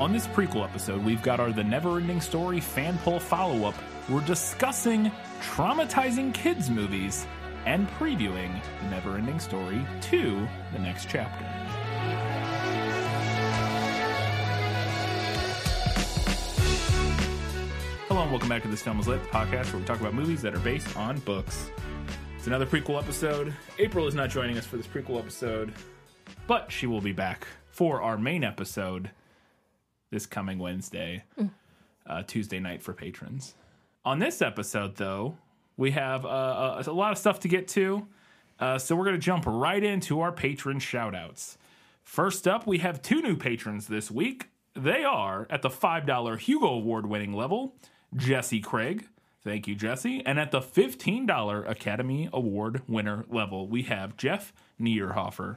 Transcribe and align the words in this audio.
On 0.00 0.14
this 0.14 0.26
prequel 0.28 0.64
episode, 0.64 1.04
we've 1.04 1.22
got 1.22 1.40
our 1.40 1.52
The 1.52 1.62
Never 1.62 1.98
Ending 1.98 2.22
Story 2.22 2.58
fan 2.58 2.96
poll 3.00 3.20
follow 3.20 3.68
up. 3.68 3.74
We're 4.08 4.24
discussing 4.24 5.12
traumatizing 5.42 6.32
kids' 6.32 6.70
movies 6.70 7.26
and 7.66 7.86
previewing 7.90 8.62
The 8.80 8.88
Never 8.88 9.18
Ending 9.18 9.38
Story 9.38 9.86
2, 10.00 10.48
the 10.72 10.78
next 10.78 11.10
chapter. 11.10 11.44
Hello 18.08 18.22
and 18.22 18.30
welcome 18.30 18.48
back 18.48 18.62
to 18.62 18.68
This 18.68 18.80
Film 18.80 19.00
is 19.00 19.06
Lit, 19.06 19.22
the 19.22 19.28
podcast 19.28 19.74
where 19.74 19.80
we 19.80 19.84
talk 19.84 20.00
about 20.00 20.14
movies 20.14 20.40
that 20.40 20.54
are 20.54 20.60
based 20.60 20.96
on 20.96 21.18
books. 21.18 21.70
It's 22.38 22.46
another 22.46 22.64
prequel 22.64 22.98
episode. 22.98 23.54
April 23.78 24.06
is 24.06 24.14
not 24.14 24.30
joining 24.30 24.56
us 24.56 24.64
for 24.64 24.78
this 24.78 24.86
prequel 24.86 25.18
episode, 25.18 25.74
but 26.46 26.72
she 26.72 26.86
will 26.86 27.02
be 27.02 27.12
back 27.12 27.46
for 27.68 28.00
our 28.00 28.16
main 28.16 28.44
episode 28.44 29.10
this 30.10 30.26
coming 30.26 30.58
Wednesday, 30.58 31.24
uh, 32.06 32.22
Tuesday 32.26 32.60
night 32.60 32.82
for 32.82 32.92
patrons. 32.92 33.54
On 34.04 34.18
this 34.18 34.42
episode, 34.42 34.96
though, 34.96 35.36
we 35.76 35.92
have 35.92 36.24
uh, 36.24 36.28
uh, 36.28 36.82
a 36.86 36.92
lot 36.92 37.12
of 37.12 37.18
stuff 37.18 37.40
to 37.40 37.48
get 37.48 37.68
to, 37.68 38.06
uh, 38.58 38.78
so 38.78 38.94
we're 38.96 39.04
going 39.04 39.16
to 39.16 39.24
jump 39.24 39.44
right 39.46 39.82
into 39.82 40.20
our 40.20 40.32
patron 40.32 40.78
shoutouts. 40.78 41.56
First 42.02 42.48
up, 42.48 42.66
we 42.66 42.78
have 42.78 43.02
two 43.02 43.22
new 43.22 43.36
patrons 43.36 43.86
this 43.86 44.10
week. 44.10 44.48
They 44.74 45.04
are 45.04 45.46
at 45.50 45.62
the 45.62 45.68
$5 45.68 46.38
Hugo 46.38 46.66
Award 46.66 47.06
winning 47.06 47.32
level 47.32 47.74
Jesse 48.16 48.60
Craig. 48.60 49.06
Thank 49.42 49.66
you, 49.66 49.74
Jesse. 49.74 50.22
And 50.26 50.38
at 50.38 50.50
the 50.50 50.60
$15 50.60 51.70
Academy 51.70 52.28
Award 52.32 52.82
winner 52.86 53.24
level, 53.28 53.68
we 53.68 53.82
have 53.84 54.16
Jeff 54.16 54.52
Niederhofer. 54.80 55.56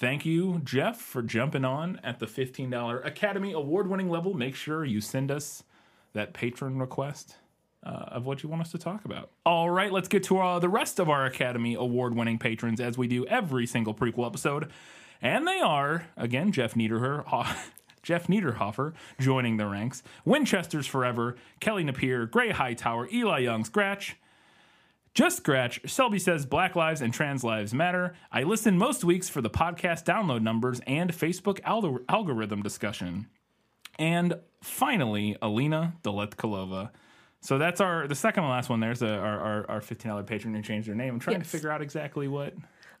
Thank 0.00 0.24
you, 0.24 0.62
Jeff, 0.64 0.98
for 0.98 1.20
jumping 1.20 1.62
on 1.62 2.00
at 2.02 2.20
the 2.20 2.26
$15 2.26 3.04
Academy 3.06 3.52
Award 3.52 3.86
winning 3.86 4.08
level. 4.08 4.32
Make 4.32 4.54
sure 4.54 4.82
you 4.82 4.98
send 4.98 5.30
us 5.30 5.62
that 6.14 6.32
patron 6.32 6.78
request 6.78 7.36
uh, 7.84 8.06
of 8.08 8.24
what 8.24 8.42
you 8.42 8.48
want 8.48 8.62
us 8.62 8.70
to 8.70 8.78
talk 8.78 9.04
about. 9.04 9.30
All 9.44 9.68
right, 9.68 9.92
let's 9.92 10.08
get 10.08 10.22
to 10.24 10.38
uh, 10.38 10.58
the 10.58 10.70
rest 10.70 11.00
of 11.00 11.10
our 11.10 11.26
Academy 11.26 11.74
Award 11.74 12.14
winning 12.14 12.38
patrons 12.38 12.80
as 12.80 12.96
we 12.96 13.08
do 13.08 13.26
every 13.26 13.66
single 13.66 13.92
prequel 13.92 14.26
episode. 14.26 14.70
And 15.20 15.46
they 15.46 15.60
are, 15.60 16.06
again, 16.16 16.50
Jeff 16.50 16.72
Niederher. 16.72 17.22
Jeff 18.02 18.26
Niederhofer 18.26 18.94
joining 19.20 19.58
the 19.58 19.66
ranks, 19.66 20.02
Winchester's 20.24 20.86
Forever, 20.86 21.36
Kelly 21.60 21.84
Napier, 21.84 22.24
Gray 22.24 22.52
Hightower, 22.52 23.06
Eli 23.12 23.40
Young, 23.40 23.66
Scratch, 23.66 24.16
just 25.14 25.38
Scratch. 25.38 25.80
Selby 25.90 26.18
says 26.18 26.46
Black 26.46 26.76
Lives 26.76 27.00
and 27.00 27.12
Trans 27.12 27.42
Lives 27.42 27.74
Matter. 27.74 28.14
I 28.30 28.44
listen 28.44 28.78
most 28.78 29.02
weeks 29.04 29.28
for 29.28 29.40
the 29.40 29.50
podcast 29.50 30.04
download 30.04 30.42
numbers 30.42 30.80
and 30.86 31.12
Facebook 31.12 31.60
algor- 31.62 32.04
algorithm 32.08 32.62
discussion. 32.62 33.26
And 33.98 34.34
finally, 34.62 35.36
Alina 35.42 35.94
Deletkalova. 36.02 36.90
So 37.42 37.58
that's 37.58 37.80
our 37.80 38.06
the 38.06 38.14
second 38.14 38.44
and 38.44 38.50
last 38.52 38.68
one. 38.68 38.80
There's 38.80 39.02
a, 39.02 39.14
our, 39.14 39.40
our 39.40 39.70
our 39.70 39.80
fifteen 39.80 40.10
dollar 40.10 40.22
patron 40.22 40.54
who 40.54 40.62
changed 40.62 40.86
their 40.88 40.94
name. 40.94 41.14
I'm 41.14 41.20
trying 41.20 41.38
Yes. 41.38 41.46
to 41.50 41.56
figure 41.56 41.70
out 41.70 41.82
exactly 41.82 42.28
what. 42.28 42.54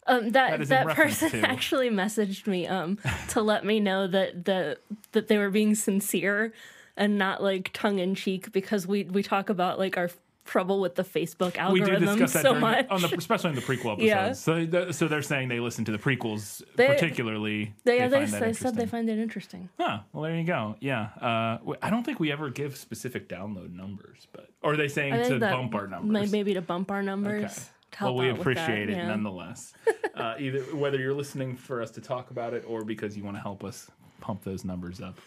Um, 0.06 0.30
That 0.30 0.58
that 0.60 0.68
that, 0.68 0.96
person 0.96 1.30
to- 1.30 1.40
actually 1.48 1.90
messaged 1.90 2.46
me 2.46 2.66
um 2.66 2.98
to 3.28 3.42
let 3.42 3.64
me 3.66 3.80
know 3.80 4.06
that 4.06 4.44
the 4.46 4.78
that 5.12 5.28
they 5.28 5.36
were 5.38 5.50
being 5.50 5.74
sincere 5.74 6.52
and 6.96 7.18
not 7.18 7.42
like 7.42 7.70
tongue 7.74 7.98
in 7.98 8.14
cheek 8.14 8.50
because 8.52 8.86
we 8.86 9.04
we 9.04 9.22
talk 9.22 9.50
about 9.50 9.78
like 9.78 9.96
our 9.98 10.10
trouble 10.50 10.80
with 10.80 10.96
the 10.96 11.04
Facebook 11.04 11.52
We 11.72 11.80
do 11.80 11.86
algorithm 11.92 12.18
discuss 12.18 12.32
that 12.32 12.42
so 12.42 12.48
during, 12.50 12.60
much. 12.60 12.86
on 12.90 13.00
the 13.00 13.14
especially 13.16 13.50
in 13.50 13.56
the 13.56 13.62
prequel 13.62 13.92
episodes. 13.92 14.02
Yeah. 14.02 14.32
So 14.32 14.66
th- 14.66 14.94
so 14.94 15.06
they're 15.06 15.22
saying 15.22 15.48
they 15.48 15.60
listen 15.60 15.84
to 15.84 15.92
the 15.92 15.98
prequels 15.98 16.62
They- 16.76 16.88
particularly. 16.88 17.72
they 17.84 18.00
they, 18.00 18.08
they, 18.08 18.24
they 18.26 18.52
said 18.52 18.74
they 18.74 18.86
find 18.86 19.08
it 19.08 19.18
interesting. 19.18 19.68
Huh. 19.78 20.00
Well, 20.12 20.24
there 20.24 20.36
you 20.36 20.44
go. 20.44 20.74
Yeah. 20.80 21.10
Uh, 21.20 21.74
I 21.80 21.88
don't 21.88 22.04
think 22.04 22.18
we 22.18 22.32
ever 22.32 22.50
give 22.50 22.76
specific 22.76 23.28
download 23.28 23.72
numbers, 23.72 24.26
but 24.32 24.48
or 24.62 24.72
are 24.72 24.76
they 24.76 24.88
saying 24.88 25.12
to 25.28 25.38
bump 25.38 25.74
our 25.74 25.86
numbers? 25.86 26.32
maybe 26.32 26.54
to 26.54 26.62
bump 26.62 26.90
our 26.90 27.02
numbers. 27.02 27.70
Okay. 27.92 28.04
well, 28.04 28.14
we 28.16 28.26
with 28.26 28.36
that, 28.36 28.40
appreciate 28.40 28.90
it 28.90 28.96
yeah. 28.96 29.08
nonetheless. 29.08 29.72
uh, 30.14 30.34
either 30.38 30.60
whether 30.76 30.98
you're 30.98 31.14
listening 31.14 31.56
for 31.56 31.80
us 31.82 31.90
to 31.92 32.00
talk 32.00 32.30
about 32.30 32.54
it 32.54 32.64
or 32.66 32.84
because 32.84 33.16
you 33.16 33.24
want 33.24 33.36
to 33.36 33.40
help 33.42 33.64
us 33.64 33.90
pump 34.20 34.42
those 34.44 34.64
numbers 34.64 35.00
up. 35.00 35.18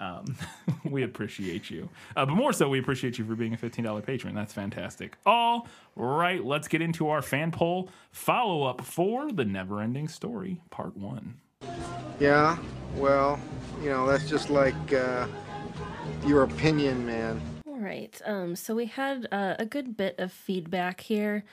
Um, 0.00 0.36
we 0.84 1.02
appreciate 1.02 1.70
you. 1.70 1.88
Uh, 2.16 2.26
but 2.26 2.34
more 2.34 2.52
so, 2.52 2.68
we 2.68 2.78
appreciate 2.78 3.18
you 3.18 3.24
for 3.24 3.34
being 3.34 3.54
a 3.54 3.56
$15 3.56 4.04
patron. 4.04 4.34
That's 4.34 4.52
fantastic. 4.52 5.16
All 5.26 5.66
right, 5.96 6.44
let's 6.44 6.68
get 6.68 6.82
into 6.82 7.08
our 7.08 7.22
fan 7.22 7.50
poll 7.50 7.90
follow 8.10 8.62
up 8.62 8.80
for 8.82 9.30
The 9.32 9.44
Never 9.44 9.80
Ending 9.80 10.08
Story, 10.08 10.60
Part 10.70 10.96
1. 10.96 11.34
Yeah, 12.20 12.58
well, 12.94 13.38
you 13.82 13.90
know, 13.90 14.06
that's 14.06 14.28
just 14.28 14.50
like 14.50 14.92
uh, 14.92 15.26
your 16.26 16.42
opinion, 16.42 17.06
man. 17.06 17.40
All 17.66 17.78
right. 17.78 18.20
Um, 18.24 18.56
so 18.56 18.74
we 18.74 18.86
had 18.86 19.28
uh, 19.30 19.54
a 19.58 19.64
good 19.64 19.96
bit 19.96 20.16
of 20.18 20.32
feedback 20.32 21.00
here. 21.00 21.44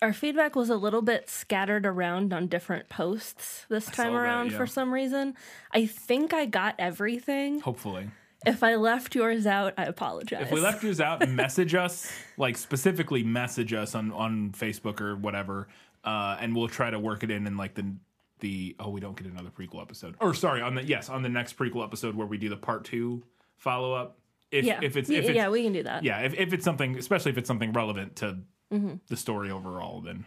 Our 0.00 0.12
feedback 0.12 0.54
was 0.54 0.70
a 0.70 0.76
little 0.76 1.02
bit 1.02 1.28
scattered 1.28 1.84
around 1.84 2.32
on 2.32 2.46
different 2.46 2.88
posts 2.88 3.66
this 3.68 3.86
time 3.86 4.12
that, 4.12 4.18
around 4.18 4.52
yeah. 4.52 4.56
for 4.56 4.66
some 4.66 4.94
reason. 4.94 5.34
I 5.72 5.86
think 5.86 6.32
I 6.32 6.46
got 6.46 6.76
everything. 6.78 7.60
Hopefully. 7.60 8.10
If 8.46 8.62
I 8.62 8.76
left 8.76 9.16
yours 9.16 9.46
out, 9.46 9.74
I 9.76 9.84
apologize. 9.84 10.42
If 10.42 10.52
we 10.52 10.60
left 10.60 10.84
yours 10.84 11.00
out, 11.00 11.28
message 11.30 11.74
us, 11.74 12.12
like 12.36 12.56
specifically 12.56 13.24
message 13.24 13.72
us 13.72 13.96
on, 13.96 14.12
on 14.12 14.52
Facebook 14.52 15.00
or 15.00 15.16
whatever, 15.16 15.66
uh, 16.04 16.36
and 16.40 16.54
we'll 16.54 16.68
try 16.68 16.90
to 16.90 16.98
work 16.98 17.24
it 17.24 17.30
in 17.32 17.46
in 17.46 17.56
like 17.56 17.74
the 17.74 17.94
the 18.40 18.76
oh 18.78 18.90
we 18.90 19.00
don't 19.00 19.16
get 19.16 19.26
another 19.26 19.50
prequel 19.50 19.82
episode 19.82 20.14
or 20.20 20.32
sorry 20.32 20.62
on 20.62 20.76
the 20.76 20.84
yes 20.84 21.08
on 21.08 21.22
the 21.22 21.28
next 21.28 21.56
prequel 21.56 21.82
episode 21.82 22.14
where 22.14 22.26
we 22.26 22.38
do 22.38 22.48
the 22.48 22.56
part 22.56 22.84
two 22.84 23.22
follow 23.56 23.92
up. 23.92 24.18
If 24.50 24.64
yeah, 24.64 24.78
if 24.80 24.96
it's 24.96 25.10
if 25.10 25.24
it's 25.24 25.34
yeah, 25.34 25.48
we 25.48 25.64
can 25.64 25.72
do 25.72 25.82
that. 25.82 26.04
yeah 26.04 26.20
if, 26.20 26.34
if 26.34 26.52
it's 26.52 26.64
something 26.64 26.96
especially 26.96 27.32
if 27.32 27.38
it's 27.38 27.48
something 27.48 27.72
relevant 27.72 28.16
to 28.16 28.38
Mm-hmm. 28.72 28.94
the 29.08 29.16
story 29.16 29.50
overall, 29.50 30.00
then 30.00 30.26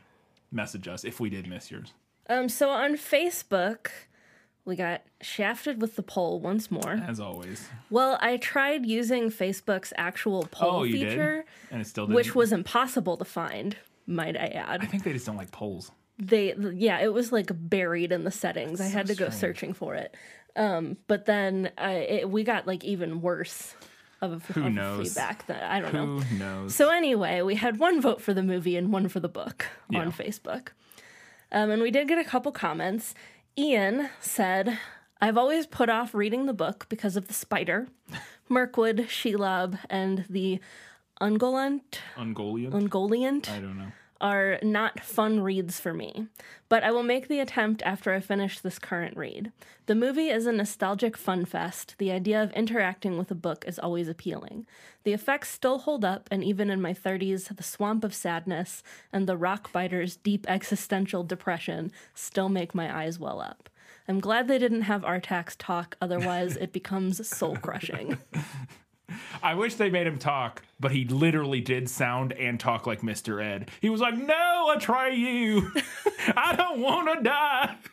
message 0.52 0.88
us 0.88 1.04
if 1.04 1.20
we 1.20 1.30
did 1.30 1.48
miss 1.48 1.70
yours. 1.72 1.94
Um. 2.30 2.50
So 2.50 2.70
on 2.70 2.94
Facebook, 2.96 3.88
we 4.66 4.76
got 4.76 5.02
shafted 5.22 5.82
with 5.82 5.96
the 5.96 6.04
poll 6.04 6.40
once 6.40 6.70
more. 6.72 7.02
As 7.08 7.20
always. 7.20 7.68
Well, 7.90 8.18
I 8.22 8.38
tried 8.38 8.86
using 8.86 9.30
Facebook's 9.30 9.94
actual 9.98 10.48
poll 10.52 10.82
Oh, 10.82 10.84
feature, 10.86 11.38
did, 11.38 11.46
and 11.72 11.82
it 11.82 11.86
still 11.88 12.06
didn't. 12.06 12.16
which 12.16 12.34
was 12.36 12.52
impossible 12.52 13.18
to 13.18 13.26
find. 13.26 13.76
Might 14.08 14.36
I 14.36 14.48
add? 14.48 14.82
I 14.82 14.86
think 14.88 15.04
they 15.04 15.14
just 15.14 15.26
don't 15.26 15.38
like 15.38 15.52
polls. 15.52 15.92
they 16.20 16.54
yeah 16.74 17.00
it 17.00 17.14
was 17.14 17.32
like 17.32 17.50
buried 17.54 18.12
in 18.12 18.24
the 18.26 18.32
settings 18.32 18.80
i 18.82 18.86
had 18.88 19.08
to 19.08 19.16
go 19.16 19.30
searching 19.30 19.74
for 19.74 19.96
it 19.96 20.14
um 20.56 20.98
but 21.08 21.26
then 21.26 21.72
uh, 21.80 21.88
it, 21.88 22.30
we 22.30 22.44
got 22.44 22.68
like 22.68 22.84
even 22.84 23.22
worse 23.22 23.74
of, 24.22 24.46
Who 24.48 24.66
of 24.68 24.74
knows? 24.74 25.08
feedback 25.08 25.48
that 25.48 25.64
i 25.64 25.80
don't 25.80 25.94
know 25.94 26.20
Who 26.20 26.38
knows? 26.38 26.76
so 26.76 26.90
anyway 26.90 27.42
we 27.42 27.56
had 27.56 27.80
one 27.80 28.02
vote 28.02 28.22
for 28.22 28.34
the 28.34 28.44
movie 28.44 28.76
and 28.78 28.92
one 28.94 29.08
for 29.10 29.20
the 29.20 29.30
book 29.30 29.66
Yeah. 29.90 30.00
on 30.02 30.12
facebook 30.12 30.70
um, 31.52 31.70
and 31.72 31.82
we 31.82 31.92
did 31.92 32.08
get 32.08 32.18
a 32.20 32.24
couple 32.24 32.52
comments 32.52 33.14
ian 33.58 34.10
said 34.20 34.78
i've 35.22 35.38
always 35.38 35.66
put 35.68 35.90
off 35.90 36.14
reading 36.14 36.46
the 36.46 36.54
book 36.54 36.86
because 36.90 37.16
of 37.18 37.28
the 37.28 37.34
spider 37.34 37.88
mirkwood 38.50 39.08
shelob 39.10 39.78
and 39.90 40.26
the 40.30 40.60
ungoliant 41.20 42.00
Ungoliant? 42.18 42.72
ungoliant 42.72 43.50
I 43.50 43.60
don't 43.60 43.78
know. 43.78 43.92
Are 44.22 44.60
not 44.62 45.02
fun 45.02 45.42
reads 45.42 45.80
for 45.80 45.94
me, 45.94 46.28
but 46.70 46.84
I 46.84 46.92
will 46.92 47.04
make 47.04 47.28
the 47.28 47.40
attempt 47.40 47.82
after 47.84 48.14
I 48.14 48.20
finish 48.20 48.60
this 48.60 48.80
current 48.80 49.18
read. 49.18 49.52
The 49.88 49.96
movie 49.96 50.30
is 50.30 50.46
a 50.46 50.52
nostalgic 50.52 51.18
fun 51.18 51.44
fest. 51.44 51.96
The 51.98 52.12
idea 52.12 52.42
of 52.42 52.54
interacting 52.54 53.18
with 53.18 53.32
a 53.32 53.36
book 53.36 53.66
is 53.68 53.80
always 53.80 54.08
appealing. 54.08 54.66
The 55.04 55.14
effects 55.14 55.50
still 55.50 55.80
hold 55.80 56.06
up, 56.06 56.30
and 56.32 56.44
even 56.44 56.70
in 56.70 56.82
my 56.82 56.94
30s, 56.94 57.56
the 57.56 57.64
swamp 57.64 58.04
of 58.04 58.14
sadness 58.14 58.84
and 59.12 59.28
the 59.28 59.36
rock 59.38 59.74
biter's 59.74 60.16
deep 60.16 60.46
existential 60.48 61.24
depression 61.24 61.92
still 62.14 62.50
make 62.50 62.74
my 62.74 62.96
eyes 62.96 63.20
well 63.20 63.42
up. 63.42 63.70
I'm 64.08 64.20
glad 64.20 64.48
they 64.48 64.60
didn't 64.60 64.84
have 64.84 65.04
Artax 65.04 65.56
talk, 65.58 65.98
otherwise, 66.02 66.58
it 66.58 66.72
becomes 66.72 67.28
soul 67.28 67.56
crushing. 67.56 68.18
I 69.44 69.56
wish 69.56 69.76
they 69.76 69.90
made 69.90 70.08
him 70.08 70.18
talk, 70.20 70.64
but 70.80 70.92
he 70.92 71.06
literally 71.06 71.62
did 71.62 71.90
sound 71.90 72.34
and 72.34 72.60
talk 72.60 72.86
like 72.88 73.02
Mr. 73.02 73.44
Ed. 73.44 73.70
He 73.82 73.90
was 73.90 74.02
like, 74.02 74.18
"No, 74.18 74.68
I 74.70 74.78
try 74.80 75.10
you. 75.10 75.72
I 76.36 76.56
don't 76.56 76.80
want 76.80 77.18
to 77.18 77.24
die." 77.24 77.76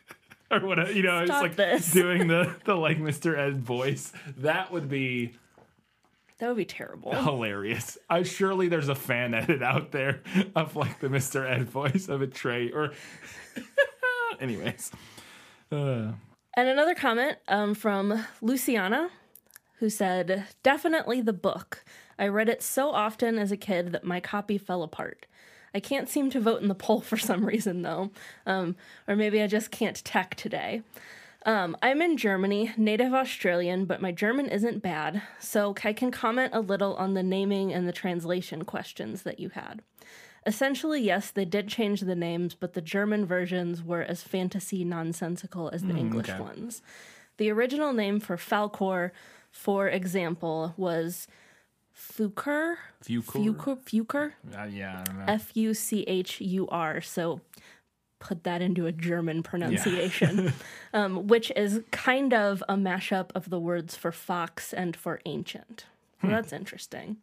Or 0.51 0.61
whatever, 0.61 0.91
you 0.91 1.03
know, 1.03 1.19
it's 1.19 1.29
like 1.29 1.57
this. 1.57 1.93
doing 1.93 2.27
the 2.27 2.55
the 2.65 2.75
like 2.75 2.97
Mr. 2.99 3.37
Ed 3.37 3.61
voice. 3.61 4.15
That 4.39 4.73
would 4.73 4.89
be 4.89 5.35
That 6.39 6.49
would 6.49 6.57
be 6.57 6.65
terrible. 6.65 7.13
hilarious. 7.15 7.99
I 8.09 8.23
surely 8.23 8.69
there's 8.69 8.89
a 8.89 8.95
fan 8.95 9.35
edit 9.35 9.63
out 9.63 9.93
there 9.93 10.23
of 10.57 10.75
like 10.75 11.01
the 11.01 11.09
Mr. 11.09 11.47
Ed 11.47 11.69
voice 11.69 12.09
of 12.09 12.23
a 12.23 12.27
tray 12.27 12.71
or 12.71 12.95
anyways. 14.41 14.91
Uh, 15.71 16.13
And 16.57 16.69
another 16.69 16.95
comment 16.95 17.37
um, 17.49 17.75
from 17.75 18.25
Luciana, 18.41 19.11
who 19.79 19.91
said, 19.91 20.47
Definitely 20.63 21.21
the 21.21 21.33
book. 21.33 21.85
I 22.19 22.29
read 22.29 22.49
it 22.49 22.63
so 22.63 22.91
often 22.91 23.39
as 23.39 23.53
a 23.53 23.57
kid 23.57 23.93
that 23.93 24.05
my 24.05 24.21
copy 24.21 24.59
fell 24.59 24.83
apart. 24.83 25.27
I 25.75 25.81
can't 25.81 26.09
seem 26.09 26.31
to 26.31 26.41
vote 26.41 26.63
in 26.63 26.69
the 26.69 26.75
poll 26.75 27.01
for 27.03 27.17
some 27.17 27.45
reason, 27.45 27.83
though. 27.83 28.11
Um, 28.47 28.77
or 29.07 29.17
maybe 29.17 29.43
I 29.43 29.47
just 29.47 29.71
can't 29.71 30.03
tech 30.05 30.35
today. 30.35 30.83
Um, 31.47 31.77
I'm 31.83 32.03
in 32.03 32.17
Germany, 32.17 32.73
native 32.77 33.15
Australian, 33.15 33.85
but 33.85 34.03
my 34.03 34.13
German 34.13 34.47
isn't 34.47 34.83
bad, 34.83 35.23
so 35.39 35.75
I 35.85 35.93
can 35.93 36.11
comment 36.11 36.53
a 36.53 36.61
little 36.61 36.95
on 36.97 37.15
the 37.15 37.23
naming 37.23 37.73
and 37.73 37.87
the 37.87 37.93
translation 37.93 38.65
questions 38.65 39.23
that 39.23 39.39
you 39.39 39.51
had. 39.51 39.83
Essentially, 40.45 41.01
yes, 41.01 41.31
they 41.31 41.45
did 41.45 41.69
change 41.69 42.01
the 42.01 42.15
names, 42.15 42.55
but 42.55 42.75
the 42.75 42.81
German 42.81 43.25
versions 43.25 43.83
were 43.83 44.03
as 44.03 44.23
fantasy 44.23 44.85
nonsensical 44.85 45.71
as 45.73 45.85
the 45.85 45.97
English 45.97 46.29
okay. 46.29 46.41
ones. 46.41 46.83
The 47.37 47.51
original 47.51 47.93
name 47.93 48.19
for 48.19 48.37
Falkor, 48.37 49.13
for 49.51 49.89
example, 49.89 50.75
was 50.77 51.27
Fuchur. 51.95 52.77
Fuchur? 53.05 53.79
Fuchur. 53.85 54.33
Uh, 54.57 54.65
yeah, 54.65 55.01
I 55.01 55.03
don't 55.05 55.19
know. 55.19 55.25
F 55.27 55.51
U 55.57 55.75
C 55.75 56.03
H 56.07 56.41
U 56.41 56.69
R. 56.69 57.01
So 57.01 57.41
put 58.21 58.45
that 58.45 58.61
into 58.63 58.87
a 58.87 58.93
German 58.93 59.43
pronunciation, 59.43 60.53
um, 60.93 61.27
which 61.29 61.53
is 61.57 61.83
kind 61.91 62.33
of 62.35 62.63
a 62.69 62.75
mashup 62.75 63.31
of 63.35 63.51
the 63.51 63.61
words 63.61 63.97
for 63.97 64.11
fox 64.13 64.73
and 64.73 64.97
for 64.97 65.21
ancient. 65.27 65.87
So 66.21 66.29
that's 66.29 66.53
interesting. 66.53 67.19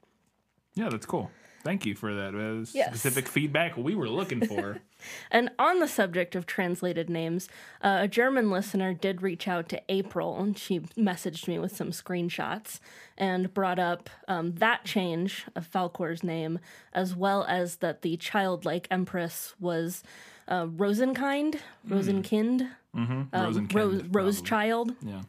yeah, 0.75 0.87
that's 0.89 1.05
cool. 1.05 1.31
Thank 1.65 1.85
you 1.85 1.95
for 1.95 2.13
that 2.13 2.35
uh, 2.35 2.63
Yes. 2.73 2.89
specific 2.89 3.27
feedback 3.27 3.75
we 3.75 3.95
were 3.95 4.07
looking 4.07 4.45
for. 4.47 4.79
And 5.29 5.51
on 5.59 5.79
the 5.81 5.87
subject 5.87 6.33
of 6.35 6.47
translated 6.47 7.11
names, 7.11 7.47
uh, 7.83 7.97
a 8.01 8.07
German 8.07 8.49
listener 8.49 8.91
did 8.93 9.21
reach 9.21 9.47
out 9.47 9.69
to 9.69 9.81
April, 9.87 10.39
and 10.39 10.57
she 10.57 10.79
messaged 10.97 11.47
me 11.47 11.59
with 11.59 11.75
some 11.75 11.91
screenshots 11.91 12.79
and 13.15 13.53
brought 13.53 13.77
up 13.77 14.09
um, 14.27 14.53
that 14.55 14.83
change 14.83 15.45
of 15.55 15.69
Falkor's 15.69 16.23
name, 16.23 16.57
as 16.91 17.15
well 17.15 17.43
as 17.47 17.75
that 17.77 18.01
the 18.01 18.17
childlike 18.17 18.87
empress 18.89 19.53
was 19.59 20.01
uh, 20.47 20.65
Rosenkind, 20.65 21.59
Rosenkind, 21.87 22.69
um, 22.95 23.29
Rosenkind, 23.31 23.73
Rose, 23.75 24.01
probably. 24.01 24.09
Rosechild, 24.21 24.95
yeah. 25.05 25.21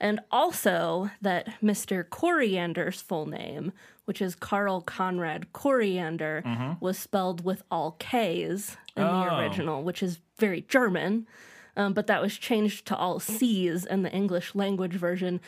and 0.00 0.20
also 0.30 1.10
that 1.22 1.62
Mr. 1.62 2.04
Coriander's 2.06 3.00
full 3.00 3.24
name, 3.26 3.72
which 4.04 4.20
is 4.22 4.34
Carl 4.34 4.80
Conrad 4.80 5.52
Coriander, 5.52 6.76
was 6.80 6.98
spelled 6.98 7.44
with 7.44 7.62
all 7.70 7.92
K's 7.98 8.76
in 8.96 9.02
Oh. 9.02 9.20
the 9.24 9.36
original, 9.38 9.82
which 9.82 10.02
is 10.02 10.20
very 10.38 10.62
German. 10.62 11.26
Um, 11.76 11.92
but 11.92 12.06
that 12.06 12.22
was 12.22 12.36
changed 12.36 12.86
to 12.86 12.96
all 12.96 13.18
C's 13.18 13.84
in 13.84 14.02
the 14.02 14.10
English 14.12 14.54
language 14.54 14.92
version 14.94 15.40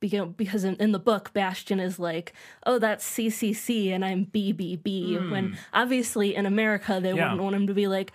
because 0.00 0.64
in, 0.64 0.76
in 0.76 0.92
the 0.92 0.98
book, 0.98 1.32
Bastian 1.32 1.80
is 1.80 1.98
like, 1.98 2.34
oh, 2.66 2.78
that's 2.78 3.04
CCC 3.10 3.90
and 3.90 4.04
I'm 4.04 4.26
BBB. 4.26 5.30
When 5.30 5.56
obviously 5.72 6.34
in 6.34 6.44
America, 6.46 7.00
they. 7.02 7.08
Yeah. 7.14 7.24
wouldn't 7.32 7.42
want 7.42 7.56
him 7.56 7.66
to 7.68 7.74
be 7.74 7.86
like, 7.86 8.12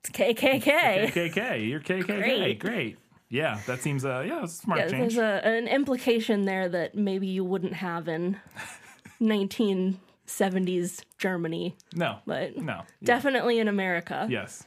it's 0.00 0.10
KKK. 0.10 1.12
KKK. 1.12 1.68
You're 1.68 1.80
KKK. 1.80 2.06
Great. 2.06 2.58
Great. 2.60 2.98
Yeah, 3.28 3.58
that 3.66 3.80
seems 3.80 4.04
uh 4.04 4.24
yeah, 4.26 4.46
smart 4.46 4.80
Yeah, 4.80 4.88
change. 4.88 5.16
there's 5.16 5.42
a, 5.44 5.46
an 5.46 5.66
implication 5.66 6.44
there 6.44 6.68
that 6.68 6.94
maybe 6.94 7.26
you 7.26 7.44
wouldn't 7.44 7.74
have 7.74 8.06
in 8.08 8.38
1970s 9.20 11.02
Germany, 11.18 11.76
no. 11.94 12.18
but 12.26 12.56
No. 12.56 12.82
definitely 13.02 13.58
in 13.58 13.68
America. 13.68 14.26
Yes. 14.30 14.64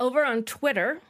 Over 0.00 0.24
on 0.24 0.44
Twitter, 0.44 1.00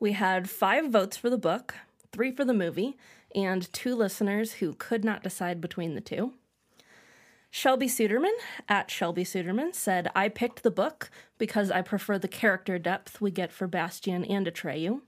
we 0.00 0.12
had 0.12 0.50
five 0.50 0.90
votes 0.90 1.16
for 1.16 1.30
the 1.30 1.38
book, 1.38 1.74
three 2.12 2.30
for 2.32 2.44
the 2.44 2.54
movie, 2.54 2.96
and 3.34 3.72
two 3.72 3.94
listeners 3.94 4.54
who 4.54 4.74
could 4.74 5.04
not 5.04 5.22
decide 5.22 5.60
between 5.60 5.94
the 5.94 6.00
two. 6.00 6.32
Shelby 7.50 7.86
Suderman 7.86 8.34
at 8.68 8.90
Shelby 8.90 9.24
Suderman 9.24 9.74
said, 9.74 10.10
I 10.14 10.28
picked 10.28 10.62
the 10.62 10.70
book 10.70 11.10
because 11.38 11.70
I 11.70 11.80
prefer 11.82 12.18
the 12.18 12.28
character 12.28 12.78
depth 12.78 13.20
we 13.20 13.30
get 13.30 13.50
for 13.52 13.66
Bastian 13.66 14.24
and 14.24 14.46
Atreyu. 14.46 15.00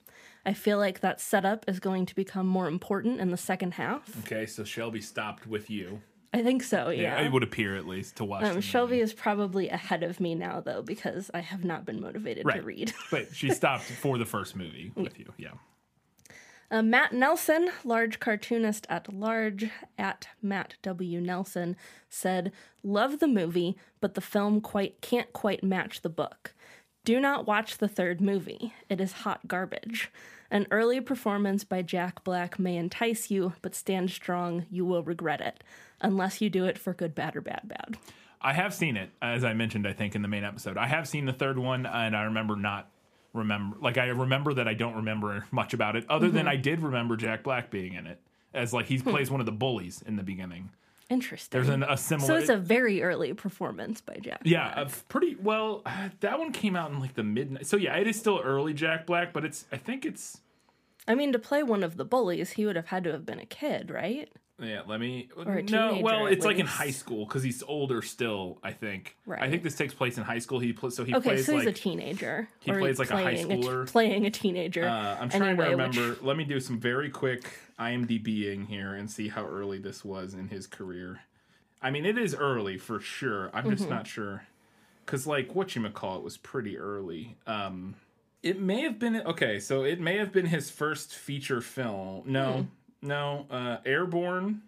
I 0.46 0.54
feel 0.54 0.78
like 0.78 1.00
that 1.00 1.20
setup 1.20 1.64
is 1.68 1.78
going 1.80 2.06
to 2.06 2.14
become 2.14 2.46
more 2.46 2.68
important 2.68 3.20
in 3.20 3.30
the 3.30 3.36
second 3.36 3.74
half. 3.74 4.16
Okay, 4.24 4.46
so 4.46 4.64
Shelby 4.64 5.02
stopped 5.02 5.46
with 5.46 5.68
you. 5.68 6.00
I 6.32 6.42
think 6.42 6.62
so, 6.62 6.90
yeah. 6.90 7.20
It 7.22 7.32
would 7.32 7.42
appear 7.42 7.76
at 7.76 7.86
least 7.86 8.16
to 8.16 8.24
watch. 8.24 8.42
Um, 8.42 8.50
movie. 8.50 8.60
Shelby 8.60 9.00
is 9.00 9.14
probably 9.14 9.68
ahead 9.70 10.02
of 10.02 10.20
me 10.20 10.34
now, 10.34 10.60
though, 10.60 10.82
because 10.82 11.30
I 11.32 11.40
have 11.40 11.64
not 11.64 11.86
been 11.86 12.00
motivated 12.00 12.46
to 12.46 12.62
read. 12.62 12.92
but 13.10 13.34
she 13.34 13.50
stopped 13.54 13.84
for 13.84 14.18
the 14.18 14.26
first 14.26 14.54
movie 14.54 14.92
with 14.94 15.18
you. 15.18 15.32
Yeah. 15.38 15.52
Uh, 16.70 16.82
Matt 16.82 17.14
Nelson, 17.14 17.70
large 17.82 18.20
cartoonist 18.20 18.86
at 18.90 19.12
large 19.12 19.70
at 19.96 20.28
Matt 20.42 20.74
W. 20.82 21.18
Nelson, 21.18 21.76
said, 22.10 22.52
"Love 22.82 23.20
the 23.20 23.28
movie, 23.28 23.78
but 24.00 24.12
the 24.12 24.20
film 24.20 24.60
quite 24.60 25.00
can't 25.00 25.32
quite 25.32 25.64
match 25.64 26.02
the 26.02 26.10
book. 26.10 26.52
Do 27.04 27.20
not 27.20 27.46
watch 27.46 27.78
the 27.78 27.88
third 27.88 28.20
movie. 28.20 28.74
It 28.90 29.00
is 29.00 29.12
hot 29.12 29.48
garbage. 29.48 30.10
An 30.50 30.66
early 30.70 31.00
performance 31.00 31.62
by 31.64 31.82
Jack 31.82 32.24
Black 32.24 32.58
may 32.58 32.76
entice 32.76 33.30
you, 33.30 33.52
but 33.60 33.74
stand 33.74 34.10
strong. 34.10 34.64
You 34.70 34.84
will 34.86 35.02
regret 35.02 35.40
it, 35.40 35.62
unless 36.00 36.40
you 36.40 36.48
do 36.48 36.64
it 36.64 36.78
for 36.78 36.94
good, 36.94 37.14
bad, 37.14 37.36
or 37.36 37.40
bad, 37.40 37.62
bad." 37.64 37.98
I 38.40 38.52
have 38.52 38.72
seen 38.72 38.96
it, 38.96 39.10
as 39.20 39.42
I 39.44 39.52
mentioned, 39.52 39.86
I 39.86 39.92
think, 39.92 40.14
in 40.14 40.22
the 40.22 40.28
main 40.28 40.44
episode. 40.44 40.76
I 40.78 40.86
have 40.86 41.08
seen 41.08 41.24
the 41.26 41.32
third 41.32 41.58
one, 41.58 41.84
and 41.86 42.16
I 42.16 42.22
remember 42.22 42.54
not 42.56 42.88
remember 43.34 43.76
like 43.80 43.98
I 43.98 44.06
remember 44.06 44.54
that 44.54 44.66
I 44.66 44.74
don't 44.74 44.94
remember 44.96 45.44
much 45.50 45.74
about 45.74 45.96
it, 45.96 46.06
other 46.08 46.28
Mm-hmm. 46.28 46.36
than 46.36 46.48
I 46.48 46.56
did 46.56 46.80
remember 46.80 47.16
Jack 47.16 47.42
Black 47.42 47.70
being 47.70 47.92
in 47.94 48.06
it. 48.06 48.20
As 48.54 48.72
like 48.72 48.86
Hmm. 48.86 48.94
he 48.94 49.02
plays 49.02 49.30
one 49.30 49.40
of 49.40 49.46
the 49.46 49.52
bullies 49.52 50.02
in 50.06 50.16
the 50.16 50.22
beginning. 50.22 50.70
Interesting. 51.10 51.58
There's 51.58 51.70
an, 51.70 51.82
a 51.82 51.96
similar 51.96 52.26
so 52.26 52.34
it's 52.36 52.50
a 52.50 52.56
very 52.56 53.02
early 53.02 53.32
performance 53.32 54.00
by 54.02 54.18
Jack. 54.20 54.42
Yeah, 54.44 54.74
Black. 54.74 54.92
a 54.92 55.02
pretty 55.04 55.36
well. 55.40 55.82
Uh, 55.86 56.10
that 56.20 56.38
one 56.38 56.52
came 56.52 56.76
out 56.76 56.90
in 56.90 57.00
like 57.00 57.14
the 57.14 57.22
midnight. 57.22 57.66
So 57.66 57.78
yeah, 57.78 57.96
it 57.96 58.06
is 58.06 58.18
still 58.18 58.40
early 58.44 58.74
Jack 58.74 59.06
Black, 59.06 59.32
but 59.32 59.44
it's. 59.44 59.64
I 59.72 59.78
think 59.78 60.04
it's. 60.04 60.40
I 61.06 61.14
mean, 61.14 61.32
to 61.32 61.38
play 61.38 61.62
one 61.62 61.82
of 61.82 61.96
the 61.96 62.04
bullies, 62.04 62.50
he 62.52 62.66
would 62.66 62.76
have 62.76 62.88
had 62.88 63.04
to 63.04 63.12
have 63.12 63.24
been 63.24 63.38
a 63.38 63.46
kid, 63.46 63.90
right? 63.90 64.30
Yeah, 64.60 64.82
let 64.88 64.98
me. 64.98 65.28
a 65.36 65.62
no, 65.62 66.00
well, 66.02 66.26
it's 66.26 66.44
like 66.44 66.58
in 66.58 66.66
high 66.66 66.90
school 66.90 67.24
because 67.24 67.44
he's 67.44 67.62
older 67.62 68.02
still. 68.02 68.58
I 68.62 68.72
think. 68.72 69.16
Right. 69.24 69.40
I 69.40 69.48
think 69.48 69.62
this 69.62 69.76
takes 69.76 69.94
place 69.94 70.18
in 70.18 70.24
high 70.24 70.40
school. 70.40 70.58
He 70.58 70.72
pl- 70.72 70.90
so 70.90 71.04
he 71.04 71.14
Okay, 71.14 71.30
plays 71.30 71.46
so 71.46 71.56
he's 71.56 71.64
like. 71.66 71.76
a 71.76 71.78
teenager. 71.78 72.48
he 72.60 72.72
plays 72.72 72.98
like 72.98 73.10
a 73.10 73.16
high 73.16 73.34
playing 73.34 73.48
t- 73.62 73.68
schooler. 73.68 73.86
playing 73.86 74.26
a 74.26 74.30
teenager. 74.30 74.84
uh, 74.88 75.16
I'm 75.20 75.28
trying 75.28 75.42
anyway, 75.50 75.70
to 75.70 75.76
which- 75.76 75.96
remember. 75.96 76.26
Let 76.26 76.36
me 76.36 76.42
do 76.44 76.58
some 76.58 76.80
very 76.80 77.08
quick 77.08 77.48
IMDBing 77.78 78.66
here 78.66 78.94
and 78.94 79.08
see 79.08 79.28
how 79.28 79.46
early 79.46 79.78
this 79.78 80.04
was 80.04 80.34
in 80.34 80.48
his 80.48 80.66
career. 80.66 81.20
I 81.80 81.90
mean, 81.90 82.04
it 82.04 82.18
is 82.18 82.34
early 82.34 82.78
for 82.78 82.98
sure. 82.98 83.50
I'm 83.54 83.64
Mm-hmm. 83.64 83.70
just 83.76 83.88
not 83.88 84.06
sure 84.08 84.42
because 85.06 85.24
like 85.26 85.54
what 85.54 85.76
you 85.76 85.88
call 85.90 86.16
it 86.16 86.22
was 86.24 86.36
pretty 86.36 86.76
early. 86.76 87.36
Um, 87.46 87.94
it 88.42 88.60
may 88.60 88.80
have 88.82 88.98
been 88.98 89.16
okay. 89.22 89.60
So 89.60 89.84
it 89.84 90.00
may 90.00 90.16
have 90.18 90.32
been 90.32 90.46
his 90.46 90.68
first 90.68 91.14
feature 91.14 91.60
film. 91.60 92.24
No, 92.26 92.52
Hmm. 92.52 92.62
No, 93.02 93.46
uh, 93.50 93.78
Airborne. 93.84 94.62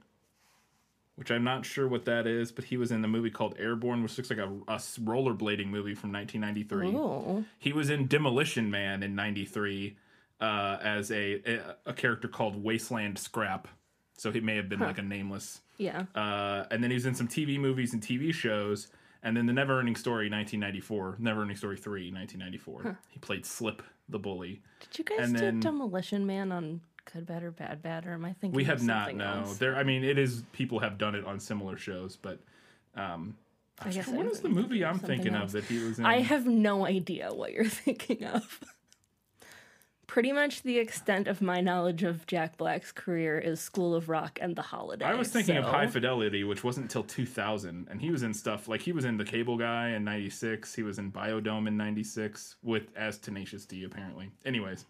Which 1.17 1.31
I'm 1.31 1.45
not 1.45 1.67
sure 1.67 1.87
what 1.87 2.07
that 2.07 2.27
is, 2.27 2.51
but 2.51 2.65
he 2.65 2.79
was 2.79 2.91
in 2.93 3.03
the 3.03 3.09
movie 3.09 3.29
called 3.31 3.55
Airborne, 3.59 4.03
which 4.03 4.17
looks 4.17 4.31
like 4.31 4.39
a, 4.39 4.49
a 4.69 4.77
rollerblading 4.77 5.67
movie 5.67 5.95
from 5.95 6.11
1993. 6.13 6.97
Oh, 6.97 7.45
He 7.59 7.75
was 7.75 7.91
in 7.91 8.07
Demolition 8.07 8.71
Man 8.71 9.03
in 9.03 9.15
'93 9.15 9.97
uh, 10.41 10.79
as 10.83 11.11
a, 11.11 11.43
a 11.47 11.77
a 11.91 11.93
character 11.93 12.27
called 12.27 12.63
Wasteland 12.63 13.19
Scrap. 13.19 13.69
So 14.17 14.31
he 14.33 14.41
may 14.41 14.57
have 14.57 14.71
been 14.71 14.81
like 14.81 14.97
a 14.99 15.03
nameless. 15.03 15.61
yeah. 15.77 16.05
Uh, 16.15 16.65
and 16.71 16.83
then 16.83 16.91
he 16.91 16.95
was 16.95 17.05
in 17.07 17.15
some 17.15 17.29
TV 17.29 17.59
movies 17.59 17.93
and 17.93 18.03
TV 18.03 18.33
shows. 18.33 18.89
And 19.23 19.37
then 19.37 19.45
the 19.45 19.53
Never 19.53 19.79
Ending 19.79 19.97
Story 19.97 20.31
1994, 20.31 21.17
Never 21.19 21.43
Ending 21.43 21.57
Story 21.59 21.77
3 21.77 22.11
1994. 22.13 22.99
He 23.11 23.19
played 23.19 23.45
Slip 23.45 23.83
the 24.09 24.19
bully. 24.19 24.63
Did 24.81 24.99
you 24.99 25.05
guys 25.05 25.29
and 25.29 25.35
do 25.37 25.41
then- 25.45 25.61
Demolition 25.61 26.25
Man 26.27 26.51
on 26.53 26.81
Good, 27.13 27.27
Bad, 27.27 27.43
or 27.43 27.51
Bad, 27.51 27.83
Bad? 27.83 28.07
Or 28.07 28.13
am 28.13 28.25
I 28.25 28.33
thinking 28.35 28.57
We 28.57 28.65
have 28.65 28.83
not 28.83 29.15
no. 29.15 29.25
else? 29.25 29.59
There, 29.59 29.77
I 29.77 29.83
mean, 29.83 30.05
it 30.05 30.19
is 30.19 30.43
people 30.53 30.79
have 30.79 30.99
done 30.99 31.15
it 31.15 31.25
on 31.25 31.41
similar 31.41 31.77
shows, 31.77 32.17
but 32.17 32.39
um, 32.95 33.37
I 33.81 33.91
guess 33.91 34.09
what 34.09 34.27
I 34.27 34.31
is 34.31 34.41
the 34.41 34.49
movie 34.49 34.85
I'm 34.85 34.99
thinking 34.99 35.33
something 35.33 35.43
of 35.43 35.53
that 35.53 35.65
he 35.65 35.83
was 35.83 35.99
in? 35.99 36.07
I 36.07 36.21
have 36.21 36.47
no 36.47 36.87
idea 36.87 37.33
what 37.33 37.53
you're 37.53 37.65
thinking 37.69 38.25
of. 38.25 38.61
Pretty 40.07 40.33
much 40.33 40.63
the 40.63 40.79
extent 40.79 41.29
of 41.29 41.41
my 41.41 41.61
knowledge 41.61 42.03
of 42.03 42.27
Jack 42.27 42.57
Black's 42.57 42.91
career 42.91 43.39
is 43.39 43.61
School 43.61 43.95
of 43.95 44.09
Rock 44.09 44.41
and 44.43 44.57
The 44.57 44.63
Holiday. 44.63 45.05
I 45.05 45.15
was 45.15 45.29
thinking 45.29 45.57
of 45.57 45.65
High 45.65 45.87
Fidelity, 45.87 46.43
which 46.43 46.65
wasn't 46.65 46.87
until 46.87 47.05
2000, 47.05 47.87
and 47.89 48.01
he 48.01 48.11
was 48.11 48.25
in 48.25 48.35
stuff 48.35 48.67
like 48.67 48.83
he 48.83 48.91
was 48.91 49.05
in 49.05 49.17
The 49.17 49.25
Cable 49.25 49.57
Guy 49.57 49.91
in 49.91 50.03
'96. 50.03 50.75
He 50.75 50.83
was 50.83 50.99
in 50.99 51.13
Biodome 51.13 51.69
in 51.69 51.77
'96 51.77 52.57
with 52.65 52.89
as 52.97 53.19
Tenacious 53.19 53.65
D 53.67 53.85
apparently. 53.85 54.33
Anyways, 54.45 54.85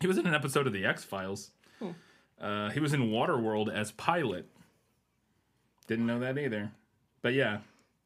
he 0.00 0.06
was 0.06 0.18
in 0.18 0.26
an 0.26 0.34
episode 0.34 0.66
of 0.66 0.72
The 0.72 0.84
X 0.84 1.04
Files. 1.04 1.50
Hmm. 1.78 1.90
Uh, 2.40 2.70
he 2.70 2.80
was 2.80 2.92
in 2.92 3.10
Waterworld 3.10 3.72
as 3.72 3.92
pilot. 3.92 4.48
Didn't 5.86 6.06
know 6.06 6.20
that 6.20 6.38
either, 6.38 6.70
but 7.22 7.34
yeah, 7.34 7.58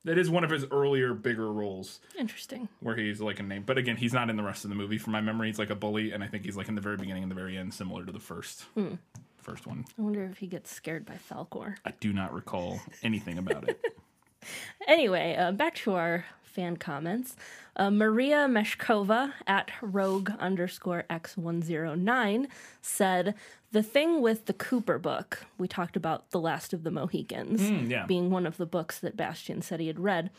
that 0.04 0.18
is 0.18 0.28
one 0.28 0.42
of 0.44 0.50
his 0.50 0.64
earlier 0.70 1.14
bigger 1.14 1.52
roles 1.52 2.00
Interesting. 2.18 2.68
where 2.80 2.96
he's 2.96 3.20
like 3.20 3.38
a 3.38 3.42
name. 3.42 3.62
But 3.64 3.78
again, 3.78 3.96
he's 3.96 4.12
not 4.12 4.30
in 4.30 4.36
the 4.36 4.42
rest 4.42 4.64
of 4.64 4.70
the 4.70 4.76
movie. 4.76 4.98
From 4.98 5.12
my 5.12 5.20
memory, 5.20 5.46
he's 5.48 5.58
like 5.60 5.70
a 5.70 5.74
bully, 5.76 6.10
and 6.12 6.22
I 6.24 6.26
think 6.26 6.44
he's 6.44 6.56
like 6.56 6.68
in 6.68 6.74
the 6.74 6.80
very 6.80 6.96
beginning 6.96 7.22
and 7.22 7.30
the 7.30 7.36
very 7.36 7.56
end, 7.56 7.72
similar 7.72 8.04
to 8.04 8.10
the 8.12 8.18
first 8.18 8.62
Hmm. 8.74 8.94
first 9.36 9.66
one. 9.66 9.84
I 9.98 10.02
wonder 10.02 10.24
if 10.24 10.38
he 10.38 10.46
gets 10.48 10.70
scared 10.72 11.06
by 11.06 11.14
Falkor. 11.30 11.76
I 11.84 11.92
do 12.00 12.12
not 12.12 12.34
recall 12.34 12.80
anything 13.02 13.38
about 13.38 13.68
it. 13.68 13.80
Anyway, 14.86 15.36
uh, 15.36 15.52
back 15.52 15.74
to 15.74 15.94
our 15.94 16.24
fan 16.58 16.76
comments. 16.76 17.36
Uh, 17.76 17.88
Maria 17.88 18.48
Meshkova 18.48 19.32
at 19.46 19.70
rogue 19.80 20.30
underscore 20.40 21.04
x109 21.08 22.46
said, 22.82 23.34
The 23.70 23.82
thing 23.84 24.20
with 24.20 24.46
the 24.46 24.52
Cooper 24.52 24.98
book, 24.98 25.44
we 25.56 25.68
talked 25.68 25.96
about 25.96 26.30
The 26.32 26.40
Last 26.40 26.72
of 26.72 26.82
the 26.82 26.90
Mohicans 26.90 27.60
Mm, 27.62 27.88
yeah. 27.90 28.06
being 28.06 28.30
one 28.30 28.44
of 28.46 28.56
the 28.56 28.66
books 28.66 28.98
that 28.98 29.16
Bastian 29.16 29.62
said 29.62 29.78
he 29.78 29.86
had 29.86 30.00
read. 30.00 30.30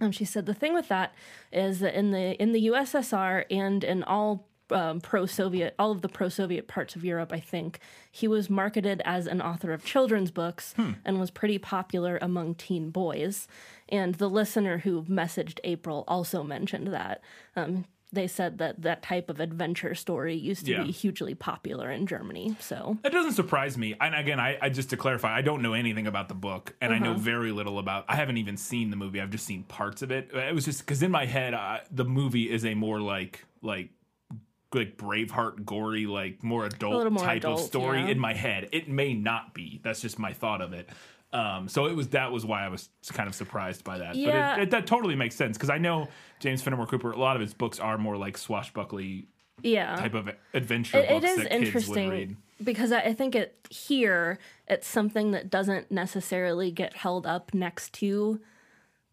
Um, 0.00 0.12
she 0.12 0.24
said 0.24 0.46
the 0.46 0.54
thing 0.54 0.72
with 0.72 0.86
that 0.88 1.12
is 1.52 1.80
that 1.80 1.94
in 1.98 2.12
the 2.12 2.40
in 2.40 2.52
the 2.52 2.68
USSR 2.68 3.44
and 3.50 3.82
in 3.84 4.02
all 4.04 4.46
um, 4.70 5.00
pro-Soviet, 5.00 5.74
all 5.80 5.90
of 5.90 6.00
the 6.00 6.08
pro-Soviet 6.08 6.68
parts 6.68 6.94
of 6.94 7.04
Europe, 7.04 7.32
I 7.32 7.40
think 7.40 7.80
he 8.10 8.28
was 8.28 8.48
marketed 8.48 9.02
as 9.04 9.26
an 9.26 9.42
author 9.42 9.72
of 9.72 9.84
children's 9.84 10.30
books 10.30 10.74
and 11.04 11.18
was 11.18 11.32
pretty 11.32 11.58
popular 11.58 12.18
among 12.22 12.54
teen 12.54 12.90
boys. 12.90 13.48
And 13.90 14.14
the 14.16 14.28
listener 14.28 14.78
who 14.78 15.02
messaged 15.04 15.58
April 15.64 16.04
also 16.06 16.42
mentioned 16.42 16.88
that. 16.92 17.22
Um, 17.56 17.84
they 18.12 18.26
said 18.26 18.58
that 18.58 18.82
that 18.82 19.02
type 19.02 19.30
of 19.30 19.38
adventure 19.38 19.94
story 19.94 20.34
used 20.34 20.66
to 20.66 20.72
Yeah. 20.72 20.82
be 20.82 20.90
hugely 20.90 21.34
popular 21.34 21.90
in 21.90 22.06
Germany. 22.06 22.56
So 22.58 22.98
That 23.02 23.12
doesn't 23.12 23.34
surprise 23.34 23.78
me. 23.78 23.94
And 24.00 24.14
again, 24.14 24.40
I, 24.40 24.58
I 24.60 24.68
just 24.68 24.90
to 24.90 24.96
clarify, 24.96 25.36
I 25.36 25.42
don't 25.42 25.62
know 25.62 25.74
anything 25.74 26.06
about 26.06 26.28
the 26.28 26.34
book, 26.34 26.74
and 26.80 26.92
I 26.92 26.98
know 26.98 27.14
very 27.14 27.52
little 27.52 27.78
about. 27.78 28.06
I 28.08 28.16
haven't 28.16 28.38
even 28.38 28.56
seen 28.56 28.90
the 28.90 28.96
movie. 28.96 29.20
I've 29.20 29.30
just 29.30 29.46
seen 29.46 29.62
parts 29.62 30.02
of 30.02 30.10
it. 30.10 30.30
It 30.34 30.54
was 30.54 30.64
just 30.64 30.80
because 30.80 31.02
in 31.02 31.10
my 31.10 31.26
head, 31.26 31.54
I, 31.54 31.82
the 31.90 32.04
movie 32.04 32.50
is 32.50 32.64
a 32.64 32.74
more 32.74 33.00
like 33.00 33.44
like 33.62 33.90
like 34.74 34.96
Braveheart, 34.96 35.64
gory, 35.64 36.06
like 36.06 36.42
more 36.42 36.64
adult 36.64 37.12
more 37.12 37.24
type 37.24 37.44
of 37.44 37.60
story 37.60 38.00
yeah. 38.00 38.08
in 38.08 38.18
my 38.18 38.34
head. 38.34 38.68
It 38.72 38.88
may 38.88 39.14
not 39.14 39.52
be. 39.54 39.80
That's 39.82 40.00
just 40.00 40.18
my 40.18 40.32
thought 40.32 40.60
of 40.60 40.72
it. 40.72 40.88
Um, 41.32 41.68
so 41.68 41.86
it 41.86 41.94
was 41.94 42.08
that 42.08 42.32
was 42.32 42.44
why 42.44 42.64
I 42.64 42.68
was 42.68 42.88
kind 43.12 43.28
of 43.28 43.34
surprised 43.34 43.84
by 43.84 43.98
that. 43.98 44.16
Yeah. 44.16 44.54
But 44.54 44.58
it, 44.58 44.62
it, 44.64 44.70
that 44.70 44.86
totally 44.86 45.14
makes 45.14 45.36
sense 45.36 45.56
because 45.56 45.70
I 45.70 45.78
know 45.78 46.08
James 46.40 46.62
Fenimore 46.62 46.86
Cooper. 46.86 47.12
A 47.12 47.18
lot 47.18 47.36
of 47.36 47.42
his 47.42 47.54
books 47.54 47.78
are 47.78 47.98
more 47.98 48.16
like 48.16 48.36
swashbuckly 48.36 49.28
yeah, 49.62 49.96
type 49.96 50.14
of 50.14 50.30
adventure 50.54 50.98
It, 50.98 51.04
it 51.04 51.20
books 51.20 51.32
is 51.32 51.36
that 51.36 51.50
kids 51.50 51.88
would 51.88 51.96
read. 51.96 52.04
interesting 52.04 52.36
because 52.62 52.92
I, 52.92 53.00
I 53.00 53.12
think 53.12 53.34
it 53.34 53.68
here 53.70 54.38
it's 54.66 54.86
something 54.86 55.30
that 55.32 55.50
doesn't 55.50 55.90
necessarily 55.90 56.70
get 56.70 56.94
held 56.94 57.26
up 57.26 57.54
next 57.54 57.92
to 57.94 58.40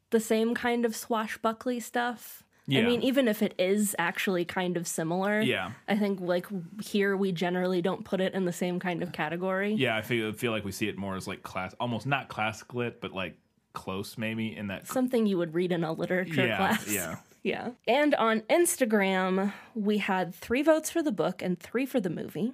the 0.09 0.19
same 0.19 0.55
kind 0.55 0.85
of 0.85 0.95
swashbuckly 0.95 1.79
stuff. 1.79 2.43
I 2.69 2.81
mean, 2.81 3.01
even 3.01 3.27
if 3.29 3.41
it 3.41 3.53
is 3.57 3.95
actually 3.97 4.43
kind 4.43 4.75
of 4.75 4.87
similar, 4.87 5.39
Yeah. 5.39 5.71
I 5.87 5.95
think 5.95 6.19
like 6.19 6.47
here 6.83 7.15
we 7.15 7.31
generally 7.31 7.81
don't 7.81 8.03
put 8.03 8.19
it 8.19 8.33
in 8.33 8.43
the 8.45 8.51
same 8.51 8.79
kind 8.79 9.01
of 9.01 9.13
category. 9.13 9.73
Yeah, 9.73 9.95
I 9.95 10.01
feel 10.01 10.33
feel 10.33 10.51
like 10.51 10.65
we 10.65 10.71
see 10.73 10.89
it 10.89 10.97
more 10.97 11.15
as 11.15 11.27
like 11.27 11.43
class, 11.43 11.73
almost 11.79 12.05
not 12.05 12.27
classic 12.27 12.73
lit, 12.73 12.99
but 12.99 13.13
like 13.13 13.37
close 13.73 14.17
maybe 14.17 14.55
in 14.55 14.67
that. 14.67 14.87
Something 14.87 15.25
you 15.25 15.37
would 15.37 15.53
read 15.53 15.71
in 15.71 15.83
a 15.83 15.93
literature 15.93 16.45
yeah, 16.47 16.57
class. 16.57 16.87
yeah. 16.91 17.15
Yeah. 17.43 17.69
And 17.87 18.13
on 18.15 18.41
Instagram, 18.49 19.53
we 19.73 19.99
had 19.99 20.35
three 20.35 20.61
votes 20.61 20.89
for 20.89 21.01
the 21.01 21.13
book 21.13 21.41
and 21.41 21.57
three 21.57 21.85
for 21.85 22.01
the 22.01 22.09
movie. 22.09 22.51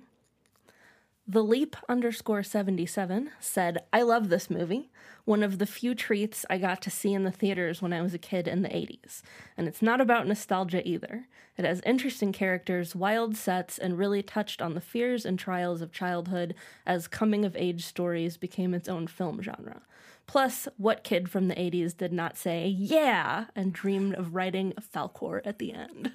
The 1.28 1.44
Leap 1.44 1.76
underscore 1.90 2.44
77 2.44 3.32
said, 3.40 3.80
I 3.92 4.04
love 4.04 4.30
this 4.30 4.52
movie. 4.52 4.92
One 5.26 5.42
of 5.42 5.58
the 5.58 5.66
few 5.66 5.96
treats 5.96 6.46
I 6.50 6.58
got 6.58 6.82
to 6.82 6.90
see 6.90 7.14
in 7.14 7.24
the 7.24 7.32
theaters 7.32 7.82
when 7.82 7.94
I 7.94 8.02
was 8.02 8.14
a 8.14 8.18
kid 8.18 8.46
in 8.46 8.62
the 8.62 8.70
80s. 8.70 9.22
And 9.56 9.70
it's 9.70 9.82
not 9.82 10.02
about 10.02 10.28
nostalgia 10.28 10.86
either. 10.86 11.28
It 11.58 11.64
has 11.64 11.82
interesting 11.86 12.34
characters, 12.34 12.94
wild 12.94 13.38
sets, 13.38 13.78
and 13.78 13.98
really 13.98 14.22
touched 14.22 14.62
on 14.62 14.74
the 14.74 14.82
fears 14.82 15.26
and 15.26 15.40
trials 15.40 15.82
of 15.82 15.94
childhood 15.94 16.56
as 16.86 17.08
coming 17.08 17.46
of 17.46 17.56
age 17.56 17.86
stories 17.86 18.36
became 18.36 18.74
its 18.74 18.90
own 18.90 19.08
film 19.08 19.42
genre. 19.42 19.84
Plus, 20.26 20.68
what 20.78 21.04
kid 21.04 21.30
from 21.30 21.50
the 21.50 21.56
80s 21.56 21.96
did 21.96 22.14
not 22.14 22.38
say, 22.38 22.68
yeah, 22.68 23.46
and 23.56 23.74
dreamed 23.74 24.16
of 24.16 24.34
writing 24.34 24.74
a 24.78 24.82
Falkor 24.82 25.42
at 25.46 25.60
the 25.60 25.74
end? 25.74 26.12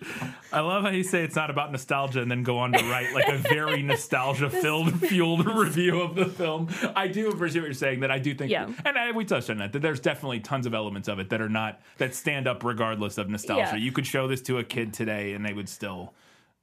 I 0.50 0.60
love 0.60 0.82
how 0.84 0.88
you 0.88 1.02
say 1.04 1.22
it's 1.24 1.36
not 1.36 1.50
about 1.50 1.70
nostalgia 1.70 2.22
and 2.22 2.30
then 2.30 2.42
go 2.42 2.58
on 2.58 2.72
to 2.72 2.82
write 2.84 3.12
like 3.12 3.28
a 3.28 3.36
very 3.48 3.82
nostalgia 3.82 4.48
filled 4.48 4.98
fueled 5.06 5.46
review 5.58 6.00
of 6.00 6.14
the 6.14 6.24
film. 6.24 6.68
I 6.96 7.06
do 7.08 7.28
appreciate 7.28 7.60
what 7.60 7.66
you're 7.66 7.74
saying. 7.74 8.00
That 8.00 8.10
I 8.10 8.18
do 8.18 8.34
think, 8.34 8.50
Yeah. 8.50 8.70
and 8.84 8.96
I, 8.96 9.12
we 9.12 9.26
touched 9.26 9.50
on 9.50 9.58
that. 9.58 9.72
That 9.72 9.82
there's 9.82 10.00
definitely 10.00 10.40
tons 10.40 10.64
of 10.66 10.72
elements 10.72 11.06
of 11.08 11.18
it 11.18 11.28
that 11.28 11.42
are 11.42 11.50
not 11.50 11.80
that 11.98 12.14
stand 12.14 12.48
up 12.48 12.64
regardless 12.64 13.18
of 13.18 13.28
nostalgia. 13.28 13.72
Yeah. 13.72 13.76
You 13.76 13.92
could 13.92 14.06
show 14.06 14.26
this 14.26 14.40
to 14.42 14.58
a 14.58 14.64
kid 14.64 14.94
today 14.94 15.34
and 15.34 15.44
they 15.44 15.52
would 15.52 15.68
still, 15.68 16.14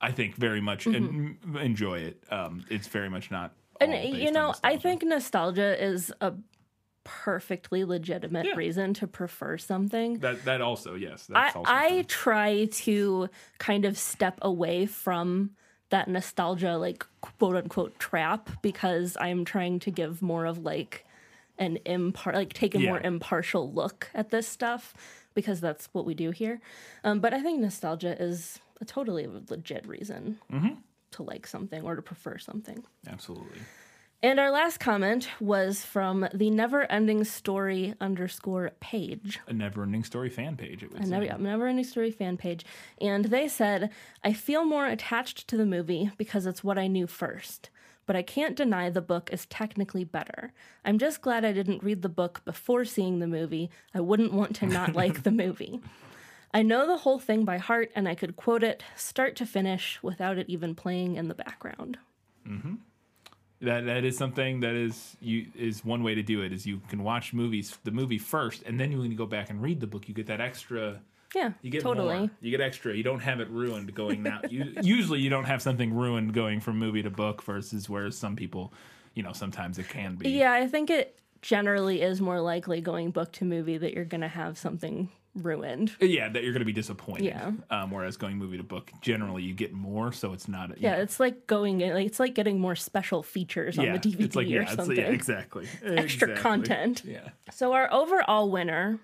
I 0.01 0.11
think, 0.11 0.35
very 0.35 0.61
much 0.61 0.87
en- 0.87 1.37
enjoy 1.61 1.99
it. 1.99 2.23
Um, 2.31 2.65
it's 2.71 2.87
very 2.87 3.09
much 3.09 3.29
not. 3.29 3.51
Mm-hmm. 3.79 3.91
And 3.93 4.17
you 4.17 4.31
know, 4.31 4.55
I 4.63 4.77
think 4.77 5.03
nostalgia 5.03 5.81
is 5.81 6.11
a 6.21 6.33
perfectly 7.05 7.85
legitimate 7.85 8.45
Yeah. 8.47 8.55
reason 8.55 8.93
to 8.95 9.07
prefer 9.07 9.57
something. 9.57 10.19
that 10.19 10.43
that 10.43 10.59
also 10.59 10.95
yes. 10.95 11.29
I, 11.29 11.33
That's 11.45 11.55
also 11.55 11.71
I 11.73 12.01
try 12.09 12.65
to 12.65 13.29
kind 13.59 13.85
of 13.85 13.97
step 13.97 14.39
away 14.41 14.85
from 14.85 15.51
that 15.91 16.07
nostalgia, 16.09 16.77
like 16.77 17.05
quote 17.21 17.55
unquote 17.55 17.97
trap, 17.99 18.49
because 18.61 19.15
I'm 19.21 19.45
trying 19.45 19.79
to 19.79 19.91
give 19.91 20.21
more 20.21 20.45
of 20.45 20.57
like 20.59 21.05
an 21.57 21.77
impar 21.85 22.33
like 22.33 22.51
take 22.51 22.75
a 22.75 22.79
more 22.79 22.99
impartial 22.99 23.71
look 23.71 24.09
at 24.13 24.29
this 24.31 24.45
stuff 24.47 24.93
because 25.35 25.61
that's 25.61 25.87
what 25.93 26.05
we 26.05 26.13
do 26.13 26.31
here. 26.31 26.59
Um, 27.03 27.19
but 27.21 27.33
I 27.33 27.41
think 27.41 27.59
nostalgia 27.61 28.21
is 28.21 28.59
a 28.81 28.85
totally 28.85 29.27
legit 29.49 29.87
reason 29.87 30.39
Mm-hmm. 30.51 30.73
to 31.11 31.23
like 31.23 31.45
something 31.47 31.83
or 31.83 31.95
to 31.95 32.01
prefer 32.01 32.37
something. 32.39 32.83
absolutely. 33.07 33.59
And 34.25 34.39
our 34.39 34.49
last 34.49 34.79
comment 34.79 35.29
was 35.39 35.85
from 35.85 36.27
the 36.33 36.49
never 36.49 36.91
ending 36.91 37.23
story 37.25 37.93
underscore 38.01 38.71
page. 38.79 39.39
A 39.45 39.53
never 39.53 39.83
ending 39.83 40.03
story 40.03 40.31
fan 40.31 40.57
page. 40.57 40.81
It 40.81 40.91
was. 40.91 41.07
A 41.07 41.11
never, 41.11 41.37
never 41.37 41.67
ending 41.67 41.85
story 41.85 42.09
fan 42.09 42.35
page. 42.35 42.65
And 42.99 43.25
they 43.25 43.47
said, 43.47 43.91
I 44.23 44.33
feel 44.33 44.65
more 44.65 44.87
attached 44.87 45.47
to 45.49 45.57
the 45.57 45.65
movie 45.67 46.09
because 46.17 46.47
it's 46.47 46.63
what 46.63 46.79
I 46.79 46.87
knew 46.87 47.05
first. 47.05 47.69
But 48.07 48.15
I 48.15 48.23
can't 48.23 48.55
deny 48.55 48.89
the 48.89 48.99
book 48.99 49.29
is 49.31 49.45
technically 49.45 50.03
better. 50.03 50.53
I'm 50.83 50.97
just 50.97 51.21
glad 51.21 51.45
I 51.45 51.51
didn't 51.51 51.83
read 51.83 52.01
the 52.01 52.09
book 52.09 52.41
before 52.45 52.83
seeing 52.83 53.19
the 53.19 53.27
movie. 53.27 53.69
I 53.93 53.99
wouldn't 53.99 54.33
want 54.33 54.55
to 54.55 54.65
not 54.65 54.93
like 54.95 55.21
the 55.21 55.29
movie. 55.29 55.81
I 56.51 56.63
know 56.63 56.87
the 56.87 56.97
whole 56.97 57.19
thing 57.19 57.45
by 57.45 57.59
heart 57.59 57.91
and 57.95 58.09
I 58.09 58.15
could 58.15 58.35
quote 58.35 58.63
it 58.63 58.81
start 58.95 59.35
to 59.35 59.45
finish 59.45 59.99
without 60.01 60.39
it 60.39 60.49
even 60.49 60.73
playing 60.73 61.15
in 61.15 61.27
the 61.27 61.35
background. 61.35 61.99
Mm-hmm. 62.47 62.73
That 63.61 63.85
that 63.85 64.03
is 64.03 64.17
something 64.17 64.59
that 64.59 64.75
is 64.75 65.15
you 65.21 65.47
is 65.55 65.83
one 65.85 66.03
way 66.03 66.13
to 66.15 66.21
do 66.23 66.41
it 66.41 66.51
is 66.51 66.65
you 66.65 66.81
can 66.89 67.03
watch 67.03 67.33
movies 67.33 67.77
the 67.83 67.91
movie 67.91 68.17
first 68.17 68.63
and 68.63 68.79
then 68.79 68.97
when 68.99 69.09
you 69.11 69.17
go 69.17 69.25
back 69.25 69.49
and 69.49 69.61
read 69.61 69.79
the 69.79 69.87
book 69.87 70.07
you 70.09 70.13
get 70.13 70.27
that 70.27 70.41
extra 70.41 70.99
Yeah, 71.33 71.51
you 71.61 71.71
get 71.71 71.81
totally. 71.81 72.17
more. 72.17 72.29
you 72.41 72.51
get 72.51 72.59
extra 72.61 72.93
you 72.93 73.01
don't 73.03 73.21
have 73.21 73.39
it 73.39 73.49
ruined 73.49 73.93
going 73.95 74.21
now 74.23 74.41
you, 74.49 74.73
usually 74.81 75.21
you 75.21 75.29
don't 75.29 75.45
have 75.45 75.61
something 75.61 75.93
ruined 75.93 76.33
going 76.33 76.59
from 76.59 76.77
movie 76.77 77.01
to 77.03 77.09
book 77.09 77.41
versus 77.43 77.89
where 77.89 78.11
some 78.11 78.35
people 78.35 78.73
you 79.13 79.23
know 79.23 79.31
sometimes 79.33 79.79
it 79.79 79.87
can 79.87 80.15
be 80.15 80.29
Yeah, 80.31 80.51
I 80.51 80.67
think 80.67 80.89
it 80.89 81.17
generally 81.41 82.01
is 82.01 82.19
more 82.19 82.41
likely 82.41 82.81
going 82.81 83.11
book 83.11 83.31
to 83.33 83.45
movie 83.45 83.77
that 83.77 83.93
you're 83.93 84.03
going 84.03 84.21
to 84.21 84.27
have 84.27 84.57
something 84.57 85.09
ruined. 85.35 85.91
yeah 85.99 86.29
that 86.29 86.43
you're 86.43 86.53
going 86.53 86.61
to 86.61 86.65
be 86.65 86.71
disappointed 86.73 87.25
Yeah. 87.25 87.51
um, 87.69 87.91
whereas 87.91 88.15
going 88.17 88.37
movie 88.37 88.57
to 88.57 88.63
book 88.63 88.91
generally 89.01 89.43
you 89.43 89.53
get 89.53 89.73
more 89.73 90.11
so 90.11 90.31
it's 90.33 90.47
not 90.47 90.71
Yeah, 90.79 90.95
know, 90.95 91.01
it's 91.01 91.19
like 91.19 91.45
going 91.47 91.81
in, 91.81 91.93
like 91.93 92.07
it's 92.07 92.19
like 92.19 92.33
getting 92.35 92.59
more 92.59 92.75
special 92.75 93.21
features 93.21 93.77
on 93.77 93.85
yeah, 93.85 93.97
the 93.97 93.99
DVD 94.09 94.21
it's 94.21 94.35
like 94.35 94.47
or 94.47 94.49
yeah, 94.51 94.65
something. 94.65 94.95
yeah 94.97 95.03
exactly 95.09 95.67
Extra 95.83 96.29
Exactly. 96.29 96.35
content. 96.35 97.03
yeah 97.05 97.29
So 97.51 97.73
our 97.73 97.91
overall 97.93 98.49
winner, 98.49 98.99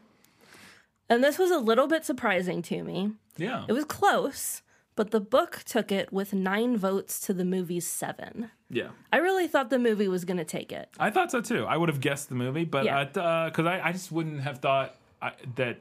and 1.10 1.24
this 1.24 1.38
was 1.38 1.52
a 1.52 1.58
little 1.60 1.88
bit 1.88 2.06
surprising 2.06 2.62
to 2.64 2.84
me. 2.84 3.12
yeah 3.38 3.66
It 3.68 3.74
was 3.74 3.86
close, 3.86 4.62
but 4.96 5.12
the 5.12 5.20
book 5.20 5.64
took 5.66 5.92
it 5.92 6.12
with 6.14 6.34
nine 6.34 6.78
votes 6.78 7.20
to 7.22 7.34
the 7.34 7.46
movie's 7.46 7.86
seven. 7.88 8.52
yeah 8.70 8.90
I 9.12 9.18
really 9.18 9.48
thought 9.48 9.70
the 9.70 9.80
movie 9.80 10.08
was 10.08 10.24
going 10.26 10.38
to 10.38 10.46
take 10.46 10.72
it. 10.72 10.90
I 11.00 11.10
thought 11.10 11.32
so 11.32 11.42
too. 11.42 11.66
I 11.66 11.76
would 11.78 11.90
have 11.90 12.00
guessed 12.00 12.30
the 12.30 12.36
movie, 12.36 12.64
but 12.66 12.86
Yeah. 12.86 13.04
because 13.06 13.66
I, 13.66 13.82
I 13.84 13.92
just 13.92 14.12
wouldn't 14.12 14.42
have 14.42 14.60
thought 14.60 14.96
I, 15.22 15.34
that 15.56 15.78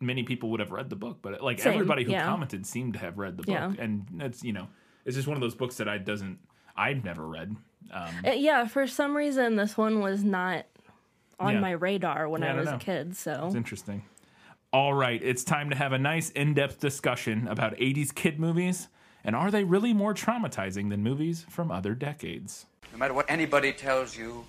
many 0.00 0.22
people 0.22 0.50
would 0.50 0.60
have 0.60 0.72
read 0.72 0.90
the 0.90 0.96
book. 0.96 1.18
But 1.22 1.42
like 1.42 1.60
Same, 1.60 1.74
everybody 1.74 2.04
who 2.04 2.12
yeah. 2.12 2.24
commented 2.24 2.66
seemed 2.66 2.94
to 2.94 2.98
have 3.00 3.18
read 3.18 3.36
the 3.36 3.42
book, 3.44 3.54
Yeah. 3.54 3.72
and 3.78 4.06
it's 4.20 4.42
you 4.42 4.52
know 4.52 4.68
it's 5.04 5.16
just 5.16 5.28
one 5.28 5.36
of 5.36 5.40
those 5.40 5.54
books 5.54 5.76
that 5.76 5.88
I 5.88 5.98
doesn't 5.98 6.38
I've 6.76 7.04
never 7.04 7.26
read. 7.26 7.56
Um, 7.92 8.08
Uh, 8.26 8.30
yeah, 8.32 8.66
for 8.66 8.86
some 8.86 9.16
reason, 9.16 9.56
this 9.56 9.76
one 9.76 10.00
was 10.00 10.24
not 10.24 10.66
on 11.38 11.54
Yeah. 11.54 11.60
my 11.60 11.70
radar 11.72 12.28
when 12.28 12.42
Yeah, 12.42 12.48
I 12.48 12.56
I 12.56 12.60
was 12.60 12.66
know. 12.70 12.76
a 12.76 12.78
kid. 12.78 13.16
So 13.16 13.44
it's 13.46 13.54
interesting. 13.54 14.04
All 14.72 14.92
right, 14.94 15.22
it's 15.22 15.44
time 15.44 15.70
to 15.70 15.76
have 15.76 15.92
a 15.92 15.98
nice 15.98 16.30
in-depth 16.30 16.80
discussion 16.80 17.46
about 17.46 17.76
'80s 17.78 18.12
kid 18.12 18.40
movies, 18.40 18.88
and 19.22 19.36
are 19.36 19.50
they 19.50 19.62
really 19.62 19.92
more 19.92 20.14
traumatizing 20.14 20.90
than 20.90 21.02
movies 21.02 21.46
from 21.48 21.70
other 21.70 21.94
decades? 21.94 22.66
No 22.92 22.98
matter 22.98 23.14
what 23.14 23.30
anybody 23.30 23.72
tells 23.72 24.16
you, 24.16 24.44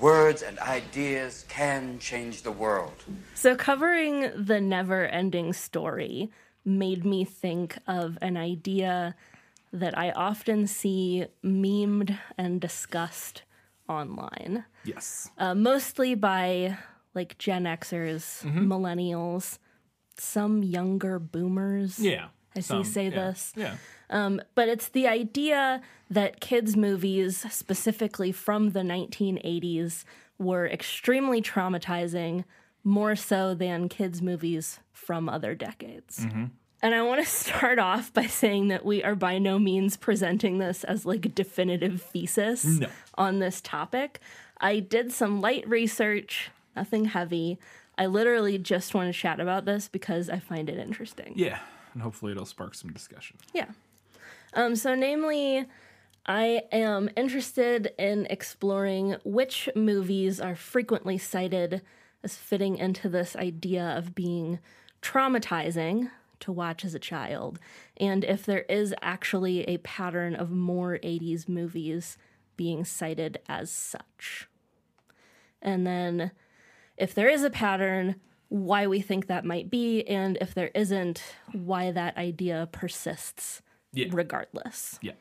words 0.00 0.42
and 0.42 0.58
ideas 0.58 1.44
can 1.48 1.98
change 1.98 2.42
the 2.42 2.52
world. 2.52 2.94
So, 3.34 3.54
covering 3.56 4.30
the 4.36 4.60
never 4.60 5.06
ending 5.06 5.52
story 5.52 6.30
made 6.64 7.04
me 7.04 7.24
think 7.24 7.78
of 7.86 8.18
an 8.20 8.36
idea 8.36 9.14
that 9.72 9.96
I 9.96 10.10
often 10.10 10.66
see 10.66 11.26
memed 11.44 12.18
and 12.36 12.60
discussed 12.60 13.42
online, 13.88 14.64
Yes. 14.84 15.30
uh, 15.38 15.54
mostly 15.54 16.14
by 16.14 16.76
like 17.14 17.38
Gen 17.38 17.64
Xers, 17.64 18.42
millennials, 18.44 19.58
some 20.16 20.62
younger 20.62 21.18
boomers. 21.18 21.98
Yeah. 21.98 22.28
I 22.56 22.60
see 22.60 22.84
say 22.84 23.04
yeah, 23.04 23.10
this. 23.10 23.52
Yeah. 23.56 23.76
Um, 24.08 24.40
but 24.54 24.68
it's 24.68 24.88
the 24.88 25.06
idea 25.06 25.80
that 26.10 26.40
kids' 26.40 26.76
movies, 26.76 27.46
specifically 27.50 28.32
from 28.32 28.70
the 28.70 28.80
1980s, 28.80 30.04
were 30.38 30.66
extremely 30.66 31.40
traumatizing, 31.40 32.44
more 32.82 33.14
so 33.14 33.54
than 33.54 33.88
kids' 33.88 34.20
movies 34.22 34.80
from 34.92 35.28
other 35.28 35.54
decades. 35.54 36.26
And 36.82 36.94
I 36.94 37.02
want 37.02 37.22
to 37.22 37.30
start 37.30 37.78
off 37.78 38.12
by 38.12 38.26
saying 38.26 38.68
that 38.68 38.84
we 38.84 39.04
are 39.04 39.14
by 39.14 39.38
no 39.38 39.58
means 39.58 39.96
presenting 39.96 40.58
this 40.58 40.82
as 40.84 41.04
like 41.06 41.26
a 41.26 41.28
definitive 41.28 42.02
thesis 42.02 42.64
No. 42.64 42.88
on 43.16 43.38
this 43.38 43.60
topic. 43.60 44.18
I 44.60 44.80
did 44.80 45.12
some 45.12 45.40
light 45.40 45.68
research, 45.68 46.50
nothing 46.74 47.06
heavy. 47.06 47.58
I 47.98 48.06
literally 48.06 48.56
just 48.58 48.94
want 48.94 49.12
to 49.12 49.18
chat 49.18 49.40
about 49.40 49.66
this 49.66 49.88
because 49.88 50.30
I 50.30 50.38
find 50.38 50.70
it 50.70 50.78
interesting. 50.78 51.34
Yeah. 51.36 51.58
And 51.92 52.02
hopefully 52.02 52.32
it'll 52.32 52.46
spark 52.46 52.74
some 52.74 52.92
discussion. 52.92 53.36
Yeah. 53.52 53.66
Um, 54.54 54.76
so, 54.76 54.94
namely, 54.94 55.66
I 56.26 56.62
am 56.72 57.10
interested 57.16 57.92
in 57.98 58.26
exploring 58.28 59.16
which 59.24 59.68
movies 59.74 60.40
are 60.40 60.56
frequently 60.56 61.18
cited 61.18 61.82
as 62.22 62.36
fitting 62.36 62.76
into 62.76 63.08
this 63.08 63.34
idea 63.36 63.84
of 63.96 64.14
being 64.14 64.58
traumatizing 65.02 66.10
to 66.40 66.52
watch 66.52 66.84
as 66.84 66.94
a 66.94 66.98
child, 66.98 67.58
and 67.98 68.24
if 68.24 68.46
there 68.46 68.62
is 68.62 68.94
actually 69.02 69.64
a 69.64 69.78
pattern 69.78 70.34
of 70.34 70.50
more 70.50 70.98
80s 71.02 71.48
movies 71.48 72.16
being 72.56 72.84
cited 72.84 73.40
as 73.48 73.70
such. 73.70 74.48
And 75.62 75.86
then, 75.86 76.30
if 76.96 77.14
there 77.14 77.28
is 77.28 77.42
a 77.42 77.50
pattern, 77.50 78.16
why 78.50 78.86
we 78.86 79.00
think 79.00 79.26
that 79.28 79.44
might 79.44 79.70
be, 79.70 80.06
and 80.06 80.36
if 80.40 80.52
there 80.54 80.70
isn't, 80.74 81.22
why 81.52 81.90
that 81.92 82.16
idea 82.18 82.68
persists 82.72 83.62
Yeah. 83.92 84.08
regardless. 84.10 84.98
Yeah. 85.00 85.12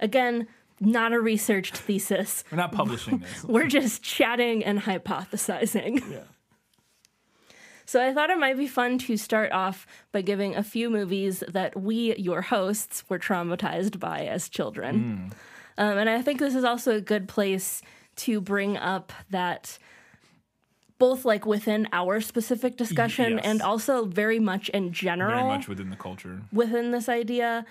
Again, 0.00 0.46
not 0.80 1.12
a 1.12 1.20
researched 1.20 1.76
thesis. 1.76 2.44
We're 2.50 2.56
not 2.58 2.72
publishing 2.72 3.18
this. 3.18 3.44
We're 3.48 3.66
just 3.66 4.02
chatting 4.02 4.64
and 4.64 4.80
hypothesizing. 4.80 6.08
yeah. 6.10 6.20
So 7.88 8.04
I 8.04 8.12
thought 8.12 8.30
it 8.30 8.38
might 8.38 8.56
be 8.58 8.66
fun 8.66 8.98
to 8.98 9.16
start 9.16 9.52
off 9.52 9.86
by 10.10 10.20
giving 10.20 10.56
a 10.56 10.64
few 10.64 10.90
movies 10.90 11.44
that 11.46 11.80
we, 11.80 12.16
your 12.16 12.42
hosts, 12.42 13.04
were 13.08 13.18
traumatized 13.18 14.00
by 14.00 14.26
as 14.26 14.48
children. 14.48 15.32
Um, 15.78 15.96
and 15.98 16.10
I 16.10 16.20
think 16.20 16.40
this 16.40 16.56
is 16.56 16.64
also 16.64 16.96
a 16.96 17.00
good 17.00 17.28
place 17.28 17.82
to 18.16 18.40
bring 18.40 18.76
up 18.76 19.12
that 19.30 19.78
both 20.98 21.24
like 21.24 21.44
within 21.46 21.86
our 21.92 22.20
specific 22.20 22.76
discussion 22.76 23.32
yes. 23.34 23.44
and 23.44 23.60
also 23.62 24.04
very 24.06 24.38
much 24.38 24.68
in 24.70 24.92
general 24.92 25.30
Very 25.36 25.48
much 25.48 25.68
within 25.68 25.90
the 25.90 25.96
culture. 25.96 26.42
within 26.52 26.90
this 26.90 27.08
idea 27.08 27.64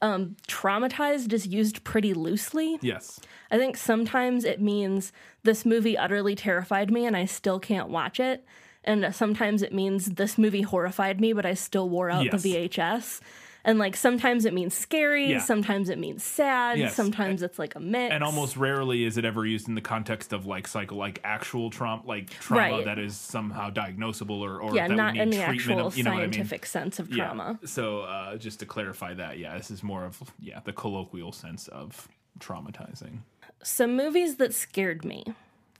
um, 0.00 0.34
traumatized 0.48 1.32
is 1.32 1.46
used 1.46 1.84
pretty 1.84 2.12
loosely 2.12 2.78
Yes. 2.82 3.20
I 3.52 3.56
think 3.58 3.76
sometimes 3.76 4.44
it 4.44 4.60
means 4.60 5.12
this 5.44 5.64
movie 5.64 5.96
utterly 5.96 6.34
terrified 6.34 6.90
me 6.90 7.06
and 7.06 7.16
I 7.16 7.24
still 7.26 7.60
can't 7.60 7.88
watch 7.88 8.18
it. 8.18 8.44
And 8.84 9.14
sometimes 9.14 9.62
it 9.62 9.72
means 9.72 10.06
this 10.06 10.36
movie 10.36 10.62
horrified 10.62 11.20
me, 11.20 11.32
but 11.32 11.46
I 11.46 11.54
still 11.54 11.88
wore 11.88 12.10
out 12.10 12.24
Yes. 12.24 12.42
the 12.42 12.68
VHS. 12.68 13.20
And 13.64 13.78
like 13.78 13.96
sometimes 13.96 14.44
it 14.44 14.52
means 14.52 14.74
scary, 14.74 15.30
Yeah. 15.30 15.38
sometimes 15.38 15.88
it 15.88 15.96
means 15.98 16.24
sad, 16.24 16.78
Yes. 16.78 16.96
sometimes 16.96 17.42
it's 17.42 17.58
like 17.60 17.76
a 17.76 17.80
mix. 17.80 18.12
And 18.12 18.24
almost 18.24 18.56
rarely 18.56 19.04
is 19.04 19.16
it 19.16 19.24
ever 19.24 19.46
used 19.46 19.68
in 19.68 19.76
the 19.76 19.80
context 19.80 20.32
of 20.32 20.46
like 20.46 20.66
cycle, 20.66 20.96
like 20.98 21.20
actual 21.22 21.70
trauma, 21.70 22.02
like 22.04 22.28
trauma 22.30 22.76
Right. 22.78 22.84
that 22.84 22.98
is 22.98 23.16
somehow 23.16 23.70
diagnosable 23.70 24.40
or, 24.40 24.60
or 24.60 24.74
yeah, 24.74 24.88
that 24.88 24.94
not 24.94 25.16
in 25.16 25.30
need 25.30 25.38
the 25.38 25.44
treatment. 25.44 25.78
actual 25.78 25.86
of- 25.86 25.96
you 25.96 26.02
know 26.02 26.10
what 26.10 26.18
I 26.18 26.22
mean? 26.22 26.32
scientific 26.32 26.66
sense 26.66 26.98
of 26.98 27.08
Yeah. 27.10 27.26
trauma. 27.26 27.60
So 27.64 28.00
uh, 28.00 28.36
just 28.36 28.58
to 28.60 28.66
clarify 28.66 29.14
that, 29.14 29.38
yeah, 29.38 29.56
this 29.56 29.70
is 29.70 29.82
more 29.84 30.04
of 30.04 30.20
yeah 30.40 30.58
the 30.64 30.72
colloquial 30.72 31.30
sense 31.30 31.68
of 31.68 32.08
traumatizing. 32.40 33.18
Some 33.62 33.96
movies 33.96 34.36
that 34.36 34.52
scared 34.54 35.04
me 35.04 35.24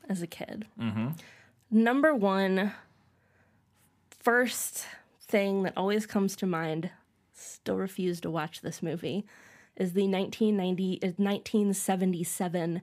as 0.09 0.23
a 0.23 0.29
kid. 0.29 0.67
Mm-hmm. 0.81 1.09
Number 1.73 2.15
one, 2.15 2.73
first 4.21 4.87
thing 5.21 5.63
that 5.65 5.73
always 5.77 6.07
comes 6.07 6.37
to 6.37 6.47
mind, 6.47 6.91
still 7.43 7.77
refuse 7.77 8.21
to 8.21 8.31
watch 8.31 8.61
this 8.61 8.83
movie, 8.83 9.27
is 9.77 9.93
the 9.93 10.07
1990, 10.07 10.95
is 10.95 11.19
1977 11.19 12.83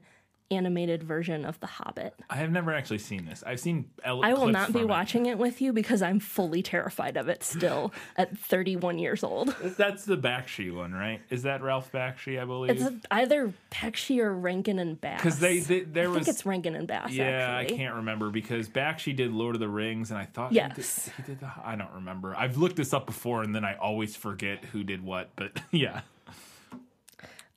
animated 0.50 1.02
version 1.02 1.44
of 1.44 1.60
The 1.60 1.66
Hobbit. 1.66 2.14
I 2.28 2.36
have 2.36 2.50
never 2.50 2.72
actually 2.74 2.98
seen 2.98 3.24
this. 3.24 3.42
I've 3.46 3.60
seen. 3.60 3.88
I 4.04 4.12
will 4.34 4.48
not 4.48 4.72
be 4.72 4.80
it. 4.80 4.88
watching 4.88 5.26
it 5.26 5.38
with 5.38 5.60
you 5.60 5.72
because 5.72 6.02
I'm 6.02 6.18
fully 6.20 6.62
terrified 6.62 7.16
of 7.16 7.28
it 7.28 7.44
still 7.44 7.92
at 8.16 8.36
31 8.36 8.98
years 8.98 9.22
old. 9.22 9.54
That's 9.62 10.04
the 10.04 10.16
Bakshi 10.16 10.74
one, 10.74 10.92
right? 10.92 11.20
Is 11.30 11.42
that 11.44 11.62
Ralph 11.62 11.92
Bakshi? 11.92 12.40
I 12.40 12.44
believe. 12.44 12.70
It's 12.82 13.06
either 13.10 13.52
Bakshi 13.70 14.18
or 14.18 14.34
Rankin 14.34 14.78
and 14.78 15.00
Bass. 15.00 15.20
Because 15.22 15.38
they, 15.38 15.60
they 15.60 15.80
there 15.80 16.06
I 16.06 16.08
was 16.08 16.24
think 16.24 16.28
it's 16.28 16.44
Rankin 16.46 16.74
and 16.74 16.88
Bass. 16.88 17.12
Yeah, 17.12 17.24
actually. 17.24 17.74
I 17.74 17.78
can't 17.78 17.94
remember 17.96 18.30
because 18.30 18.68
Bakshi 18.68 19.14
did 19.14 19.32
Lord 19.32 19.54
of 19.54 19.60
the 19.60 19.68
Rings, 19.68 20.10
and 20.10 20.18
I 20.18 20.24
thought 20.24 20.52
Yes. 20.52 21.06
he, 21.16 21.22
did, 21.22 21.26
he 21.26 21.32
did 21.32 21.40
the. 21.40 21.50
I 21.64 21.76
don't 21.76 21.92
remember. 21.94 22.34
I've 22.36 22.56
looked 22.56 22.76
this 22.76 22.92
up 22.92 23.06
before, 23.06 23.42
and 23.42 23.54
then 23.54 23.64
I 23.64 23.76
always 23.76 24.16
forget 24.16 24.64
who 24.66 24.82
did 24.82 25.02
what. 25.04 25.30
But 25.36 25.60
yeah, 25.70 26.00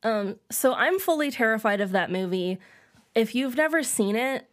Um, 0.04 0.36
So 0.52 0.74
I'm 0.74 1.00
fully 1.00 1.32
terrified 1.32 1.82
of 1.82 1.92
that 1.92 2.12
movie. 2.12 2.60
If 3.15 3.36
you've 3.36 3.56
never 3.56 3.84
seen 3.84 4.15
it, 4.15 4.47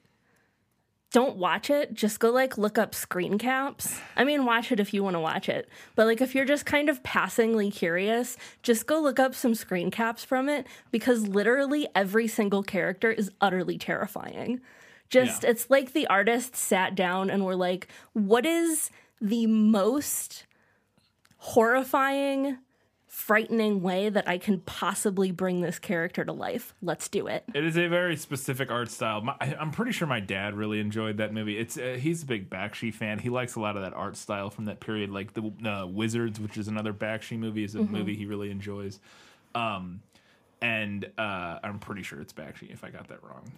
don't 1.13 1.37
watch 1.37 1.71
it. 1.71 1.93
Just 1.93 2.21
go 2.21 2.31
like 2.31 2.57
look 2.57 2.79
up 2.79 2.95
screen 2.95 3.37
caps. 3.37 3.99
I 4.17 4.23
mean, 4.23 4.45
watch 4.45 4.71
it 4.71 4.79
if 4.79 4.95
you 4.95 5.03
want 5.03 5.15
to 5.15 5.21
watch 5.21 5.49
it. 5.49 5.69
But 5.97 6.07
like 6.07 6.21
if 6.21 6.35
you're 6.37 6.45
just 6.45 6.67
kind 6.67 6.89
of 6.89 7.03
passingly 7.03 7.71
curious, 7.71 8.37
just 8.63 8.87
go 8.87 9.01
look 9.01 9.19
up 9.19 9.35
some 9.35 9.55
screen 9.57 9.91
caps 9.91 10.23
from 10.23 10.49
it 10.49 10.67
because 10.93 11.27
literally 11.27 11.89
every 11.97 12.29
single 12.29 12.63
character 12.63 13.11
is 13.11 13.31
utterly 13.41 13.77
terrifying. 13.77 14.61
Just 15.09 15.43
Yeah. 15.43 15.51
it's 15.51 15.69
like 15.69 15.93
the 15.95 16.07
artist 16.07 16.55
sat 16.55 16.95
down 16.95 17.29
and 17.29 17.45
were 17.45 17.57
like, 17.57 17.89
what 18.13 18.47
is 18.47 18.91
the 19.21 19.47
most 19.49 20.47
horrifying 21.39 22.59
frightening 23.13 23.83
way 23.83 24.09
that 24.09 24.29
I 24.29 24.39
can 24.39 24.61
possibly 24.61 25.33
bring 25.33 25.61
this 25.63 25.81
character 25.81 26.25
to 26.25 26.33
life. 26.33 26.75
Let's 26.81 27.09
do 27.09 27.27
it. 27.27 27.43
it 27.53 27.65
is 27.65 27.77
a 27.77 27.89
very 27.89 28.17
specific 28.17 28.71
art 28.71 28.89
style. 28.89 29.21
My, 29.21 29.35
I- 29.41 29.57
I'm 29.59 29.73
pretty 29.73 29.91
sure 29.91 30.07
my 30.07 30.21
dad 30.21 30.55
really 30.55 30.79
enjoyed 30.79 31.17
that 31.17 31.35
movie. 31.35 31.59
It's 31.59 31.77
uh, 31.77 31.99
he's 32.01 32.23
a 32.23 32.27
big 32.27 32.49
Bakshi 32.49 32.95
fan. 32.95 33.19
He 33.19 33.29
likes 33.29 33.57
a 33.57 33.61
lot 33.61 33.77
of 33.77 33.83
that 33.83 33.95
art 33.95 34.17
style 34.17 34.49
from 34.49 34.67
that 34.67 34.79
period, 34.79 35.11
like 35.11 35.35
the 35.35 35.53
uh, 35.69 35.87
Wizards, 35.89 36.39
which 36.39 36.57
is 36.57 36.69
another 36.69 36.93
Bakshi 36.95 37.37
movie, 37.37 37.65
is 37.65 37.75
a 37.75 37.79
Mm-hmm. 37.81 37.93
movie 37.93 38.15
he 38.15 38.27
really 38.27 38.51
enjoys. 38.51 39.01
Um, 39.57 40.01
and 40.63 41.05
uh, 41.19 41.59
I'm 41.65 41.81
pretty 41.81 42.03
sure 42.05 42.21
it's 42.21 42.33
Bakshi. 42.33 42.71
If 42.73 42.85
I 42.85 42.91
got 42.91 43.09
that 43.09 43.25
wrong, 43.25 43.51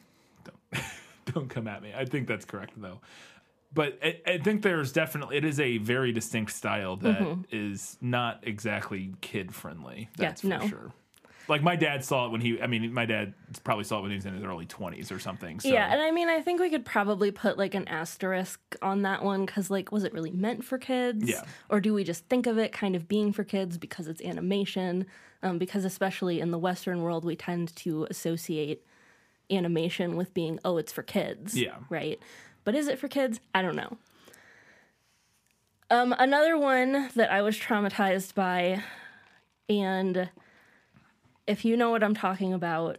don't 0.44 0.84
don't 1.34 1.48
come 1.50 1.68
at 1.68 1.82
me. 1.82 1.92
I 1.94 2.06
think 2.06 2.26
that's 2.26 2.46
correct 2.46 2.72
though. 2.76 3.00
But 3.74 3.98
I, 4.02 4.20
I 4.26 4.38
think 4.38 4.62
there's 4.62 4.92
definitely 4.92 5.36
it 5.38 5.44
is 5.44 5.58
a 5.58 5.78
very 5.78 6.12
distinct 6.12 6.52
style 6.52 6.96
that 6.96 7.44
is 7.50 7.96
not 8.00 8.40
exactly 8.42 9.14
kid 9.20 9.54
friendly. 9.54 10.10
Mm-hmm. 10.12 10.22
Yeah, 10.22 10.28
That's 10.28 10.40
for 10.42 10.46
no. 10.48 10.68
sure. 10.68 10.92
Like 11.48 11.62
my 11.62 11.74
dad 11.74 12.04
saw 12.04 12.26
it 12.26 12.32
when 12.32 12.40
he. 12.40 12.60
I 12.60 12.66
mean, 12.66 12.92
my 12.92 13.04
dad 13.04 13.34
probably 13.64 13.84
saw 13.84 13.98
it 13.98 14.02
when 14.02 14.10
he 14.10 14.16
was 14.16 14.26
in 14.26 14.34
his 14.34 14.44
early 14.44 14.66
20s 14.66 15.10
or 15.10 15.18
something. 15.18 15.58
So. 15.58 15.68
Yeah, 15.68 15.92
and 15.92 16.00
I 16.00 16.10
mean, 16.10 16.28
I 16.28 16.40
think 16.40 16.60
we 16.60 16.70
could 16.70 16.84
probably 16.84 17.30
put 17.30 17.58
like 17.58 17.74
an 17.74 17.88
asterisk 17.88 18.60
on 18.80 19.02
that 19.02 19.24
one 19.24 19.44
because, 19.44 19.70
like, 19.70 19.90
was 19.90 20.04
it 20.04 20.12
really 20.12 20.30
meant 20.30 20.64
for 20.64 20.78
kids? 20.78 21.28
Yeah. 21.28 21.42
Or 21.68 21.80
do 21.80 21.94
we 21.94 22.04
just 22.04 22.26
think 22.26 22.46
of 22.46 22.58
it 22.58 22.72
kind 22.72 22.94
of 22.94 23.08
being 23.08 23.32
for 23.32 23.42
kids 23.42 23.76
because 23.76 24.06
it's 24.06 24.22
animation? 24.22 25.06
Um, 25.42 25.58
because, 25.58 25.84
especially 25.84 26.40
in 26.40 26.52
the 26.52 26.58
Western 26.58 27.02
world, 27.02 27.24
we 27.24 27.34
tend 27.34 27.74
to 27.76 28.06
associate 28.08 28.86
animation 29.50 30.16
with 30.16 30.32
being, 30.32 30.60
oh, 30.64 30.76
it's 30.76 30.92
for 30.92 31.02
kids. 31.02 31.58
Yeah. 31.58 31.76
Right? 31.90 32.20
But 32.64 32.74
is 32.74 32.88
it 32.88 32.98
for 32.98 33.08
kids? 33.08 33.40
I 33.54 33.62
don't 33.62 33.76
know. 33.76 33.96
Um, 35.90 36.14
another 36.18 36.56
one 36.56 37.10
that 37.16 37.30
I 37.30 37.42
was 37.42 37.58
traumatized 37.58 38.34
by, 38.34 38.82
and 39.68 40.30
if 41.46 41.64
you 41.64 41.76
know 41.76 41.90
what 41.90 42.02
I'm 42.02 42.14
talking 42.14 42.54
about, 42.54 42.98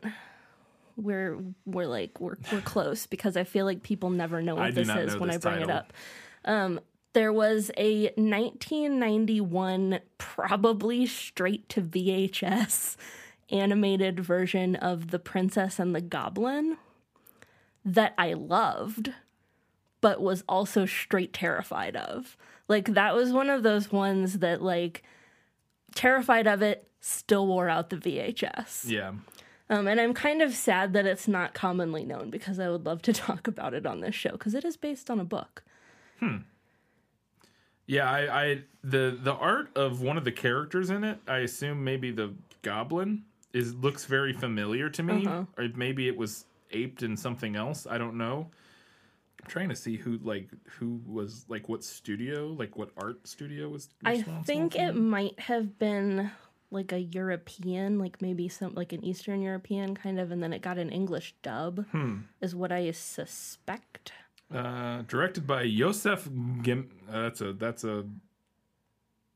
we're 0.95 1.39
we're 1.65 1.87
like 1.87 2.19
we're 2.19 2.37
we're 2.51 2.61
close 2.61 3.07
because 3.07 3.35
I 3.35 3.45
feel 3.45 3.65
like 3.65 3.81
people 3.81 4.11
never 4.11 4.41
know 4.41 4.55
what 4.55 4.65
I 4.65 4.71
this 4.71 4.89
is 4.89 5.17
when 5.17 5.29
I 5.29 5.33
this 5.33 5.43
bring 5.43 5.61
it 5.61 5.71
up. 5.71 5.91
Um, 6.45 6.79
there 7.13 7.33
was 7.33 7.71
a 7.77 8.05
1991, 8.15 9.99
probably 10.17 11.05
straight 11.05 11.69
to 11.69 11.81
VHS, 11.81 12.95
animated 13.51 14.19
version 14.19 14.75
of 14.75 15.11
The 15.11 15.19
Princess 15.19 15.79
and 15.79 15.95
the 15.95 16.01
Goblin 16.01 16.77
that 17.85 18.13
I 18.17 18.33
loved, 18.33 19.13
but 20.03 20.21
was 20.21 20.43
also 20.49 20.85
straight 20.85 21.31
terrified 21.33 21.95
of. 21.95 22.35
Like 22.67 22.93
that 22.93 23.15
was 23.15 23.31
one 23.31 23.49
of 23.49 23.63
those 23.63 23.89
ones 23.91 24.39
that 24.39 24.61
like 24.61 25.01
terrified 25.95 26.45
of 26.45 26.61
it, 26.61 26.87
still 26.99 27.47
wore 27.47 27.69
out 27.69 27.89
the 27.89 27.95
VHS. 27.97 28.89
Yeah. 28.89 29.13
Um, 29.69 29.87
and 29.87 29.99
I'm 29.99 30.13
kind 30.13 30.41
of 30.41 30.53
sad 30.53 30.91
that 30.93 31.05
it's 31.05 31.27
not 31.27 31.53
commonly 31.53 32.03
known 32.03 32.29
because 32.29 32.59
I 32.59 32.69
would 32.69 32.85
love 32.85 33.01
to 33.03 33.13
talk 33.27 33.47
about 33.47 33.73
it 33.73 33.85
on 33.85 34.01
this 34.01 34.13
show 34.15 34.31
because 34.33 34.53
it 34.53 34.65
is 34.65 34.75
based 34.77 35.09
on 35.09 35.19
a 35.19 35.25
book. 35.25 35.63
Hmm. 36.19 36.37
Yeah, 37.85 38.09
I, 38.09 38.43
I 38.43 38.61
the 38.83 39.17
the 39.21 39.33
art 39.33 39.75
of 39.75 40.01
one 40.01 40.17
of 40.17 40.23
the 40.25 40.31
characters 40.31 40.89
in 40.89 41.03
it, 41.03 41.17
I 41.27 41.39
assume 41.39 41.83
maybe 41.83 42.11
the 42.11 42.33
goblin 42.61 43.23
is 43.53 43.73
looks 43.75 44.05
very 44.05 44.33
familiar 44.33 44.89
to 44.89 45.03
me, 45.03 45.25
Uh-huh. 45.25 45.43
or 45.57 45.67
maybe 45.75 46.07
it 46.07 46.17
was 46.17 46.45
aped 46.71 47.03
in 47.03 47.15
something 47.17 47.55
else. 47.55 47.85
I 47.89 47.97
don't 47.97 48.17
know. 48.17 48.49
I'm 49.43 49.49
trying 49.49 49.69
to 49.69 49.75
see 49.75 49.97
who 49.97 50.19
like 50.23 50.49
who 50.79 51.01
was 51.05 51.45
like 51.49 51.67
what 51.69 51.83
studio, 51.83 52.47
like 52.57 52.77
what 52.77 52.89
art 52.97 53.27
studio 53.27 53.69
was. 53.69 53.89
I 54.05 54.21
think 54.21 54.75
it 54.75 54.93
might 54.93 55.37
have 55.39 55.77
been 55.77 56.31
like 56.71 56.91
a 56.91 56.99
European, 56.99 57.99
like 57.99 58.21
maybe 58.21 58.47
some 58.47 58.73
like 58.73 58.93
an 58.93 59.03
Eastern 59.03 59.41
European 59.41 59.95
kind 59.95 60.19
of, 60.19 60.31
and 60.31 60.41
then 60.41 60.53
it 60.53 60.61
got 60.61 60.77
an 60.77 60.89
English 60.89 61.35
dub, 61.43 61.85
Hmm. 61.91 62.19
is 62.41 62.55
what 62.55 62.71
I 62.71 62.89
suspect. 62.91 64.13
Uh, 64.53 65.01
directed 65.07 65.45
by 65.45 65.67
Josef 65.69 66.29
Gim. 66.61 66.89
Uh, 67.09 67.23
that's 67.23 67.41
a 67.41 67.53
that's 67.53 67.83
a 67.83 68.05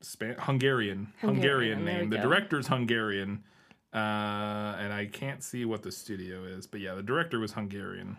Span- 0.00 0.36
Hungarian 0.38 1.12
Hungarian, 1.20 1.78
Hungarian, 1.78 1.84
name. 1.84 2.10
The 2.10 2.16
go. 2.16 2.22
director's 2.22 2.68
Hungarian, 2.68 3.42
uh, 3.92 3.96
and 4.78 4.92
I 4.92 5.08
can't 5.12 5.42
see 5.42 5.64
what 5.64 5.82
the 5.82 5.90
studio 5.92 6.44
is, 6.44 6.66
but 6.66 6.80
yeah, 6.80 6.94
the 6.94 7.02
director 7.02 7.38
was 7.40 7.52
Hungarian. 7.52 8.16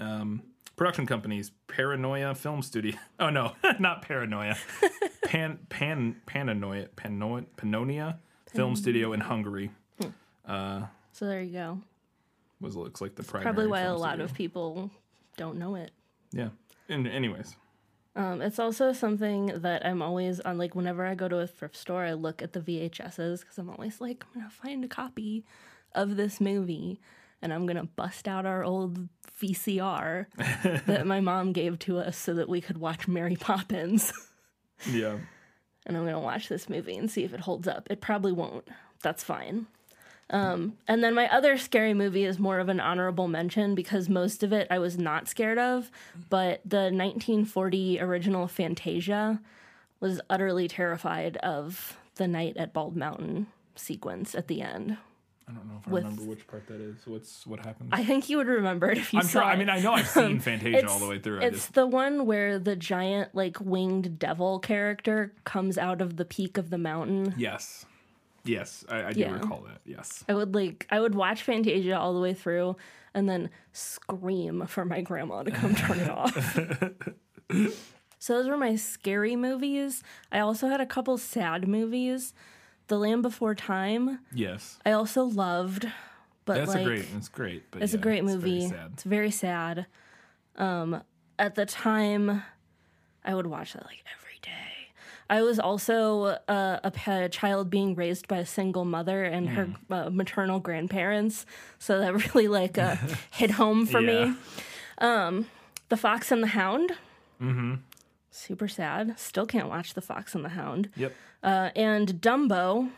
Um, 0.00 0.42
production 0.76 1.06
companies: 1.06 1.52
Paranoia 1.68 2.34
Film 2.34 2.62
Studio. 2.62 2.96
Oh 3.20 3.30
no, 3.30 3.52
not 3.78 4.02
Paranoia. 4.02 4.56
Pan 5.24 5.58
Pan 5.68 6.16
Pananoia 6.26 6.88
Pano- 6.96 7.46
Pannonia 7.56 8.16
Film 8.52 8.74
Studio 8.76 9.12
in 9.12 9.20
Hungary. 9.20 9.70
So 11.12 11.26
there 11.26 11.42
you 11.42 11.52
go. 11.52 11.80
Was 12.60 12.76
looks 12.76 13.00
like 13.00 13.14
the 13.14 13.22
primary. 13.22 13.44
Probably 13.44 13.66
why 13.66 13.80
a 13.82 13.94
lot 13.96 14.10
studio. 14.10 14.24
of 14.24 14.34
people 14.34 14.90
don't 15.36 15.58
know 15.58 15.74
it. 15.76 15.92
yeah. 16.32 16.48
And 16.88 17.06
anyways, 17.06 17.54
Um, 18.16 18.42
it's 18.42 18.58
also 18.58 18.92
something 18.92 19.46
that 19.62 19.86
I'm 19.86 20.02
always 20.02 20.40
on. 20.40 20.58
Like 20.58 20.74
whenever 20.74 21.06
I 21.06 21.14
go 21.14 21.28
to 21.28 21.38
a 21.38 21.46
thrift 21.46 21.76
store, 21.76 22.04
I 22.04 22.14
look 22.14 22.42
at 22.42 22.52
the 22.52 22.60
VHSs 22.60 23.40
because 23.40 23.58
I'm 23.58 23.70
always 23.70 24.00
like, 24.00 24.24
I'm 24.34 24.40
gonna 24.40 24.50
find 24.50 24.84
a 24.84 24.88
copy 24.88 25.44
of 25.94 26.16
this 26.16 26.40
movie, 26.40 27.00
and 27.42 27.52
I'm 27.52 27.66
gonna 27.66 27.84
bust 27.84 28.28
out 28.28 28.46
our 28.46 28.64
old 28.64 29.08
VCR 29.40 30.26
that 30.86 31.06
my 31.06 31.20
mom 31.20 31.52
gave 31.52 31.78
to 31.80 31.98
us 31.98 32.16
so 32.16 32.34
that 32.34 32.48
we 32.48 32.60
could 32.60 32.78
watch 32.78 33.08
Mary 33.08 33.36
Poppins. 33.36 34.12
yeah. 34.90 35.16
and 35.86 35.96
I'm 35.96 36.04
gonna 36.04 36.20
watch 36.20 36.48
this 36.48 36.68
movie 36.68 36.96
and 36.96 37.10
see 37.10 37.24
if 37.24 37.32
it 37.32 37.40
holds 37.40 37.66
up. 37.66 37.86
It 37.90 38.00
probably 38.00 38.32
won't. 38.32 38.68
That's 39.02 39.24
fine. 39.24 39.66
Um, 40.30 40.76
and 40.86 41.02
then 41.02 41.14
my 41.14 41.28
other 41.28 41.58
scary 41.58 41.92
movie 41.92 42.24
is 42.24 42.38
more 42.38 42.60
of 42.60 42.68
an 42.68 42.78
honorable 42.78 43.26
mention 43.26 43.74
because 43.74 44.08
most 44.08 44.44
of 44.44 44.52
it 44.52 44.68
I 44.70 44.78
was 44.78 44.96
not 44.96 45.26
scared 45.26 45.58
of, 45.58 45.90
but 46.28 46.60
the 46.64 46.92
1940 46.92 48.00
original 48.00 48.46
Fantasia 48.46 49.40
was 49.98 50.20
utterly 50.30 50.68
terrified 50.68 51.36
of 51.38 51.98
the 52.14 52.28
night 52.28 52.56
at 52.56 52.72
Bald 52.72 52.96
Mountain 52.96 53.48
sequence 53.74 54.34
at 54.34 54.46
the 54.46 54.62
end. 54.62 54.98
I 55.50 55.52
don't 55.54 55.66
know 55.66 55.78
if 55.80 55.88
I 55.88 55.90
with- 55.90 56.04
remember 56.04 56.22
which 56.24 56.46
part 56.46 56.66
that 56.68 56.80
is. 56.80 56.96
What's 57.06 57.44
what 57.46 57.64
happens? 57.64 57.88
I 57.92 58.04
think 58.04 58.28
you 58.28 58.36
would 58.36 58.46
remember 58.46 58.88
it 58.90 58.98
if 58.98 59.12
you 59.12 59.18
I'm 59.18 59.24
saw 59.26 59.40
sure. 59.40 59.42
I 59.44 59.56
mean, 59.56 59.68
I 59.68 59.80
know 59.80 59.92
I've 59.94 60.06
seen 60.08 60.38
Fantasia 60.48 60.88
all 60.88 60.98
the 61.00 61.08
way 61.08 61.18
through. 61.18 61.40
It's 61.40 61.56
just 61.56 61.74
the 61.74 61.86
one 61.86 62.24
where 62.26 62.58
the 62.58 62.76
giant, 62.76 63.34
like 63.34 63.56
winged 63.60 64.18
devil 64.18 64.60
character 64.60 65.32
comes 65.44 65.76
out 65.76 66.00
of 66.00 66.16
the 66.16 66.24
peak 66.24 66.56
of 66.56 66.70
the 66.70 66.78
mountain. 66.78 67.34
yes, 67.36 67.84
yes, 68.44 68.84
I, 68.88 69.06
I 69.06 69.12
do 69.12 69.20
Yeah. 69.20 69.32
recall 69.32 69.62
that. 69.66 69.80
Yes, 69.84 70.24
I 70.28 70.34
would 70.34 70.54
like 70.54 70.86
I 70.90 71.00
would 71.00 71.14
watch 71.16 71.42
Fantasia 71.42 71.98
all 71.98 72.14
the 72.14 72.20
way 72.20 72.32
through 72.34 72.76
and 73.12 73.28
then 73.28 73.50
scream 73.72 74.66
for 74.68 74.84
my 74.84 75.00
grandma 75.00 75.42
to 75.42 75.50
come 75.50 75.74
turn 75.74 75.98
it 75.98 76.08
off. 76.08 76.58
so 78.18 78.34
those 78.34 78.48
were 78.48 78.56
my 78.56 78.76
scary 78.76 79.34
movies. 79.36 80.02
I 80.30 80.38
also 80.40 80.68
had 80.68 80.80
a 80.80 80.86
couple 80.86 81.18
sad 81.18 81.66
movies. 81.66 82.34
The 82.90 82.98
Land 82.98 83.22
Before 83.22 83.54
Time, 83.54 84.18
yes, 84.34 84.78
I 84.84 84.92
also 84.92 85.22
loved, 85.24 85.86
but 86.44 86.56
that's 86.56 86.74
like 86.74 86.82
a 86.82 86.84
great. 86.84 87.06
It's 87.16 87.28
great. 87.28 87.62
But 87.70 87.82
it's 87.82 87.92
yeah, 87.94 87.98
a 88.00 88.02
great 88.02 88.24
very 88.24 88.36
movie. 88.36 88.68
sad. 88.68 88.90
It's 88.94 89.02
very 89.04 89.30
sad. 89.30 89.86
Um, 90.56 91.02
at 91.38 91.54
the 91.54 91.64
time, 91.66 92.42
I 93.24 93.34
would 93.34 93.46
watch 93.46 93.72
that 93.74 93.84
like 93.86 94.04
every 94.18 94.38
day. 94.42 94.92
I 95.30 95.42
was 95.42 95.60
also 95.60 96.36
uh, 96.48 96.80
a, 96.82 96.90
pa- 96.90 97.28
child 97.28 97.70
being 97.70 97.94
raised 97.94 98.26
by 98.26 98.38
a 98.38 98.46
single 98.46 98.84
mother 98.84 99.22
and 99.24 99.48
her 99.50 99.64
Hmm. 99.66 99.92
uh, 99.92 100.10
maternal 100.10 100.58
grandparents, 100.58 101.46
so 101.78 102.00
that 102.00 102.12
really 102.34 102.48
like 102.48 102.76
uh, 102.76 102.96
hit 103.30 103.52
home 103.52 103.86
for 103.86 104.00
Yeah. 104.02 104.24
me. 104.26 104.34
Um, 104.98 105.46
the 105.90 105.96
Fox 105.96 106.32
and 106.32 106.42
the 106.42 106.48
Hound. 106.48 106.90
Mm-hmm. 107.40 107.74
Super 108.30 108.68
sad. 108.68 109.18
Still 109.18 109.46
can't 109.46 109.68
watch 109.68 109.94
The 109.94 110.00
Fox 110.00 110.34
and 110.34 110.44
the 110.44 110.50
Hound. 110.50 110.88
Yep. 110.96 111.12
Uh, 111.42 111.70
and 111.74 112.08
Dumbo 112.20 112.90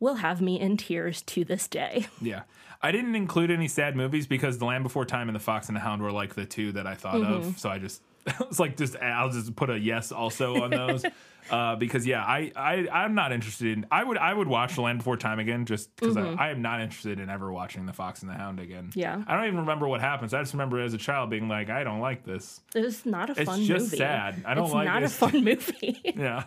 will 0.00 0.16
have 0.16 0.40
me 0.40 0.58
in 0.60 0.76
tears 0.76 1.22
to 1.22 1.44
this 1.44 1.68
day. 1.68 2.06
Yeah. 2.20 2.42
I 2.80 2.92
didn't 2.92 3.16
include 3.16 3.50
any 3.50 3.66
sad 3.66 3.96
movies 3.96 4.28
because 4.28 4.58
The 4.58 4.64
Land 4.64 4.84
Before 4.84 5.04
Time 5.04 5.28
and 5.28 5.34
The 5.34 5.40
Fox 5.40 5.66
and 5.66 5.74
the 5.74 5.80
Hound 5.80 6.00
were 6.00 6.12
like 6.12 6.36
the 6.36 6.44
two 6.46 6.70
that 6.72 6.86
I 6.86 6.94
thought 6.94 7.16
Mm-hmm. 7.16 7.48
of. 7.48 7.58
So 7.58 7.68
I 7.68 7.78
just 7.78 8.00
it's 8.40 8.58
like 8.60 8.76
just 8.76 8.96
I'll 8.96 9.30
just 9.30 9.54
put 9.56 9.70
a 9.70 9.78
yes 9.78 10.12
also 10.12 10.62
on 10.62 10.70
those. 10.70 11.04
uh, 11.50 11.76
because 11.76 12.06
yeah, 12.06 12.22
I, 12.22 12.52
I 12.54 12.88
I'm 12.90 13.14
not 13.14 13.32
interested 13.32 13.68
in 13.78 13.86
I 13.90 14.04
would 14.04 14.18
I 14.18 14.32
would 14.34 14.48
watch 14.48 14.74
The 14.74 14.82
Land 14.82 14.98
Before 14.98 15.16
Time 15.16 15.38
again 15.38 15.64
just 15.66 15.94
because 15.96 16.16
I, 16.16 16.26
I 16.34 16.48
am 16.50 16.62
not 16.62 16.80
interested 16.80 17.20
in 17.20 17.30
ever 17.30 17.52
watching 17.52 17.86
The 17.86 17.92
Fox 17.92 18.22
and 18.22 18.30
the 18.30 18.34
Hound 18.34 18.60
again. 18.60 18.88
Mm-hmm. 18.88 18.98
Yeah. 18.98 19.22
I 19.26 19.34
don't 19.36 19.46
even 19.46 19.60
remember 19.60 19.88
what 19.88 20.00
happens. 20.00 20.34
I 20.34 20.40
just 20.40 20.52
remember 20.52 20.80
as 20.80 20.94
a 20.94 20.98
child 20.98 21.30
being 21.30 21.48
like, 21.48 21.70
I 21.70 21.84
don't 21.84 22.00
like 22.00 22.24
this. 22.24 22.60
It's 22.74 23.06
not 23.06 23.30
a 23.30 23.32
It's 23.32 23.42
fun 23.48 23.60
It's 23.60 23.68
just 23.68 23.84
movie. 23.86 23.96
sad. 23.98 24.42
I 24.46 24.54
don't 24.54 24.64
it's 24.64 24.74
like 24.74 24.86
not 24.86 25.02
it. 25.02 25.06
a 25.06 25.08
fun 25.08 25.32
movie. 25.44 26.00
Yeah. 26.16 26.44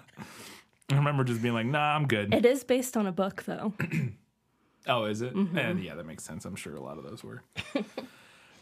I 0.91 0.95
remember 0.95 1.23
just 1.23 1.41
being 1.41 1.53
like, 1.53 1.65
nah, 1.65 1.95
I'm 1.95 2.05
good. 2.07 2.33
it 2.33 2.45
is 2.45 2.63
based 2.63 2.97
on 2.97 3.07
a 3.07 3.11
book, 3.11 3.43
though. 3.43 3.73
Oh, 4.87 5.05
is 5.05 5.21
it? 5.21 5.35
Mm-hmm. 5.35 5.55
And 5.59 5.83
yeah, 5.83 5.93
that 5.93 6.07
makes 6.07 6.23
sense. 6.23 6.43
I'm 6.43 6.55
sure 6.55 6.75
a 6.75 6.81
lot 6.81 6.97
of 6.97 7.03
those 7.03 7.23
were. 7.23 7.43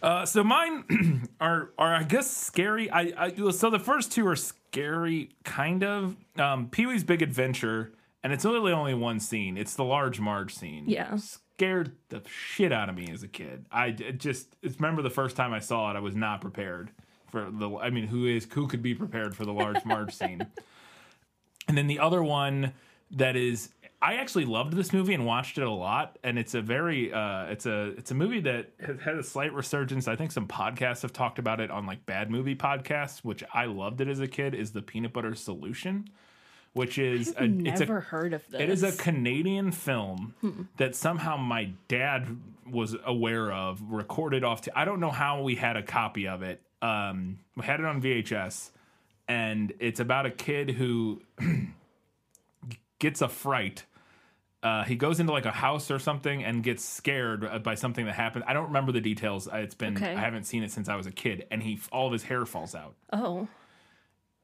Uh, 0.02 0.26
so 0.26 0.44
mine 0.44 1.28
are 1.40 1.72
are 1.78 1.96
I 1.96 2.04
guess 2.04 2.30
scary. 2.30 2.90
I, 2.92 3.14
I 3.18 3.52
so 3.52 3.70
the 3.70 3.80
first 3.80 4.12
two 4.12 4.26
are 4.28 4.36
scary, 4.36 5.32
kind 5.44 5.84
of. 5.84 6.16
Um, 6.38 6.70
Pee 6.70 6.86
Wee's 6.86 7.04
Big 7.04 7.22
Adventure, 7.22 7.92
and 8.24 8.32
it's 8.34 8.46
really 8.46 8.72
only 8.72 8.94
one 8.94 9.20
scene. 9.20 9.58
It's 9.58 9.76
the 9.76 9.84
large 9.84 10.20
Marge 10.20 10.54
scene. 10.54 10.86
Yeah. 10.88 11.18
scared 11.18 11.92
the 12.10 12.22
shit 12.26 12.72
out 12.72 12.88
of 12.90 12.96
me 12.96 13.10
as 13.12 13.24
a 13.24 13.28
kid. 13.28 13.66
I 13.72 13.92
just 13.92 14.56
it's, 14.62 14.76
remember 14.80 15.02
the 15.02 15.10
first 15.10 15.36
time 15.36 15.54
I 15.54 15.60
saw 15.60 15.92
it, 15.92 15.98
I 15.98 16.00
was 16.00 16.16
not 16.16 16.40
prepared 16.42 16.92
for 17.32 17.50
the. 17.52 17.70
I 17.78 17.90
mean, 17.90 18.08
who 18.08 18.26
is 18.26 18.48
who 18.52 18.68
could 18.68 18.82
be 18.82 18.96
prepared 18.96 19.36
for 19.36 19.46
the 19.46 19.54
large 19.54 19.84
Marge 19.86 20.14
scene? 20.14 20.48
And 21.68 21.78
then 21.78 21.86
the 21.86 22.00
other 22.00 22.24
one 22.24 22.74
that 23.12 23.36
is 23.36 23.70
I 24.02 24.16
actually 24.16 24.46
loved 24.46 24.74
this 24.74 24.94
movie 24.94 25.14
and 25.14 25.26
watched 25.26 25.58
it 25.58 25.64
a 25.64 25.70
lot 25.72 26.18
and 26.24 26.40
it's 26.40 26.54
a 26.54 26.62
very 26.62 27.12
uh 27.12 27.46
it's 27.46 27.66
a 27.66 27.90
it's 27.98 28.12
a 28.12 28.16
movie 28.16 28.40
that 28.42 28.72
has 28.80 29.00
had 29.02 29.16
a 29.16 29.24
slight 29.24 29.54
resurgence. 29.54 30.08
I 30.08 30.16
think 30.16 30.32
some 30.32 30.48
podcasts 30.48 31.02
have 31.02 31.12
talked 31.12 31.38
about 31.40 31.60
it 31.60 31.70
on 31.70 31.86
like 31.86 32.06
bad 32.06 32.32
movie 32.32 32.56
podcasts, 32.56 33.20
which 33.20 33.44
I 33.54 33.66
loved 33.66 34.00
it 34.02 34.08
as 34.08 34.20
a 34.20 34.28
kid 34.28 34.56
is 34.56 34.72
the 34.72 34.82
peanut 34.82 35.12
butter 35.12 35.36
solution, 35.36 36.10
which 36.74 36.98
is 36.98 37.34
a, 37.38 37.44
it's 37.44 37.82
a 37.82 37.86
heard 37.86 38.34
of 38.34 38.48
this. 38.50 38.62
it 38.62 38.70
is 38.70 38.84
a 38.84 38.92
Canadian 38.94 39.72
film 39.72 40.34
that 40.78 40.96
somehow 40.96 41.36
my 41.36 41.72
dad 41.90 42.38
was 42.70 42.96
aware 43.06 43.52
of, 43.52 43.82
recorded 43.92 44.44
off. 44.44 44.62
T- 44.62 44.72
I 44.76 44.86
don't 44.86 45.00
know 45.00 45.10
how 45.12 45.42
we 45.42 45.56
had 45.56 45.76
a 45.76 45.84
copy 45.84 46.28
of 46.28 46.44
it. 46.44 46.62
Um, 46.82 47.40
we 47.58 47.66
had 47.66 47.80
it 47.80 47.86
on 47.86 48.02
VHS, 48.02 48.70
and 49.28 49.74
it's 49.80 50.00
about 50.00 50.26
a 50.26 50.32
kid 50.32 50.70
who 50.70 51.22
gets 53.00 53.22
a 53.22 53.28
fright. 53.30 53.86
Uh, 54.62 54.84
he 54.84 54.96
goes 54.96 55.20
into 55.22 55.32
like 55.32 55.46
a 55.46 55.52
house 55.52 55.90
or 55.90 56.00
something 56.00 56.44
and 56.44 56.64
gets 56.64 56.84
scared 56.84 57.64
by 57.64 57.76
something 57.76 58.06
that 58.06 58.16
happened. 58.16 58.44
I 58.46 58.54
don't 58.54 58.68
remember 58.68 58.92
the 58.92 59.00
details. 59.00 59.48
Uh, 59.48 59.58
It's 59.58 59.76
been 59.76 59.96
Okay. 59.96 60.14
I 60.14 60.20
haven't 60.20 60.44
seen 60.44 60.64
it 60.64 60.72
since 60.72 60.90
I 60.90 60.96
was 60.96 61.08
a 61.08 61.12
kid, 61.12 61.46
and 61.50 61.64
he 61.64 61.80
all 61.92 62.08
of 62.08 62.14
his 62.14 62.24
hair 62.24 62.46
falls 62.46 62.76
out 62.76 62.96
oh, 63.14 63.48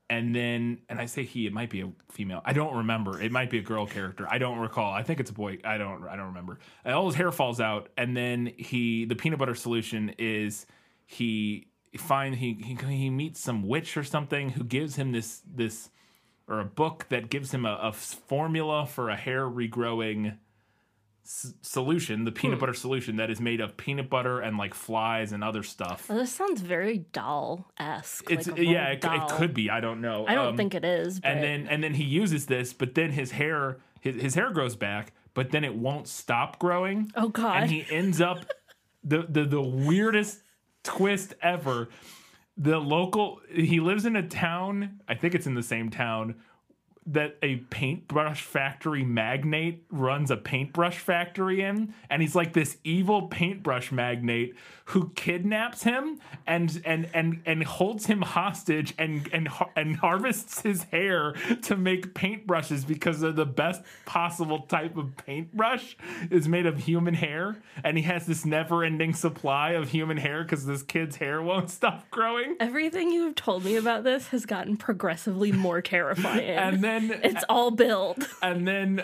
and 0.09 0.35
then 0.35 0.79
and 0.87 0.99
I 0.99 1.05
say 1.07 1.23
he, 1.23 1.47
it 1.47 1.53
might 1.53 1.69
be 1.69 1.81
a 1.81 1.91
female. 2.11 2.41
I 2.45 2.53
don't 2.53 2.75
remember. 2.77 3.21
It 3.21 3.31
might 3.31 3.49
be 3.49 3.57
a 3.57 3.61
girl 3.61 3.87
character. 3.87 4.27
I 4.29 4.37
don't 4.37 4.59
recall. 4.59 4.93
I 4.93 5.03
think 5.03 5.19
it's 5.19 5.31
a 5.31 5.33
boy. 5.33 5.57
I 5.65 5.77
don't. 5.77 6.03
I 6.07 6.15
don't 6.15 6.27
remember. 6.27 6.59
And 6.83 6.93
all 6.93 7.07
his 7.07 7.15
hair 7.15 7.31
falls 7.31 7.59
out, 7.59 7.89
and 7.97 8.15
then 8.15 8.51
he, 8.57 9.05
the 9.05 9.15
peanut 9.15 9.39
butter 9.39 9.55
solution 9.55 10.13
is 10.17 10.65
he 11.05 11.67
find 11.97 12.35
he 12.35 12.53
he 12.53 12.75
he 12.95 13.09
meets 13.09 13.39
some 13.39 13.67
witch 13.67 13.97
or 13.97 14.03
something 14.03 14.49
who 14.51 14.63
gives 14.63 14.95
him 14.95 15.11
this 15.11 15.41
this 15.53 15.89
or 16.47 16.59
a 16.59 16.65
book 16.65 17.05
that 17.09 17.29
gives 17.29 17.53
him 17.53 17.65
a, 17.65 17.79
a 17.81 17.91
formula 17.91 18.85
for 18.85 19.09
a 19.09 19.15
hair 19.15 19.49
regrowing 19.49 20.37
s- 21.23 21.53
solution, 21.61 22.23
the 22.23 22.31
peanut 22.31 22.59
butter 22.59 22.73
solution 22.73 23.15
that 23.15 23.29
is 23.31 23.41
made 23.41 23.59
of 23.61 23.75
peanut 23.77 24.09
butter 24.09 24.39
and 24.39 24.57
like 24.57 24.73
flies 24.73 25.31
and 25.31 25.43
other 25.43 25.63
stuff. 25.63 26.07
this 26.07 26.31
sounds 26.31 26.61
very 26.61 26.99
Dahl 27.13 27.71
esque. 27.79 28.29
It's 28.29 28.47
like 28.47 28.59
yeah, 28.59 28.89
it, 28.89 29.03
it 29.03 29.27
could 29.29 29.53
be. 29.53 29.69
I 29.69 29.79
don't 29.79 30.01
know. 30.01 30.25
I 30.27 30.35
don't 30.35 30.49
Um, 30.49 30.57
think 30.57 30.75
it 30.75 30.85
is. 30.85 31.19
But 31.19 31.31
and 31.31 31.43
then 31.43 31.67
and 31.67 31.83
then 31.83 31.93
he 31.95 32.03
uses 32.03 32.45
this, 32.45 32.73
but 32.73 32.93
then 32.95 33.11
his 33.11 33.31
hair 33.31 33.77
his, 34.01 34.21
his 34.21 34.35
hair 34.35 34.51
grows 34.51 34.75
back, 34.75 35.13
but 35.33 35.49
then 35.49 35.63
it 35.63 35.73
won't 35.75 36.07
stop 36.07 36.59
growing. 36.59 37.11
Oh, 37.15 37.29
God. 37.29 37.63
And 37.63 37.71
he 37.71 37.85
ends 37.89 38.21
up 38.21 38.45
the 39.03 39.25
the 39.27 39.45
the 39.45 39.61
weirdest 39.61 40.41
twist 40.83 41.33
ever. 41.41 41.89
The 42.57 42.79
local 42.79 43.41
he 43.51 43.79
lives 43.79 44.05
in 44.05 44.15
a 44.15 44.27
town 44.27 44.99
i 45.09 45.15
think 45.15 45.35
it's 45.35 45.47
in 45.47 45.55
the 45.55 45.63
same 45.63 45.89
town 45.89 46.35
that 47.07 47.37
a 47.43 47.57
paintbrush 47.69 48.41
factory 48.41 49.03
magnate 49.03 49.83
runs 49.91 50.31
a 50.31 50.37
paintbrush 50.37 50.97
factory 50.97 51.61
in 51.61 51.93
and 52.09 52.21
he's 52.21 52.35
like 52.35 52.53
this 52.53 52.77
evil 52.83 53.27
paintbrush 53.27 53.91
magnate 53.91 54.55
who 54.85 55.09
kidnaps 55.09 55.83
him 55.83 56.19
and 56.47 56.81
and 56.83 57.07
and 57.13 57.41
and 57.45 57.63
holds 57.63 58.07
him 58.07 58.21
hostage 58.23 58.93
and 58.97 59.29
and 59.31 59.47
and 59.75 59.97
harvests 59.97 60.61
his 60.61 60.83
hair 60.85 61.33
to 61.61 61.75
make 61.75 62.13
paintbrushes 62.15 62.85
because 62.87 63.19
they're 63.19 63.31
the 63.31 63.45
best 63.45 63.83
possible 64.05 64.61
type 64.61 64.97
of 64.97 65.15
paintbrush 65.17 65.95
is 66.31 66.47
made 66.47 66.65
of 66.65 66.77
human 66.79 67.13
hair 67.13 67.55
and 67.83 67.97
he 67.97 68.03
has 68.03 68.25
this 68.25 68.45
never-ending 68.45 69.13
supply 69.13 69.71
of 69.71 69.89
human 69.89 70.17
hair 70.17 70.43
because 70.43 70.65
this 70.65 70.81
kid's 70.81 71.17
hair 71.17 71.41
won't 71.41 71.69
stop 71.69 72.09
growing 72.09 72.55
Everything 72.59 73.11
you've 73.11 73.35
told 73.35 73.63
me 73.63 73.75
about 73.75 74.03
this 74.03 74.27
has 74.29 74.45
gotten 74.45 74.75
progressively 74.77 75.51
more 75.51 75.81
terrifying. 75.95 76.41
and 76.49 76.83
then 76.83 76.94
it's 77.03 77.43
all 77.49 77.71
built. 77.71 78.19
and 78.41 78.67
then 78.67 78.99
uh, 78.99 79.03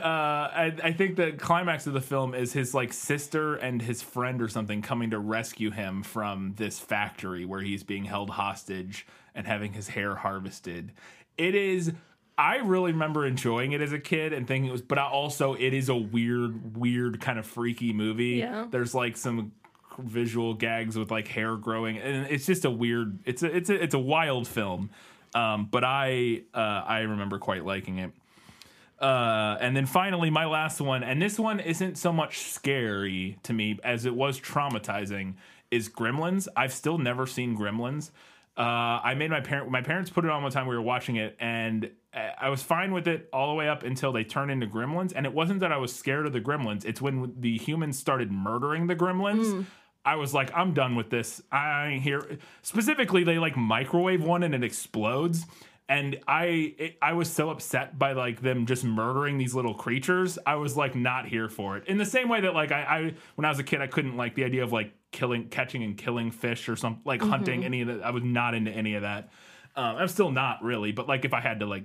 I, 0.54 0.74
I 0.84 0.94
think 0.94 1.16
the 1.16 1.32
climax 1.34 1.88
of 1.88 1.94
the 1.94 2.02
film 2.02 2.34
is 2.34 2.54
his 2.54 2.74
like 2.74 2.94
sister 2.94 3.56
and 3.56 3.82
his 3.82 4.02
friend 4.02 4.42
or 4.42 4.48
something 4.48 4.82
coming 4.82 5.12
to 5.12 5.20
rescue 5.20 5.72
him 5.72 6.04
from 6.04 6.54
this 6.58 6.80
factory 6.80 7.46
where 7.46 7.62
he's 7.62 7.84
being 7.84 8.06
held 8.06 8.32
hostage 8.32 9.06
and 9.36 9.48
having 9.48 9.74
his 9.74 9.90
hair 9.90 10.16
harvested. 10.16 10.92
It 11.38 11.56
is. 11.56 11.92
I 12.38 12.58
really 12.58 12.92
remember 12.92 13.26
enjoying 13.26 13.74
it 13.74 13.82
as 13.82 13.94
a 13.94 14.00
kid 14.00 14.34
and 14.34 14.48
thinking 14.48 14.70
it 14.70 14.72
was, 14.72 14.82
but 14.82 14.98
I 14.98 15.06
also 15.06 15.54
it 15.54 15.74
is 15.74 15.90
a 15.90 15.96
weird, 15.96 16.76
weird 16.76 17.22
kind 17.22 17.38
of 17.38 17.46
freaky 17.46 17.94
movie. 17.94 18.38
Yeah. 18.38 18.66
There's 18.70 18.96
like 18.96 19.16
some 19.18 19.52
visual 20.00 20.54
gags 20.54 20.98
with 20.98 21.12
like 21.12 21.28
hair 21.28 21.56
growing, 21.56 21.98
and 21.98 22.28
it's 22.28 22.46
just 22.46 22.66
a 22.66 22.72
weird. 22.72 23.20
It's 23.26 23.44
a 23.44 23.56
it's 23.56 23.70
a 23.70 23.84
it's 23.84 23.94
a 23.94 24.00
wild 24.00 24.48
film. 24.48 24.90
Um, 25.34 25.68
but 25.72 25.84
I 25.84 26.42
uh, 26.54 26.58
I 26.86 27.00
remember 27.02 27.40
quite 27.40 27.66
liking 27.66 28.00
it. 28.00 28.12
Uh, 29.00 29.58
and 29.60 29.76
then 29.76 29.86
finally, 29.88 30.30
my 30.30 30.46
last 30.46 30.80
one, 30.80 31.02
and 31.04 31.20
this 31.22 31.40
one 31.40 31.60
isn't 31.60 31.98
so 31.98 32.14
much 32.14 32.38
scary 32.40 33.38
to 33.44 33.52
me 33.54 33.80
as 33.84 34.06
it 34.06 34.14
was 34.14 34.40
traumatizing, 34.40 35.34
is 35.72 35.90
Gremlins. 35.90 36.48
I've 36.56 36.74
still 36.74 37.00
never 37.00 37.26
seen 37.26 37.58
Gremlins. 37.58 38.12
Uh, 38.56 39.00
I 39.04 39.16
made 39.16 39.32
my 39.32 39.40
parent 39.40 39.72
my 39.72 39.82
parents 39.82 40.10
put 40.12 40.24
it 40.26 40.30
on 40.30 40.44
one 40.44 40.52
time 40.52 40.68
we 40.68 40.76
were 40.76 40.82
watching 40.82 41.16
it, 41.16 41.36
and 41.40 41.90
I- 42.14 42.34
I 42.42 42.50
was 42.50 42.62
fine 42.62 42.92
with 42.94 43.08
it 43.08 43.28
all 43.34 43.48
the 43.48 43.56
way 43.56 43.70
up 43.70 43.82
until 43.84 44.12
they 44.12 44.24
turned 44.26 44.52
into 44.52 44.68
Gremlins. 44.68 45.14
And 45.16 45.26
it 45.26 45.34
wasn't 45.34 45.62
that 45.62 45.72
I 45.72 45.78
was 45.78 45.96
scared 45.96 46.28
of 46.28 46.34
the 46.34 46.42
Gremlins; 46.42 46.86
it's 46.86 47.02
when 47.02 47.34
the 47.40 47.58
humans 47.58 47.98
started 47.98 48.32
murdering 48.32 48.86
the 48.88 48.96
Gremlins. 48.96 49.66
I 50.04 50.16
was 50.16 50.34
like, 50.34 50.52
I'm 50.56 50.74
done 50.74 50.96
with 50.96 51.10
this. 51.10 51.42
I 51.52 51.90
ain't 51.90 52.04
here. 52.04 52.40
Specifically, 52.62 53.24
they 53.24 53.38
like 53.38 53.56
microwave 53.56 54.24
one 54.24 54.44
and 54.44 54.56
it 54.56 54.64
explodes. 54.64 55.46
And 55.88 56.20
I 56.28 56.74
it, 56.78 56.98
I 57.02 57.14
was 57.14 57.30
so 57.30 57.50
upset 57.50 58.00
by 58.00 58.14
like 58.14 58.42
them 58.42 58.66
just 58.66 58.84
murdering 58.84 59.38
these 59.38 59.54
little 59.54 59.74
creatures. 59.74 60.40
I 60.46 60.56
was 60.56 60.78
like 60.78 60.96
not 60.96 61.28
here 61.28 61.50
for 61.50 61.78
it. 61.78 61.86
In 61.88 61.98
the 61.98 62.06
same 62.06 62.30
way 62.30 62.42
that 62.42 62.54
like 62.54 62.72
I, 62.72 62.82
I 62.82 63.14
when 63.36 63.46
I 63.46 63.50
was 63.50 63.60
a 63.60 63.64
kid, 63.64 63.82
I 63.82 63.88
couldn't 63.88 64.16
like 64.16 64.34
the 64.34 64.46
idea 64.46 64.64
of 64.64 64.72
like 64.72 64.94
killing, 65.12 65.50
catching 65.50 65.84
and 65.84 65.98
killing 65.98 66.32
fish 66.32 66.70
or 66.70 66.76
something 66.76 67.02
like 67.06 67.22
hunting 67.22 67.66
any 67.66 67.82
of 67.82 67.88
that. 67.88 68.06
I 68.06 68.12
was 68.12 68.24
not 68.24 68.56
into 68.56 68.72
any 68.72 68.96
of 68.96 69.02
that. 69.02 69.30
Um, 69.76 69.98
I'm 69.98 70.08
still 70.08 70.32
not 70.32 70.64
really, 70.64 70.92
but 70.94 71.08
like 71.08 71.26
if 71.26 71.34
I 71.34 71.42
had 71.42 71.60
to 71.60 71.66
like 71.66 71.84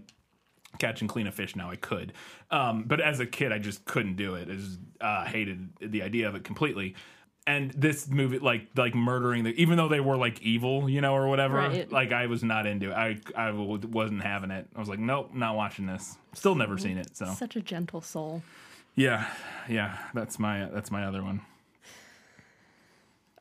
catch 0.78 1.00
and 1.00 1.10
clean 1.10 1.26
a 1.26 1.32
fish 1.32 1.56
now 1.56 1.70
I 1.70 1.76
could. 1.76 2.12
Um, 2.50 2.84
but 2.86 3.00
as 3.00 3.20
a 3.20 3.26
kid, 3.26 3.52
I 3.52 3.58
just 3.58 3.84
couldn't 3.84 4.16
do 4.16 4.34
it. 4.34 4.48
I 4.48 4.54
just 4.54 4.78
uh, 5.00 5.24
hated 5.24 5.68
the 5.80 6.02
idea 6.02 6.28
of 6.28 6.34
it 6.34 6.44
completely. 6.44 6.94
And 7.48 7.70
this 7.72 8.08
movie, 8.08 8.40
like 8.40 8.68
like 8.76 8.94
murdering 8.96 9.44
the, 9.44 9.50
even 9.60 9.76
though 9.76 9.86
they 9.88 10.00
were 10.00 10.16
like 10.16 10.42
evil, 10.42 10.90
you 10.90 11.00
know, 11.00 11.14
or 11.14 11.28
whatever. 11.28 11.54
Right. 11.58 11.90
Like 11.92 12.10
I 12.12 12.26
was 12.26 12.42
not 12.42 12.66
into 12.66 12.90
it. 12.90 12.94
I 12.94 13.18
I 13.36 13.46
w- 13.52 13.80
wasn't 13.88 14.22
having 14.24 14.50
it. 14.50 14.66
I 14.74 14.80
was 14.80 14.88
like, 14.88 14.98
nope, 14.98 15.30
not 15.32 15.54
watching 15.54 15.86
this. 15.86 16.16
Still 16.32 16.56
never 16.56 16.76
seen 16.76 16.98
it. 16.98 17.16
So 17.16 17.26
Such 17.26 17.54
a 17.54 17.60
gentle 17.60 18.00
soul. 18.00 18.42
yeah, 18.96 19.28
yeah, 19.68 19.96
that's 20.12 20.40
my 20.40 20.64
that's 20.72 20.90
my 20.90 21.04
other 21.04 21.22
one. 21.22 21.40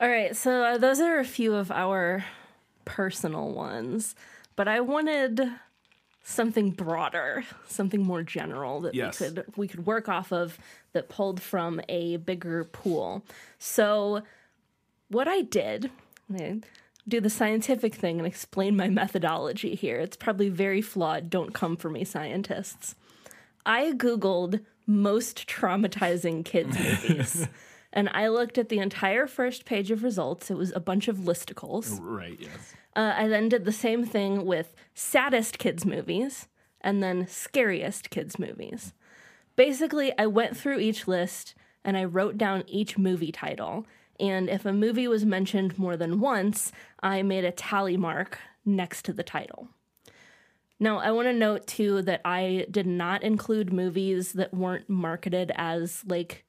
All 0.00 0.08
right, 0.08 0.36
so 0.36 0.62
uh, 0.62 0.78
those 0.78 1.00
are 1.00 1.18
a 1.18 1.24
few 1.24 1.54
of 1.54 1.70
our 1.70 2.24
personal 2.84 3.50
ones, 3.52 4.14
but 4.54 4.68
I 4.68 4.80
wanted 4.80 5.40
something 6.22 6.70
broader, 6.72 7.44
something 7.66 8.02
more 8.02 8.22
general 8.22 8.82
that 8.82 8.94
Yes. 8.94 9.20
we 9.20 9.26
could 9.26 9.44
we 9.56 9.68
could 9.68 9.86
work 9.86 10.08
off 10.08 10.32
of 10.32 10.58
that 10.96 11.10
pulled 11.10 11.42
from 11.42 11.78
a 11.90 12.16
bigger 12.16 12.64
pool. 12.64 13.22
So 13.58 14.22
what 15.08 15.28
I 15.28 15.42
did, 15.42 15.90
I 16.34 16.60
do 17.06 17.20
the 17.20 17.28
scientific 17.28 17.94
thing 17.94 18.16
and 18.16 18.26
explain 18.26 18.76
my 18.76 18.88
methodology 18.88 19.74
here. 19.74 20.00
It's 20.00 20.16
probably 20.16 20.48
very 20.48 20.80
flawed. 20.80 21.28
Don't 21.28 21.52
come 21.52 21.76
for 21.76 21.90
me, 21.90 22.02
scientists. 22.02 22.94
I 23.66 23.92
Googled 23.92 24.64
most 24.86 25.46
traumatizing 25.46 26.46
kids 26.46 26.78
movies. 27.06 27.46
and 27.92 28.08
I 28.14 28.28
looked 28.28 28.56
at 28.56 28.70
the 28.70 28.78
entire 28.78 29.26
first 29.26 29.66
page 29.66 29.90
of 29.90 30.02
results. 30.02 30.50
It 30.50 30.56
was 30.56 30.72
a 30.72 30.80
bunch 30.80 31.08
of 31.08 31.18
listicles. 31.18 31.98
Right. 32.00 32.38
Yes. 32.40 32.74
Uh, 32.94 33.12
I 33.14 33.28
then 33.28 33.50
did 33.50 33.66
the 33.66 33.72
same 33.72 34.06
thing 34.06 34.46
with 34.46 34.74
saddest 34.94 35.58
kids 35.58 35.84
movies 35.84 36.48
and 36.80 37.02
then 37.02 37.26
scariest 37.28 38.08
kids 38.08 38.38
movies. 38.38 38.94
Basically, 39.56 40.12
I 40.18 40.26
went 40.26 40.56
through 40.56 40.78
each 40.78 41.08
list 41.08 41.54
and 41.84 41.96
I 41.96 42.04
wrote 42.04 42.36
down 42.38 42.64
each 42.66 42.98
movie 42.98 43.32
title. 43.32 43.86
And 44.20 44.48
if 44.48 44.64
a 44.64 44.72
movie 44.72 45.08
was 45.08 45.24
mentioned 45.24 45.78
more 45.78 45.96
than 45.96 46.20
once, 46.20 46.72
I 47.02 47.22
made 47.22 47.44
a 47.44 47.52
tally 47.52 47.96
mark 47.96 48.38
next 48.64 49.04
to 49.06 49.12
the 49.12 49.22
title. 49.22 49.68
Now, 50.78 50.98
I 50.98 51.10
want 51.10 51.26
to 51.28 51.32
note 51.32 51.66
too 51.66 52.02
that 52.02 52.20
I 52.24 52.66
did 52.70 52.86
not 52.86 53.22
include 53.22 53.72
movies 53.72 54.34
that 54.34 54.52
weren't 54.52 54.88
marketed 54.90 55.50
as 55.54 56.02
like 56.06 56.44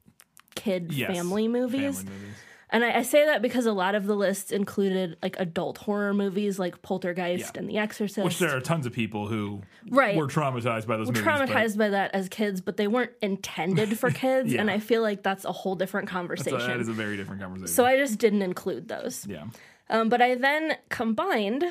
kid 0.55 0.91
Yes. 0.93 1.15
family 1.15 1.47
movies. 1.47 2.01
Family 2.01 2.11
movies. 2.19 2.35
And 2.69 2.83
I, 2.83 2.97
I 2.97 3.01
say 3.03 3.25
that 3.25 3.41
because 3.41 3.65
a 3.65 3.71
lot 3.71 3.95
of 3.95 4.05
the 4.07 4.15
lists 4.15 4.51
included 4.51 5.15
like 5.23 5.37
adult 5.39 5.77
horror 5.77 6.13
movies 6.13 6.59
like 6.59 6.81
Poltergeist 6.81 7.51
Yeah. 7.55 7.59
and 7.61 7.69
The 7.69 7.77
Exorcist. 7.77 8.25
Which 8.25 8.39
there 8.39 8.55
are 8.55 8.59
tons 8.59 8.85
of 8.85 8.91
people 8.91 9.27
who 9.27 9.61
Right. 9.89 10.17
were 10.17 10.27
traumatized 10.27 10.85
by 10.85 10.97
those 10.97 11.07
movies. 11.07 11.23
but 11.23 11.47
traumatized 11.47 11.77
by 11.77 11.89
that 11.89 12.13
as 12.13 12.27
kids, 12.27 12.59
but 12.59 12.75
they 12.75 12.87
weren't 12.87 13.13
intended 13.21 13.97
for 13.97 14.09
kids. 14.25 14.51
Yeah. 14.53 14.59
And 14.61 14.69
I 14.69 14.79
feel 14.79 15.01
like 15.01 15.23
that's 15.23 15.45
a 15.45 15.51
whole 15.53 15.75
different 15.75 16.09
conversation. 16.09 16.59
that 16.59 16.79
is 16.81 16.89
a 16.89 16.93
very 16.93 17.15
different 17.15 17.41
conversation. 17.41 17.73
so 17.73 17.85
I 17.85 17.95
just 17.95 18.19
didn't 18.19 18.41
include 18.41 18.89
those. 18.89 19.25
yeah. 19.27 19.45
Um, 19.89 20.09
but 20.09 20.21
I 20.21 20.35
then 20.35 20.75
combined 20.89 21.63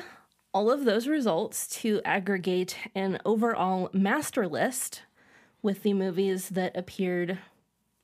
all 0.51 0.71
of 0.71 0.85
those 0.85 1.07
results 1.07 1.67
to 1.81 2.01
aggregate 2.03 2.75
an 2.95 3.19
overall 3.23 3.91
master 3.93 4.47
list 4.47 5.03
with 5.61 5.83
the 5.83 5.93
movies 5.93 6.49
that 6.49 6.75
appeared 6.75 7.37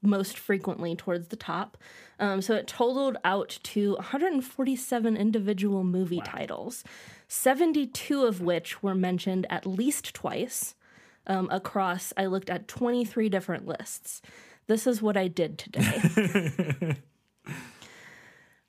most 0.03 0.37
frequently 0.37 0.95
towards 0.95 1.29
the 1.29 1.35
top. 1.35 1.77
Um, 2.19 2.41
so 2.41 2.55
it 2.55 2.67
totaled 2.67 3.17
out 3.23 3.57
to 3.63 3.93
147 3.93 5.17
individual 5.17 5.83
movie 5.83 6.21
titles, 6.23 6.83
72 7.27 8.23
of 8.23 8.41
which 8.41 8.83
were 8.83 8.95
mentioned 8.95 9.47
at 9.49 9.65
least 9.65 10.13
twice 10.13 10.75
um, 11.25 11.49
across, 11.49 12.11
I 12.17 12.25
looked 12.25 12.49
at 12.49 12.67
23 12.67 13.29
different 13.29 13.65
lists. 13.65 14.21
This 14.67 14.85
is 14.85 15.01
what 15.01 15.17
I 15.17 15.27
did 15.27 15.57
today. 15.57 16.97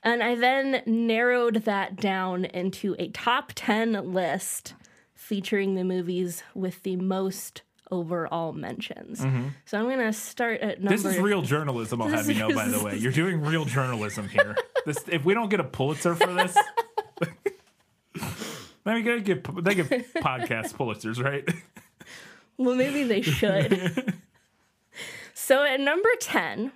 And 0.05 0.23
I 0.23 0.35
then 0.35 0.83
narrowed 0.85 1.64
that 1.64 1.97
down 1.97 2.44
into 2.44 2.94
a 2.99 3.09
top 3.09 3.53
10 3.55 4.12
list 4.12 4.75
featuring 5.14 5.75
the 5.75 5.83
movies 5.83 6.42
with 6.55 6.83
the 6.83 6.97
most 6.97 7.62
overall 7.90 8.53
mentions. 8.53 9.20
So 9.66 9.79
I'm 9.79 9.85
going 9.85 9.99
to 9.99 10.12
start 10.12 10.61
at 10.61 10.81
number 10.81 10.94
Mm-hmm. 10.97 11.07
This 11.09 11.16
is 11.16 11.20
real 11.20 11.42
journalism, 11.42 12.03
I'll 12.03 12.09
have 12.09 12.29
you 12.29 12.35
know, 12.35 12.55
by 12.55 12.68
the 12.68 12.83
way. 12.83 12.97
You're 12.97 13.12
doing 13.12 13.40
real 13.42 13.64
journalism 13.64 14.29
here. 14.29 14.57
This, 14.87 15.03
if 15.09 15.25
we 15.25 15.33
don't 15.33 15.49
get 15.49 15.61
a 15.61 15.64
Pulitzer 15.64 16.14
for 16.14 16.31
this, 16.35 16.55
then 18.85 18.94
we 18.94 19.03
gotta 19.03 19.20
get 19.23 19.64
they 19.64 19.75
get 19.75 19.88
podcast 20.16 20.75
Pulitzers, 20.75 21.23
right? 21.23 21.49
Well, 22.57 22.77
maybe 22.77 23.03
they 23.03 23.20
should. 23.23 24.14
so 25.33 25.64
at 25.64 25.81
number 25.81 26.09
10, 26.20 26.70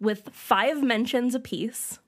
with 0.00 0.30
five 0.32 0.82
mentions 0.82 1.34
apiece, 1.36 2.00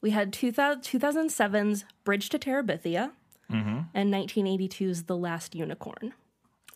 we 0.00 0.10
had 0.10 0.32
2000, 0.32 0.82
2007's 0.82 1.84
Bridge 2.04 2.28
to 2.28 2.38
Terabithia 2.38 3.10
and 3.48 4.12
1982's 4.14 5.04
The 5.04 5.16
Last 5.16 5.54
Unicorn. 5.56 6.12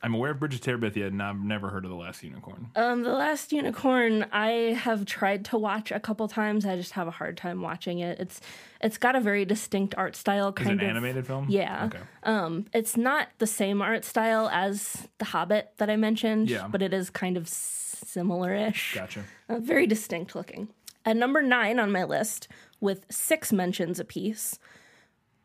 I'm 0.02 0.14
aware 0.14 0.30
of 0.30 0.40
Bridge 0.40 0.54
of 0.54 0.60
Terabithia, 0.62 1.08
and 1.08 1.22
I've 1.22 1.38
never 1.40 1.68
heard 1.68 1.84
of 1.84 1.90
the 1.90 1.96
Last 1.96 2.22
Unicorn. 2.22 2.68
Um, 2.74 3.02
The 3.02 3.12
Last 3.12 3.52
Unicorn, 3.52 4.24
I 4.32 4.74
have 4.78 5.04
tried 5.04 5.44
to 5.46 5.58
watch 5.58 5.90
a 5.90 6.00
couple 6.00 6.26
times. 6.26 6.64
I 6.64 6.76
just 6.76 6.92
have 6.92 7.06
a 7.06 7.10
hard 7.10 7.36
time 7.36 7.60
watching 7.60 7.98
it. 7.98 8.18
It's 8.18 8.40
it's 8.80 8.96
got 8.96 9.14
a 9.14 9.20
very 9.20 9.44
distinct 9.44 9.94
art 9.98 10.16
style. 10.16 10.54
Is 10.58 10.66
it 10.66 10.72
an 10.72 10.80
of, 10.80 10.86
animated 10.86 11.26
film? 11.26 11.46
Yeah. 11.50 11.84
Okay. 11.86 11.98
Um, 12.22 12.64
it's 12.72 12.96
not 12.96 13.28
the 13.38 13.46
same 13.46 13.82
art 13.82 14.04
style 14.06 14.48
as 14.50 15.06
The 15.18 15.26
Hobbit 15.26 15.72
that 15.76 15.90
I 15.90 15.96
mentioned, 15.96 16.48
Yeah. 16.48 16.66
but 16.66 16.80
it 16.80 16.94
is 16.94 17.10
kind 17.10 17.36
of 17.36 17.46
similar-ish. 17.46 18.94
Gotcha. 18.94 19.24
Uh, 19.50 19.58
very 19.58 19.86
distinct 19.86 20.34
looking. 20.34 20.68
At 21.04 21.16
number 21.16 21.42
nine 21.42 21.78
on 21.78 21.92
my 21.92 22.04
list, 22.04 22.48
with 22.80 23.04
six 23.10 23.52
mentions 23.52 24.00
apiece, 24.00 24.58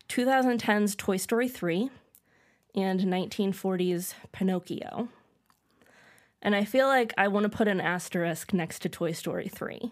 2010's 0.08 0.96
Toy 0.96 1.18
Story 1.18 1.48
3 1.50 1.90
and 2.76 3.00
1940's 3.02 4.14
Pinocchio. 4.32 5.08
And 6.42 6.56
I 6.56 6.64
feel 6.66 6.88
like 6.88 7.14
I 7.18 7.28
want 7.28 7.44
to 7.46 7.50
put 7.58 7.68
an 7.68 7.82
asterisk 7.82 8.54
next 8.54 8.80
to 8.84 8.90
Toy 8.90 9.12
Story 9.14 9.48
3 9.48 9.92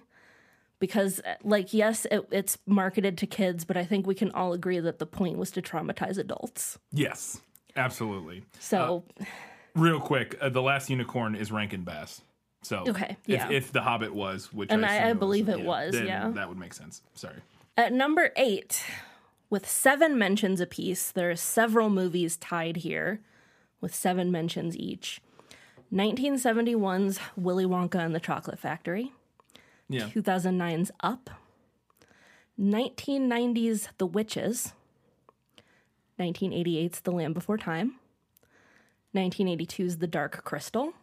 because 0.80 1.22
like 1.43 1.74
yes 1.74 2.06
it, 2.12 2.28
it's 2.30 2.58
marketed 2.65 3.17
to 3.17 3.26
kids 3.26 3.63
but 3.63 3.78
i 3.78 3.86
think 3.86 4.06
we 4.06 4.13
can 4.13 4.30
all 4.32 4.52
agree 4.52 4.80
that 4.82 5.00
the 5.00 5.06
point 5.06 5.38
was 5.38 5.50
to 5.50 5.62
traumatize 5.62 6.17
adults 6.17 6.78
Yes, 6.91 7.39
absolutely. 7.78 8.43
so 8.60 9.06
Real 9.76 10.00
quick, 10.02 10.38
uh, 10.41 10.50
the 10.50 10.62
last 10.62 10.89
unicorn 10.89 11.34
is 11.36 11.52
Rankin 11.52 11.84
Bass. 11.84 12.22
So 12.63 12.84
Okay, 12.89 13.15
if, 13.28 13.39
yeah. 13.39 13.50
if 13.50 13.72
the 13.72 13.82
Hobbit 13.82 14.13
was, 14.13 14.52
which 14.54 14.69
And 14.72 14.86
I, 14.86 14.98
I- 14.98 15.08
I 15.08 15.12
it 15.12 15.19
believe 15.19 15.48
it 15.50 15.62
was, 15.62 15.93
then 15.93 16.06
yeah. 16.06 16.30
that 16.36 16.48
would 16.50 16.58
make 16.60 16.74
sense. 16.74 17.02
Sorry. 17.15 17.38
At 17.78 17.91
number 17.93 18.30
eight, 18.36 18.84
with 19.54 19.70
seven 19.70 20.18
mentions 20.18 20.60
apiece, 20.60 21.12
there 21.12 21.30
are 21.30 21.36
several 21.36 21.88
movies 21.88 22.38
tied 22.38 22.78
here 22.78 23.22
with 23.82 23.94
seven 23.94 24.32
mentions 24.32 24.76
each. 24.76 25.22
1971's 25.94 27.20
Willy 27.38 27.63
Wonka 27.63 28.04
and 28.04 28.16
the 28.16 28.20
Chocolate 28.20 28.58
Factory, 28.58 29.12
Yeah, 29.88 30.10
2009's 30.10 30.89
Up, 31.02 31.30
1990's 32.60 33.89
The 34.00 34.08
Witches, 34.08 34.74
1988's 36.20 37.02
The 37.02 37.12
Land 37.12 37.36
Before 37.36 37.60
Time, 37.60 37.98
1982's 39.16 40.00
The 40.00 40.08
Dark 40.08 40.44
Crystal, 40.44 40.94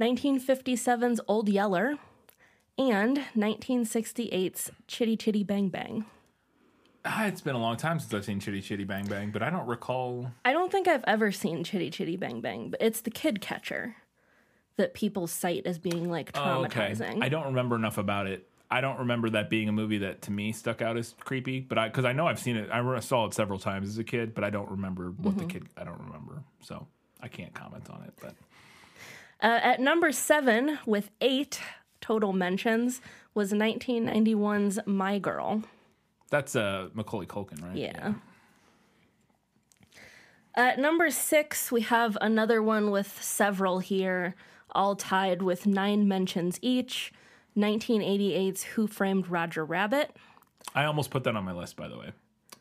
1957's 0.00 1.20
Old 1.28 1.50
Yeller, 1.50 1.98
and 2.78 3.18
1968's 3.36 4.70
Chitty 4.86 5.18
Chitty 5.18 5.44
Bang 5.44 5.68
Bang. 5.68 6.06
Ah, 7.08 7.26
it's 7.26 7.40
been 7.40 7.54
a 7.54 7.60
long 7.60 7.76
time 7.76 8.00
since 8.00 8.12
I've 8.12 8.24
seen 8.24 8.40
Chitty 8.40 8.60
Chitty 8.60 8.84
Bang 8.84 9.06
Bang, 9.06 9.30
but 9.30 9.42
I 9.42 9.48
don't 9.50 9.66
recall. 9.66 10.32
I 10.44 10.52
don't 10.52 10.72
think 10.72 10.88
I've 10.88 11.04
ever 11.06 11.30
seen 11.30 11.62
Chitty 11.62 11.90
Chitty 11.90 12.16
Bang 12.16 12.40
Bang, 12.40 12.70
but 12.70 12.82
it's 12.82 13.00
the 13.00 13.10
kid 13.10 13.40
catcher 13.40 13.96
that 14.76 14.92
people 14.92 15.26
cite 15.26 15.66
as 15.66 15.78
being 15.78 16.10
like 16.10 16.30
Oh, 16.34 16.64
okay. 16.64 16.90
traumatizing. 16.90 17.22
I 17.22 17.28
don't 17.28 17.46
remember 17.46 17.76
enough 17.76 17.96
about 17.98 18.26
it. 18.26 18.48
I 18.70 18.80
don't 18.80 18.98
remember 18.98 19.30
that 19.30 19.48
being 19.48 19.68
a 19.68 19.72
movie 19.72 19.98
that 19.98 20.22
to 20.22 20.32
me 20.32 20.50
stuck 20.50 20.82
out 20.82 20.96
as 20.96 21.14
creepy, 21.20 21.60
but 21.60 21.78
I 21.78 21.88
because 21.88 22.04
I 22.04 22.12
know 22.12 22.26
I've 22.26 22.40
seen 22.40 22.56
it. 22.56 22.68
I 22.72 22.98
saw 22.98 23.24
it 23.26 23.34
several 23.34 23.60
times 23.60 23.88
as 23.88 23.98
a 23.98 24.04
kid, 24.04 24.34
but 24.34 24.42
I 24.42 24.50
don't 24.50 24.68
remember 24.70 25.10
what 25.12 25.36
Mm-hmm. 25.36 25.46
the 25.46 25.52
kid. 25.52 25.68
I 25.76 25.84
don't 25.84 26.00
remember, 26.00 26.42
so 26.60 26.86
I 27.22 27.28
can't 27.28 27.54
comment 27.54 27.88
on 27.88 28.02
it. 28.02 28.14
But 28.20 28.34
Uh, 29.40 29.60
at 29.62 29.80
number 29.80 30.10
seven, 30.10 30.78
with 30.84 31.10
eight 31.20 31.60
total 32.00 32.32
mentions, 32.32 33.00
was 33.34 33.52
1991's 33.52 34.80
My 34.86 35.18
Girl. 35.20 35.62
That's 36.30 36.56
uh 36.56 36.88
Macaulay 36.94 37.26
Culkin, 37.26 37.62
right? 37.62 37.76
Yeah. 37.76 38.14
At 40.54 40.78
number 40.78 41.10
six, 41.10 41.70
we 41.70 41.82
have 41.82 42.16
another 42.20 42.62
one 42.62 42.90
with 42.90 43.22
several 43.22 43.78
here, 43.80 44.34
all 44.72 44.96
tied 44.96 45.42
with 45.42 45.66
nine 45.66 46.08
mentions 46.08 46.58
each. 46.62 47.12
1988's 47.56 48.62
Who 48.62 48.86
Framed 48.86 49.28
Roger 49.28 49.64
Rabbit. 49.64 50.14
I 50.74 50.84
almost 50.84 51.10
put 51.10 51.24
that 51.24 51.36
on 51.36 51.44
my 51.44 51.52
list, 51.52 51.76
by 51.76 51.88
the 51.88 51.98
way. 51.98 52.12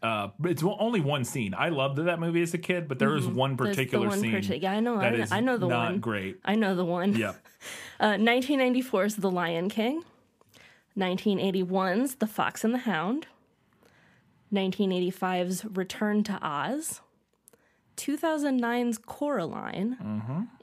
Uh, 0.03 0.29
it's 0.43 0.61
only 0.63 1.01
one 1.01 1.23
scene. 1.25 1.53
I 1.57 1.69
loved 1.69 1.97
that 1.97 2.19
movie 2.19 2.41
as 2.41 2.53
a 2.53 2.57
kid, 2.57 2.87
but 2.87 2.99
there 2.99 3.15
is 3.15 3.25
one 3.27 3.55
Mm-hmm. 3.57 3.63
There's 3.63 3.75
the 3.77 3.81
particular 3.83 4.07
one 4.09 4.19
scene 4.19 4.33
partic- 4.33 4.61
yeah, 4.61 4.71
I 4.73 4.79
know, 4.81 4.97
I 4.97 5.09
know- 5.09 5.25
I 5.31 5.39
know 5.39 5.57
the 5.57 5.67
not 5.67 5.91
one. 5.91 5.99
great. 5.99 6.37
I 6.45 6.55
know 6.55 6.75
the 6.75 6.85
one. 6.85 7.15
Yeah, 7.15 7.33
Uh, 7.99 8.13
1994's 8.15 9.15
The 9.15 9.31
Lion 9.31 9.69
King. 9.69 10.03
1981's 10.97 12.15
The 12.15 12.27
Fox 12.27 12.63
and 12.63 12.73
the 12.73 12.79
Hound. 12.79 13.27
1985's 14.55 15.65
Return 15.65 16.23
to 16.23 16.39
Oz. 16.41 17.01
2009's 17.97 18.97
Coraline. 18.97 19.97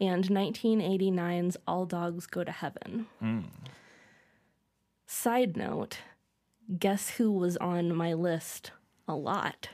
And 0.00 0.24
1989's 0.24 1.57
All 1.66 1.87
Dogs 1.87 2.26
Go 2.26 2.44
to 2.44 2.52
Heaven. 2.52 3.07
Side 5.07 5.57
note 5.57 5.98
guess 6.78 7.11
who 7.11 7.31
was 7.31 7.57
on 7.59 7.94
my 7.94 8.14
list 8.14 8.70
a 9.07 9.14
lot? 9.14 9.68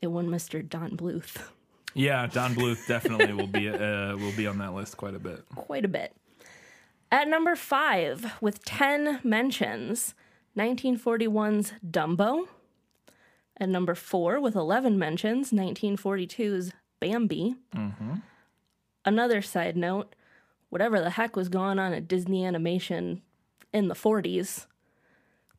It 0.00 0.06
won 0.08 0.28
Mr. 0.28 0.66
Don 0.66 0.96
Bluth. 0.96 1.48
yeah. 1.94 2.26
Don 2.26 2.54
Bluth 2.54 2.86
definitely 2.86 3.32
will 3.32 3.46
be 3.46 3.68
uh, 3.68 4.16
will 4.16 4.32
be 4.36 4.46
on 4.46 4.58
that 4.58 4.74
list 4.74 4.96
quite 4.96 5.14
a 5.14 5.18
bit. 5.18 5.44
quite 5.54 5.84
a 5.84 5.88
bit. 5.88 6.14
At 7.10 7.28
number 7.28 7.54
five, 7.54 8.32
with 8.40 8.64
10 8.64 9.20
mentions, 9.22 10.14
1941's 10.56 11.72
Dumbo. 11.88 12.48
At 13.58 13.68
number 13.68 13.94
four, 13.94 14.40
with 14.40 14.56
11 14.56 14.98
mentions, 14.98 15.52
1942's 15.52 16.72
Bambi. 17.00 17.54
Another 19.04 19.42
side 19.42 19.76
note 19.76 20.14
whatever 20.70 21.00
the 21.00 21.10
heck 21.10 21.36
was 21.36 21.48
going 21.48 21.78
on 21.78 21.92
at 21.92 22.08
Disney 22.08 22.44
Animation 22.44 23.22
in 23.72 23.86
the 23.86 23.94
40s, 23.94 24.66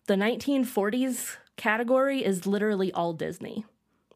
the 0.07 0.15
1940s 0.15 1.37
category 1.55 2.23
is 2.25 2.45
literally 2.45 2.91
all 2.91 3.13
Disney. 3.13 3.63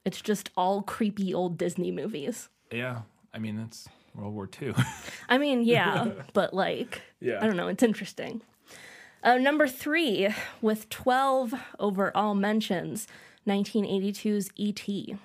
It's 0.03 0.21
just 0.21 0.49
all 0.57 0.81
creepy 0.81 1.33
old 1.33 1.57
Disney 1.57 1.91
movies. 1.91 2.49
Yeah, 2.71 3.01
I 3.33 3.39
mean 3.39 3.55
that's 3.57 3.87
World 4.13 4.33
War 4.33 4.49
II. 4.61 4.73
I 5.29 5.37
mean, 5.37 5.63
yeah, 5.63 6.07
but 6.33 6.53
like, 6.53 7.01
Yeah. 7.21 7.39
I 7.41 7.47
don't 7.47 7.55
know. 7.55 7.67
It's 7.69 7.83
interesting. 7.83 8.41
Uh, 9.23 9.37
number 9.37 9.67
three, 9.67 10.33
with 10.61 10.89
12 10.89 11.53
overall 11.79 12.35
mentions, 12.35 13.07
1982's 13.47 14.49
E.T. 14.55 15.15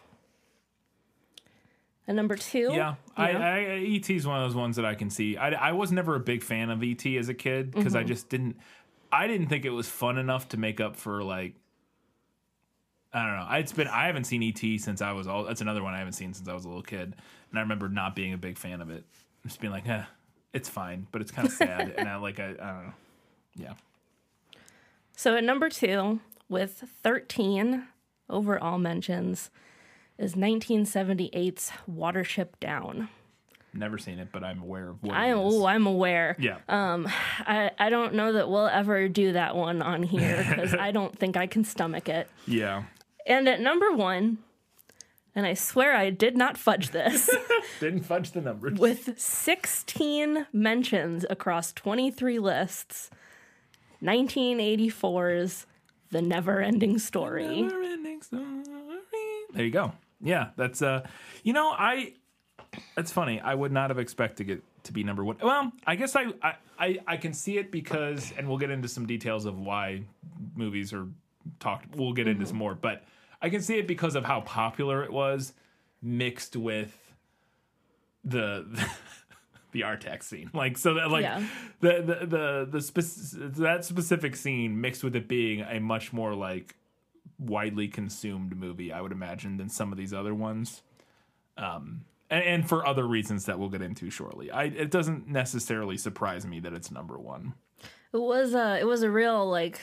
And 2.06 2.16
number 2.16 2.36
two, 2.36 2.68
Yeah, 2.72 2.96
I, 3.16 3.30
I 3.32 3.58
ET 3.96 4.10
is 4.10 4.26
one 4.26 4.38
of 4.42 4.46
those 4.48 4.54
ones 4.56 4.76
that 4.76 4.84
I 4.84 4.94
can 4.94 5.08
see. 5.08 5.36
I, 5.38 5.50
I 5.52 5.72
was 5.72 5.90
never 5.90 6.14
a 6.14 6.20
big 6.20 6.42
fan 6.42 6.68
of 6.68 6.82
ET 6.82 7.04
as 7.06 7.28
a 7.30 7.34
kid 7.34 7.70
because 7.70 7.94
I 7.94 8.00
Mm-hmm. 8.00 8.08
just 8.08 8.28
didn't. 8.28 8.56
I 9.10 9.26
didn't 9.26 9.46
think 9.46 9.64
it 9.64 9.70
was 9.70 9.88
fun 9.88 10.18
enough 10.18 10.48
to 10.50 10.56
make 10.58 10.80
up 10.80 10.96
for 10.96 11.22
like. 11.22 11.54
I 13.12 13.24
don't 13.26 13.36
know. 13.36 13.56
It's 13.58 13.72
been 13.72 13.88
I 13.88 14.06
haven't 14.06 14.24
seen 14.24 14.42
ET 14.42 14.80
since 14.80 15.00
I 15.00 15.12
was 15.12 15.26
all. 15.26 15.44
That's 15.44 15.60
another 15.60 15.82
one 15.82 15.94
I 15.94 15.98
haven't 15.98 16.14
seen 16.14 16.34
since 16.34 16.48
I 16.48 16.52
was 16.52 16.64
a 16.64 16.68
little 16.68 16.82
kid, 16.82 17.14
and 17.50 17.58
I 17.58 17.60
remember 17.62 17.88
not 17.88 18.14
being 18.16 18.32
a 18.34 18.38
big 18.38 18.58
fan 18.58 18.80
of 18.82 18.90
it. 18.90 19.04
Just 19.46 19.60
being 19.60 19.72
like, 19.72 19.88
eh, 19.88 20.02
it's 20.52 20.68
fine, 20.68 21.06
but 21.12 21.22
it's 21.22 21.30
kind 21.30 21.46
of 21.46 21.54
sad, 21.54 21.94
and 21.96 22.08
I 22.08 22.16
like 22.16 22.38
I, 22.40 22.46
I 22.48 22.48
don't 22.48 22.58
know. 22.86 22.92
Yeah, 23.56 23.74
So 25.16 25.36
at 25.36 25.44
number 25.44 25.70
two, 25.70 26.18
with 26.48 26.82
13 28.28 28.36
overall 28.36 28.78
mentions, 28.78 29.50
is 30.18 30.34
1978's 30.34 31.72
Watership 31.90 32.48
Down. 32.60 33.08
never 33.72 33.98
seen 33.98 34.18
it, 34.20 34.28
but 34.32 34.44
I'm 34.44 34.62
aware 34.62 34.90
of 34.90 35.02
what 35.02 35.14
I, 35.14 35.26
it 35.28 35.32
is. 35.32 35.36
oh, 35.54 35.66
I'm 35.66 35.86
aware. 35.86 36.36
yeah, 36.38 36.58
Um, 36.68 37.08
I, 37.40 37.70
I 37.78 37.90
don't 37.90 38.14
know 38.14 38.32
that 38.34 38.48
we'll 38.48 38.68
ever 38.68 39.08
do 39.08 39.32
that 39.32 39.56
one 39.56 39.82
on 39.82 40.02
here 40.04 40.44
because 40.48 40.74
I 40.74 40.92
don't 40.92 41.16
think 41.18 41.36
I 41.36 41.46
can 41.46 41.64
stomach 41.64 42.08
it. 42.08 42.28
yeah. 42.46 42.84
And 43.26 43.48
at 43.48 43.58
number 43.60 43.90
one, 43.90 44.36
and 45.34 45.46
I 45.46 45.54
swear 45.54 45.96
I 45.96 46.10
did 46.10 46.36
not 46.36 46.56
fudge 46.58 46.90
this, 46.90 47.28
Didn't 47.80 48.02
fudge 48.02 48.30
the 48.32 48.40
numbers. 48.42 48.78
with 48.78 49.18
16 49.18 50.46
mentions 50.52 51.24
across 51.30 51.72
23 51.72 52.38
lists, 52.38 53.10
1984's 54.02 55.66
The 56.14 56.22
Never 56.22 56.60
Ending 56.60 57.00
Story. 57.00 57.62
Never-ending 57.62 58.22
story. 58.22 58.62
There 59.52 59.64
you 59.64 59.72
go. 59.72 59.92
Yeah, 60.22 60.50
that's 60.54 60.80
uh 60.80 61.04
you 61.42 61.52
know, 61.52 61.74
I 61.76 62.12
that's 62.94 63.10
funny. 63.10 63.40
I 63.40 63.52
would 63.52 63.72
not 63.72 63.90
have 63.90 63.98
expected 63.98 64.48
it 64.48 64.62
to 64.84 64.92
be 64.92 65.02
number 65.02 65.24
one. 65.24 65.38
Well, 65.42 65.72
I 65.84 65.96
guess 65.96 66.14
I 66.14 66.26
I, 66.40 66.54
I, 66.78 66.98
I 67.08 67.16
can 67.16 67.32
see 67.32 67.58
it 67.58 67.72
because 67.72 68.32
and 68.38 68.46
we'll 68.48 68.58
get 68.58 68.70
into 68.70 68.86
some 68.86 69.06
details 69.06 69.44
of 69.44 69.58
why 69.58 70.04
movies 70.54 70.92
are 70.92 71.08
talked 71.58 71.96
we'll 71.96 72.12
get 72.12 72.28
into 72.28 72.46
some 72.46 72.58
more, 72.58 72.76
but 72.76 73.02
I 73.42 73.48
can 73.50 73.60
see 73.60 73.78
it 73.78 73.88
because 73.88 74.14
of 74.14 74.24
how 74.24 74.42
popular 74.42 75.02
it 75.02 75.12
was 75.12 75.52
mixed 76.00 76.54
with 76.54 76.96
the 78.22 78.64
the 79.74 79.82
Artax 79.82 80.22
scene. 80.22 80.50
Like 80.54 80.78
so 80.78 80.94
that 80.94 81.10
like 81.10 81.22
Yeah. 81.24 81.44
the 81.80 81.92
the 82.00 82.26
the, 82.26 82.68
the 82.70 82.80
spec- 82.80 83.52
that 83.58 83.84
specific 83.84 84.34
scene 84.36 84.80
mixed 84.80 85.04
with 85.04 85.14
it 85.14 85.28
being 85.28 85.60
a 85.60 85.78
much 85.80 86.12
more 86.14 86.34
like 86.34 86.76
widely 87.38 87.88
consumed 87.88 88.56
movie, 88.56 88.90
I 88.92 89.00
would 89.02 89.12
imagine, 89.12 89.58
than 89.58 89.68
some 89.68 89.92
of 89.92 89.98
these 89.98 90.14
other 90.14 90.34
ones. 90.34 90.80
Um, 91.58 92.04
and, 92.30 92.42
and 92.44 92.68
for 92.68 92.86
other 92.86 93.06
reasons 93.06 93.44
that 93.46 93.58
we'll 93.58 93.68
get 93.68 93.82
into 93.82 94.08
shortly. 94.10 94.50
I 94.50 94.64
it 94.64 94.90
doesn't 94.90 95.28
necessarily 95.28 95.96
surprise 95.98 96.46
me 96.46 96.60
that 96.60 96.72
it's 96.72 96.90
number 96.90 97.18
one. 97.18 97.54
It 98.12 98.20
was 98.20 98.54
a, 98.54 98.78
it 98.80 98.86
was 98.86 99.02
a 99.02 99.10
real 99.10 99.48
like 99.50 99.80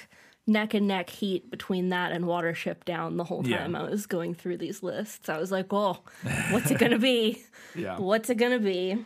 neck 0.47 0.73
and 0.73 0.87
neck 0.87 1.09
heat 1.09 1.51
between 1.51 1.89
that 1.89 2.11
and 2.13 2.25
Watership 2.25 2.83
Down 2.85 3.17
the 3.17 3.23
whole 3.25 3.45
Yeah. 3.45 3.57
time 3.59 3.75
I 3.75 3.83
was 3.83 4.05
going 4.07 4.33
through 4.33 4.57
these 4.57 4.81
lists. 4.81 5.29
I 5.29 5.37
was 5.37 5.51
like, 5.51 5.71
well, 5.71 6.03
what's 6.51 6.71
it 6.71 6.79
going 6.79 6.93
to 6.93 6.99
be? 6.99 7.43
Yeah. 7.75 7.99
what's 7.99 8.29
it 8.29 8.35
gonna 8.35 8.59
be 8.59 9.05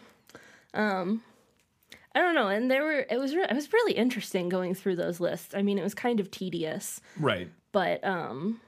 um 0.76 1.24
i 2.14 2.20
don't 2.22 2.36
know 2.36 2.48
and 2.48 2.70
there 2.70 2.84
were 2.84 3.06
it 3.10 3.18
was 3.18 3.36
re- 3.36 3.48
it 3.50 3.54
was 3.56 3.72
really 3.74 3.94
interesting 3.94 4.50
going 4.50 4.74
through 4.76 4.96
those 4.96 5.20
lists 5.20 5.56
i 5.56 5.62
mean 5.62 5.78
it 5.80 5.84
was 5.84 5.94
kind 5.96 6.20
of 6.20 6.30
tedious 6.30 7.02
Right. 7.20 7.50
but 7.72 8.04
um 8.04 8.60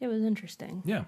It 0.00 0.08
was 0.08 0.22
interesting. 0.24 0.82
Yeah. 0.84 1.04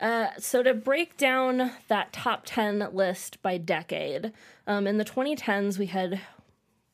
Uh, 0.00 0.28
so 0.38 0.62
to 0.62 0.74
break 0.74 1.16
down 1.16 1.70
that 1.88 2.12
top 2.12 2.42
10 2.44 2.88
list 2.92 3.40
by 3.42 3.56
decade, 3.58 4.32
um, 4.66 4.86
in 4.88 4.98
the 4.98 5.04
2010s, 5.04 5.78
we 5.78 5.86
had 5.86 6.20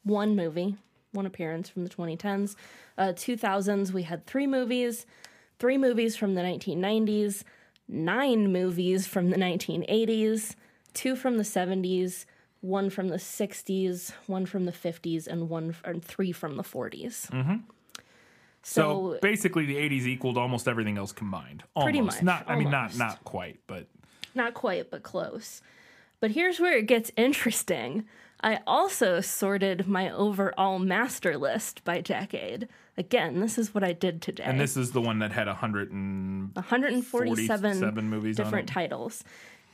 one 0.03 0.37
movie, 0.37 0.77
one 1.13 1.25
appearance 1.25 1.69
from 1.71 1.85
the 1.85 1.91
2010s. 1.91 2.55
Uh, 2.99 3.13
2000s, 3.15 3.93
we 3.93 4.03
had 4.03 4.27
three 4.27 4.47
movies, 4.47 5.07
three 5.59 5.79
movies 5.79 6.17
from 6.17 6.35
the 6.35 6.43
1990s, 6.43 7.45
nine 7.89 8.53
movies 8.53 9.07
from 9.07 9.31
the 9.31 9.37
1980s, 9.39 10.55
two 10.95 11.17
from 11.17 11.37
the 11.39 11.45
70s, 11.45 12.25
one 12.61 12.91
from 12.91 13.09
the 13.09 13.17
60s, 13.17 14.13
one 14.27 14.47
from 14.47 14.65
the 14.65 14.73
50s, 14.73 15.27
and 15.27 15.49
one 15.49 15.75
and 15.85 16.05
three 16.05 16.33
from 16.33 16.57
the 16.57 16.63
40s. 16.63 17.31
Mm-hmm. 17.31 17.57
So, 18.63 19.13
So, 19.15 19.19
basically, 19.23 19.65
the 19.67 19.77
'80s 19.77 20.07
equaled 20.07 20.37
almost 20.37 20.67
everything 20.69 20.99
else 20.99 21.13
combined. 21.13 21.63
Almost. 21.75 21.87
Pretty 21.87 22.01
much, 22.01 22.23
Not. 22.23 22.45
I 22.49 22.57
mean, 22.57 22.71
not 22.71 22.97
not 22.99 23.25
quite, 23.25 23.61
but 23.67 23.87
not 24.35 24.53
quite, 24.55 24.91
but 24.91 25.03
close. 25.03 25.63
But 26.21 26.33
here's 26.33 26.59
where 26.59 26.77
it 26.77 26.87
gets 26.87 27.13
interesting. 27.17 28.05
I 28.41 28.61
also 28.67 29.21
sorted 29.21 29.89
my 29.89 30.11
overall 30.11 30.79
master 30.79 31.37
list 31.39 31.83
by 31.85 32.01
decade. 32.01 32.69
Again, 32.97 33.41
this 33.41 33.59
is 33.59 33.75
what 33.75 33.83
I 33.85 33.93
did 33.93 34.21
today. 34.23 34.45
and 34.45 34.61
this 34.61 34.77
is 34.77 34.93
the 34.93 35.01
one 35.01 35.21
that 35.21 35.33
had 35.33 35.49
a 35.49 35.55
hundred 35.55 35.93
and 35.93 36.55
147 36.55 37.61
47 37.61 38.11
movies 38.11 38.37
different 38.37 38.71
it. 38.71 38.73
titles. 38.73 39.25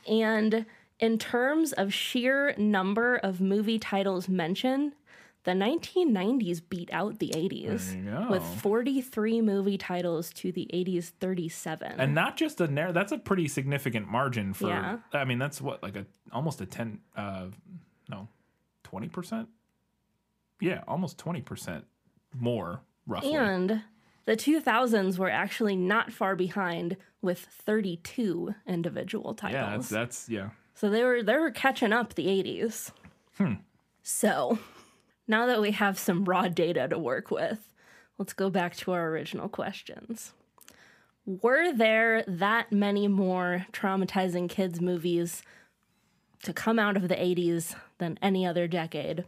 And 0.07 0.65
in 0.99 1.17
terms 1.17 1.73
of 1.73 1.93
sheer 1.93 2.53
number 2.57 3.15
of 3.17 3.41
movie 3.41 3.79
titles 3.79 4.27
mentioned, 4.29 4.93
the 5.43 5.51
1990s 5.51 6.61
beat 6.69 6.89
out 6.91 7.19
the 7.19 7.29
80s 7.35 7.91
There 7.91 7.97
you 8.01 8.09
go. 8.09 8.27
with 8.31 8.43
43 8.61 9.41
movie 9.41 9.77
titles 9.77 10.31
to 10.33 10.51
the 10.51 10.67
80s 10.73 11.11
37. 11.19 11.93
and 11.99 12.15
not 12.15 12.35
just 12.37 12.59
a 12.61 12.67
narrow. 12.67 12.91
That's 12.91 13.11
a 13.11 13.17
pretty 13.19 13.47
significant 13.47 14.07
margin 14.07 14.53
for. 14.53 14.69
Yeah. 14.69 14.97
I 15.13 15.23
mean, 15.25 15.37
that's 15.37 15.61
what 15.61 15.83
like 15.83 15.95
a 15.95 16.05
almost 16.31 16.61
a 16.61 16.65
ten. 16.65 16.99
Uh, 17.15 17.47
no, 18.09 18.27
twenty 18.83 19.07
percent. 19.07 19.49
Yeah, 20.59 20.83
almost 20.87 21.17
twenty 21.19 21.41
percent 21.41 21.85
more 22.33 22.81
roughly. 23.05 23.35
And 23.35 23.83
the 24.25 24.35
2000s 24.35 25.19
were 25.19 25.29
actually 25.29 25.75
not 25.75 26.11
far 26.11 26.35
behind 26.35 26.97
with 27.21 27.39
32 27.39 28.55
individual 28.67 29.35
titles. 29.35 29.53
yeah, 29.53 29.69
that's 29.75 29.89
that's 29.89 30.29
yeah. 30.29 30.49
So 30.75 30.89
they 30.89 31.03
were 31.03 31.23
they 31.23 31.37
were 31.37 31.51
catching 31.51 31.93
up 31.93 32.13
the 32.13 32.27
80s. 32.27 32.91
So, 34.03 34.59
now 35.27 35.47
that 35.47 35.59
we 35.59 35.71
have 35.71 35.97
some 35.97 36.25
raw 36.25 36.47
data 36.47 36.87
to 36.87 36.99
work 36.99 37.31
with, 37.31 37.73
let's 38.19 38.33
go 38.33 38.49
back 38.49 38.75
to 38.77 38.91
our 38.91 39.09
original 39.09 39.49
questions. 39.49 40.33
Were 41.25 41.73
there 41.73 42.23
that 42.27 42.71
many 42.71 43.07
more 43.07 43.65
traumatizing 43.73 44.47
kids 44.47 44.79
movies 44.79 45.41
to 46.43 46.53
come 46.53 46.77
out 46.77 46.95
of 46.95 47.07
the 47.07 47.15
80s 47.15 47.75
than 47.97 48.19
any 48.21 48.45
other 48.45 48.67
decade? 48.67 49.25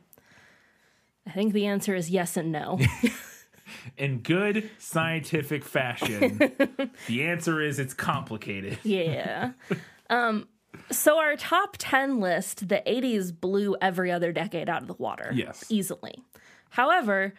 I 1.26 1.32
think 1.32 1.54
the 1.54 1.66
answer 1.66 1.96
is 1.96 2.12
yes 2.12 2.38
and 2.38 2.52
no. 2.52 2.80
In 3.98 4.20
good 4.20 4.70
scientific 4.78 5.66
fashion, 5.66 6.38
the 7.08 7.24
answer 7.24 7.62
is 7.62 7.80
it's 7.80 7.94
complicated. 7.94 8.78
Yeah. 8.84 9.54
um, 10.10 10.48
so 10.92 11.20
our 11.20 11.36
top 11.36 11.76
10 11.80 12.20
list, 12.20 12.68
the 12.70 12.82
80s 12.86 13.38
blew 13.38 13.76
every 13.82 14.12
other 14.12 14.32
decade 14.32 14.70
out 14.70 14.82
of 14.82 14.88
the 14.88 14.94
water. 14.96 15.32
Yes. 15.34 15.66
Easily. 15.70 16.24
However, 16.72 17.34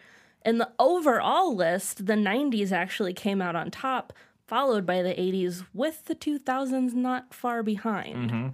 in 0.45 0.57
the 0.57 0.69
overall 0.79 1.55
list, 1.55 2.05
the 2.05 2.13
90s 2.13 2.71
actually 2.71 3.13
came 3.13 3.41
out 3.41 3.55
on 3.55 3.71
top, 3.71 4.13
followed 4.47 4.85
by 4.85 5.01
the 5.01 5.13
80s, 5.13 5.65
with 5.73 6.05
the 6.05 6.15
2000s 6.15 6.93
not 6.93 7.33
far 7.33 7.61
behind. 7.63 8.31
Mm-hmm. 8.31 8.47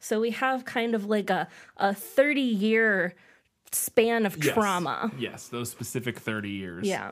So 0.00 0.20
we 0.20 0.30
have 0.32 0.64
kind 0.64 0.94
of 0.94 1.06
like 1.06 1.30
a, 1.30 1.48
a 1.76 1.94
30 1.94 2.40
year 2.40 3.14
span 3.70 4.26
of 4.26 4.36
Yes. 4.42 4.52
trauma. 4.54 5.10
Yes, 5.18 5.48
those 5.48 5.70
specific 5.70 6.18
thirty 6.18 6.50
years. 6.50 6.86
Yeah. 6.86 7.10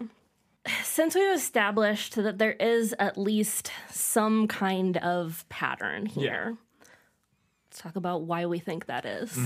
Since 0.83 1.15
we've 1.15 1.33
established 1.35 2.17
that 2.17 2.37
there 2.39 2.53
is 2.53 2.95
at 2.99 3.17
least 3.17 3.73
some 3.91 4.47
kind 4.47 4.99
of 4.99 5.47
pattern 5.49 6.05
here, 6.05 6.49
let's 6.49 6.59
talk 7.81 7.97
about 7.97 8.23
why 8.23 8.47
we 8.47 8.59
think 8.59 8.87
that 8.87 9.05
is. 9.05 9.37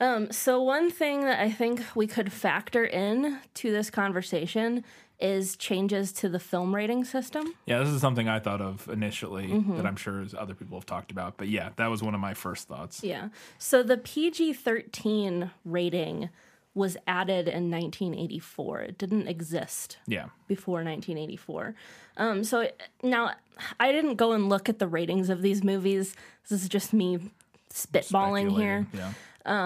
Um, 0.00 0.30
so, 0.30 0.62
one 0.62 0.90
thing 0.90 1.22
that 1.22 1.40
I 1.40 1.50
think 1.50 1.82
we 1.94 2.06
could 2.06 2.32
factor 2.32 2.84
in 2.84 3.38
to 3.54 3.70
this 3.72 3.90
conversation 3.90 4.84
is 5.20 5.56
changes 5.56 6.12
to 6.12 6.28
the 6.28 6.38
film 6.38 6.72
rating 6.74 7.04
system. 7.04 7.52
Yeah, 7.66 7.80
this 7.80 7.88
is 7.88 8.00
something 8.00 8.28
I 8.28 8.38
thought 8.38 8.60
of 8.60 8.88
initially 8.88 9.48
Mm-hmm. 9.48 9.76
that 9.76 9.86
I'm 9.86 9.96
sure 9.96 10.24
other 10.38 10.54
people 10.54 10.78
have 10.78 10.86
talked 10.86 11.10
about. 11.10 11.36
But 11.36 11.48
yeah, 11.48 11.70
that 11.76 11.88
was 11.88 12.02
one 12.02 12.14
of 12.14 12.20
my 12.20 12.34
first 12.34 12.68
thoughts. 12.68 13.02
Yeah. 13.02 13.30
So, 13.58 13.82
the 13.82 13.96
PG 13.96 14.52
13 14.52 15.50
rating 15.64 16.28
was 16.74 16.96
added 17.08 17.48
in 17.48 17.68
1984, 17.72 18.80
it 18.82 18.98
didn't 18.98 19.26
exist 19.26 19.98
Yeah. 20.06 20.26
before 20.46 20.84
1984. 20.84 21.74
Um, 22.16 22.44
so 22.44 22.60
it- 22.60 22.80
now 23.02 23.32
I 23.80 23.90
didn't 23.90 24.14
go 24.14 24.30
and 24.30 24.48
look 24.48 24.68
at 24.68 24.78
the 24.78 24.86
ratings 24.86 25.28
of 25.28 25.42
these 25.42 25.64
movies. 25.64 26.14
This 26.48 26.62
is 26.62 26.68
just 26.68 26.92
me 26.92 27.32
spitballing 27.70 28.56
here. 28.56 28.86
Yeah. 28.92 29.08
I- 29.08 29.14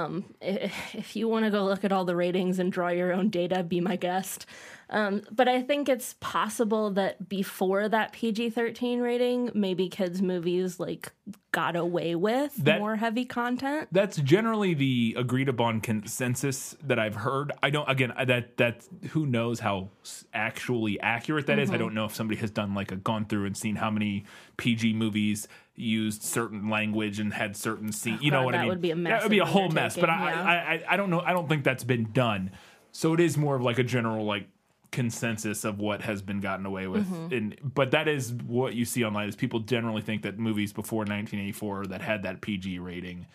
um, 0.05 0.25
If 0.41 1.17
you 1.17 1.27
want 1.29 1.45
to 1.45 1.51
go 1.51 1.65
look 1.65 1.85
at 1.85 1.91
all 1.93 2.05
the 2.05 2.15
ratings 2.15 2.59
and 2.61 2.71
draw 2.71 2.89
your 2.89 3.13
own 3.13 3.31
data, 3.31 3.63
be 3.63 3.81
my 3.81 3.97
guest. 3.97 4.47
Um, 4.93 5.23
but 5.31 5.49
I 5.49 5.63
think 5.63 5.89
it's 5.89 6.15
possible 6.21 6.91
that 6.93 7.27
before 7.27 7.89
that 7.89 8.13
PG 8.13 8.51
13 8.51 9.01
rating, 9.01 9.51
maybe 9.55 9.89
kids' 9.89 10.21
movies 10.21 10.79
like 10.79 11.11
got 11.51 11.77
away 11.77 12.15
with 12.15 12.55
That- 12.57 12.79
more 12.79 12.97
heavy 12.97 13.25
content. 13.25 13.89
That's 13.91 14.19
generally 14.19 14.75
the 14.75 15.17
agreed 15.19 15.49
upon 15.49 15.81
consensus 15.81 16.77
that 16.85 16.99
I've 16.99 17.15
heard. 17.15 17.53
I 17.63 17.71
don't 17.71 17.89
again 17.89 18.13
that 18.27 18.59
that 18.59 18.85
who 19.11 19.25
knows 19.25 19.61
how 19.61 19.89
actually 20.35 21.01
accurate 21.01 21.47
that 21.47 21.59
is. 21.59 21.69
Mm-hmm. 21.69 21.75
I 21.75 21.79
don't 21.79 21.95
know 21.95 22.05
if 22.05 22.15
somebody 22.15 22.39
has 22.41 22.51
done 22.51 22.75
like 22.75 22.93
a 22.93 22.97
gone 22.97 23.25
through 23.25 23.47
and 23.47 23.57
seen 23.57 23.77
how 23.77 23.91
many 23.91 24.25
PG 24.59 24.93
movies 24.93 25.49
used 25.75 26.23
certain 26.23 26.69
language 26.69 27.19
and 27.19 27.33
had 27.33 27.57
certain 27.57 27.93
scene. 27.93 28.19
You 28.21 28.31
know 28.31 28.41
God, 28.41 28.45
what 28.45 28.55
I 28.55 28.59
mean? 28.59 28.67
that 28.67 28.73
would 28.73 28.83
be 28.83 28.91
a 28.91 28.97
mess. 28.97 29.11
That 29.11 29.23
would 29.23 29.31
be 29.31 29.39
a 29.39 29.47
whole 29.47 29.71
mess. 29.71 29.97
But 29.97 30.11
I, 30.11 30.17
undertaking, 30.17 30.47
I, 30.47 30.55
I 30.55 30.85
I 30.91 30.97
don't 30.99 31.09
know. 31.09 31.21
I 31.21 31.33
don't 31.33 31.49
think 31.49 31.65
that's 31.65 31.85
been 31.85 32.13
done. 32.13 32.51
So 32.93 33.15
it 33.15 33.21
is 33.21 33.39
more 33.39 33.57
of 33.57 33.63
like 33.63 33.79
a 33.79 33.85
general 33.85 34.27
like 34.27 34.49
consensus 34.93 35.65
of 35.65 35.81
what 35.81 36.03
has 36.03 36.23
been 36.23 36.39
gotten 36.41 36.65
away 36.67 36.87
with 36.87 37.07
Mm-hmm. 37.11 37.35
and 37.35 37.57
but 37.75 37.91
that 37.91 38.07
is 38.09 38.33
what 38.47 38.75
you 38.75 38.85
see 38.85 39.03
online 39.05 39.29
is 39.29 39.35
people 39.35 39.59
generally 39.61 40.03
think 40.03 40.23
that 40.23 40.39
movies 40.39 40.73
before 40.73 40.99
1984 41.01 41.87
that 41.87 42.03
had 42.03 42.23
that 42.23 42.41
PG 42.43 42.79
rating 42.79 43.27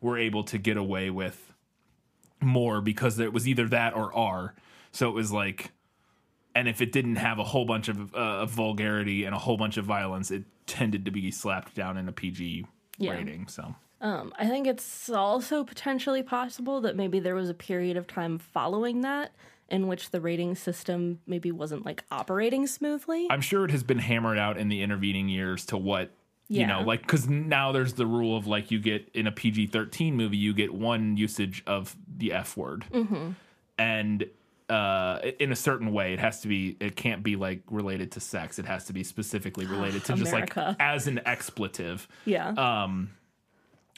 were 0.00 0.18
able 0.18 0.44
to 0.44 0.58
get 0.58 0.76
away 0.76 1.10
with 1.10 1.52
more 2.40 2.80
because 2.80 3.18
it 3.18 3.32
was 3.32 3.48
either 3.48 3.66
that 3.68 3.96
or 3.96 4.14
R. 4.14 4.54
So 4.92 5.08
it 5.08 5.12
was 5.14 5.32
like, 5.32 5.72
and 6.54 6.68
if 6.68 6.80
it 6.80 6.92
didn't 6.92 7.16
have 7.16 7.38
a 7.38 7.44
whole 7.44 7.64
bunch 7.64 7.88
of, 7.88 8.14
uh, 8.14 8.18
of 8.42 8.50
vulgarity 8.50 9.24
and 9.24 9.34
a 9.34 9.38
whole 9.38 9.56
bunch 9.56 9.78
of 9.78 9.84
violence, 9.86 10.30
it 10.30 10.44
tended 10.66 11.04
to 11.06 11.10
be 11.10 11.30
slapped 11.30 11.74
down 11.74 11.96
in 11.96 12.08
a 12.08 12.12
PG 12.12 12.66
Yeah. 12.98 13.12
rating. 13.12 13.48
So 13.48 13.74
Um, 14.02 14.34
I 14.38 14.46
think 14.46 14.66
it's 14.66 15.08
also 15.08 15.64
potentially 15.64 16.22
possible 16.22 16.82
that 16.82 16.94
maybe 16.94 17.18
there 17.20 17.34
was 17.34 17.48
a 17.48 17.54
period 17.54 17.96
of 17.96 18.06
time 18.06 18.36
following 18.38 19.00
that 19.00 19.32
in 19.68 19.88
which 19.88 20.10
the 20.10 20.20
rating 20.20 20.54
system 20.54 21.20
maybe 21.26 21.50
wasn't 21.50 21.84
like 21.84 22.04
operating 22.10 22.66
smoothly. 22.66 23.26
I'm 23.30 23.40
sure 23.40 23.64
it 23.64 23.70
has 23.70 23.82
been 23.82 23.98
hammered 23.98 24.38
out 24.38 24.58
in 24.58 24.68
the 24.68 24.82
intervening 24.82 25.28
years 25.28 25.66
to 25.66 25.76
what. 25.76 26.10
You 26.48 26.64
know, 26.64 26.82
like 26.82 27.00
because 27.00 27.28
now 27.28 27.72
there's 27.72 27.94
the 27.94 28.06
rule 28.06 28.36
of 28.36 28.46
like 28.46 28.70
you 28.70 28.78
get 28.78 29.08
in 29.14 29.26
a 29.26 29.32
PG 29.32 29.66
13 29.66 30.14
movie, 30.14 30.36
you 30.36 30.54
get 30.54 30.72
one 30.72 31.16
usage 31.16 31.64
of 31.66 31.96
the 32.18 32.32
F 32.32 32.56
word. 32.56 32.84
Mm-hmm. 32.92 33.30
And 33.78 34.26
uh, 34.68 35.18
in 35.40 35.50
a 35.50 35.56
certain 35.56 35.92
way, 35.92 36.12
it 36.12 36.20
has 36.20 36.42
to 36.42 36.48
be, 36.48 36.76
it 36.78 36.94
can't 36.94 37.24
be 37.24 37.34
like 37.34 37.62
related 37.68 38.12
to 38.12 38.20
sex. 38.20 38.60
It 38.60 38.66
has 38.66 38.84
to 38.84 38.92
be 38.92 39.02
specifically 39.02 39.66
related 39.66 40.04
to 40.04 40.14
just 40.14 40.32
like 40.32 40.56
as 40.78 41.08
an 41.08 41.20
expletive. 41.26 42.06
yeah. 42.24 42.50
Um, 42.50 43.10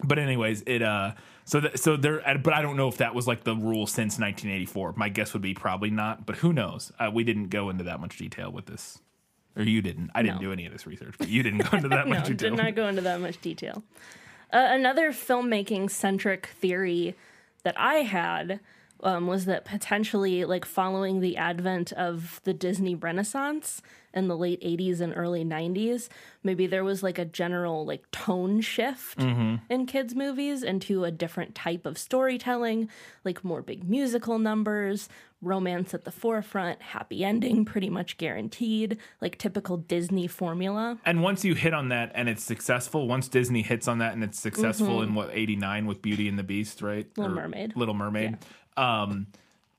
but 0.03 0.19
anyways, 0.19 0.62
it 0.66 0.83
uh, 0.83 1.12
so 1.49 1.61
th- 1.61 1.78
so 1.78 1.96
there, 1.96 2.20
but 2.42 2.53
I 2.53 2.62
don't 2.62 2.76
know 2.76 2.88
if 2.88 2.99
that 2.99 3.14
was 3.14 3.26
like 3.26 3.44
the 3.44 3.55
rule 3.57 3.86
since 3.86 4.18
1984. 4.18 4.94
My 4.96 5.09
guess 5.09 5.32
would 5.32 5.42
be 5.42 5.55
probably 5.55 5.90
not, 5.90 6.26
but 6.26 6.36
who 6.36 6.53
knows? 6.53 6.92
Uh, 6.99 7.11
we 7.12 7.24
didn't 7.24 7.49
go 7.49 7.70
into 7.70 7.84
that 7.84 8.01
much 8.01 8.18
detail 8.18 8.51
with 8.53 8.66
this, 8.66 8.99
or 9.57 9.62
you 9.62 9.80
didn't. 9.82 10.11
I 10.14 10.22
didn't 10.22 10.36
No. 10.36 10.49
do 10.49 10.53
any 10.53 10.66
of 10.66 10.72
this 10.72 10.86
research, 10.86 11.14
but 11.18 11.28
you 11.28 11.42
didn't 11.42 11.68
go 11.70 11.76
into 11.76 11.88
that 11.88 12.07
no, 12.09 12.14
much 12.14 12.28
detail. 12.28 12.51
did 12.51 12.57
not 12.59 12.74
go 12.74 12.86
into 12.88 13.01
that 13.03 13.20
much 13.20 13.40
detail. 13.40 13.82
Uh, 14.53 14.66
another 14.70 15.11
filmmaking 15.12 15.90
centric 15.90 16.46
theory 16.46 17.14
that 17.64 17.74
I 17.78 17.96
had 17.96 18.61
um, 19.03 19.26
was 19.26 19.44
that 19.44 19.64
potentially, 19.64 20.44
like 20.44 20.64
following 20.64 21.20
the 21.20 21.36
advent 21.36 21.92
of 21.92 22.40
the 22.44 22.53
Disney 22.55 22.94
Renaissance 22.94 23.80
in 24.14 24.26
the 24.26 24.36
late 24.36 24.61
80s 24.62 25.01
and 25.01 25.12
early 25.16 25.44
90s, 25.44 26.09
maybe 26.42 26.66
there 26.66 26.82
was 26.82 27.03
like 27.03 27.18
a 27.18 27.24
general 27.24 27.84
like 27.84 28.11
tone 28.11 28.61
shift 28.61 29.20
in 29.20 29.86
kids' 29.86 30.14
movies 30.14 30.62
into 30.62 31.05
a 31.05 31.11
different 31.11 31.55
type 31.55 31.84
of 31.86 31.99
storytelling, 31.99 32.88
like 33.24 33.44
more 33.44 33.62
big 33.62 33.88
musical 33.88 34.38
numbers, 34.38 35.09
romance 35.40 35.94
at 35.94 36.05
the 36.05 36.11
forefront, 36.11 36.80
happy 36.82 37.24
ending 37.24 37.64
pretty 37.64 37.90
much 37.90 38.16
guaranteed, 38.16 38.99
like 39.20 39.38
typical 39.38 39.76
Disney 39.76 40.26
formula. 40.26 40.99
And 41.05 41.22
once 41.22 41.44
you 41.44 41.55
hit 41.55 41.74
on 41.74 41.90
that 41.90 42.11
and 42.14 42.28
it's 42.28 42.42
successful, 42.42 43.07
once 43.07 43.28
Disney 43.28 43.62
hits 43.62 43.86
on 43.86 43.99
that 43.99 44.14
and 44.14 44.24
it's 44.24 44.40
successful 44.40 45.03
in 45.03 45.14
what 45.14 45.30
eighty 45.32 45.55
nine 45.55 45.86
with 45.86 46.03
Beauty 46.03 46.28
and 46.28 46.38
the 46.38 46.42
Beast, 46.42 46.82
right? 46.82 47.09
Mm-hmm. 47.11 47.20
Little 47.20 47.38
Or 47.38 47.42
Mermaid. 47.42 47.76
Little 47.76 47.94
Mermaid. 47.94 48.38
Um, 48.79 49.26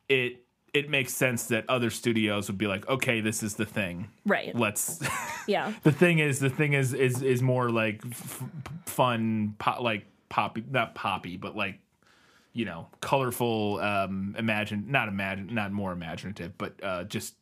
it 0.08 0.44
it 0.74 0.90
makes 0.90 1.14
sense 1.14 1.46
that 1.46 1.66
other 1.68 1.90
studios 1.90 2.48
would 2.48 2.58
be 2.58 2.68
like, 2.68 2.88
okay, 2.88 3.22
this 3.22 3.42
is 3.42 3.56
the 3.56 3.66
thing. 3.66 4.10
Right. 4.26 4.56
Let's. 4.56 5.00
Yeah. 5.48 5.74
the 5.82 5.92
thing 5.92 6.20
is, 6.20 6.40
the 6.40 6.50
thing 6.52 6.74
is, 6.74 6.94
is 6.94 7.24
is 7.24 7.42
more 7.42 7.72
like 7.72 8.04
f- 8.06 8.44
fun, 8.86 9.56
po- 9.58 9.82
like 9.82 10.06
poppy, 10.30 10.64
not 10.70 10.94
poppy, 10.94 11.38
but 11.38 11.56
like 11.56 11.80
you 12.54 12.66
know, 12.66 12.88
colorful. 13.02 13.80
Um, 13.80 14.36
imagine, 14.38 14.86
not 14.90 15.08
imagine, 15.08 15.54
not 15.56 15.72
more 15.72 15.92
imaginative, 15.92 16.56
but 16.60 16.76
uh, 16.84 17.04
just 17.06 17.34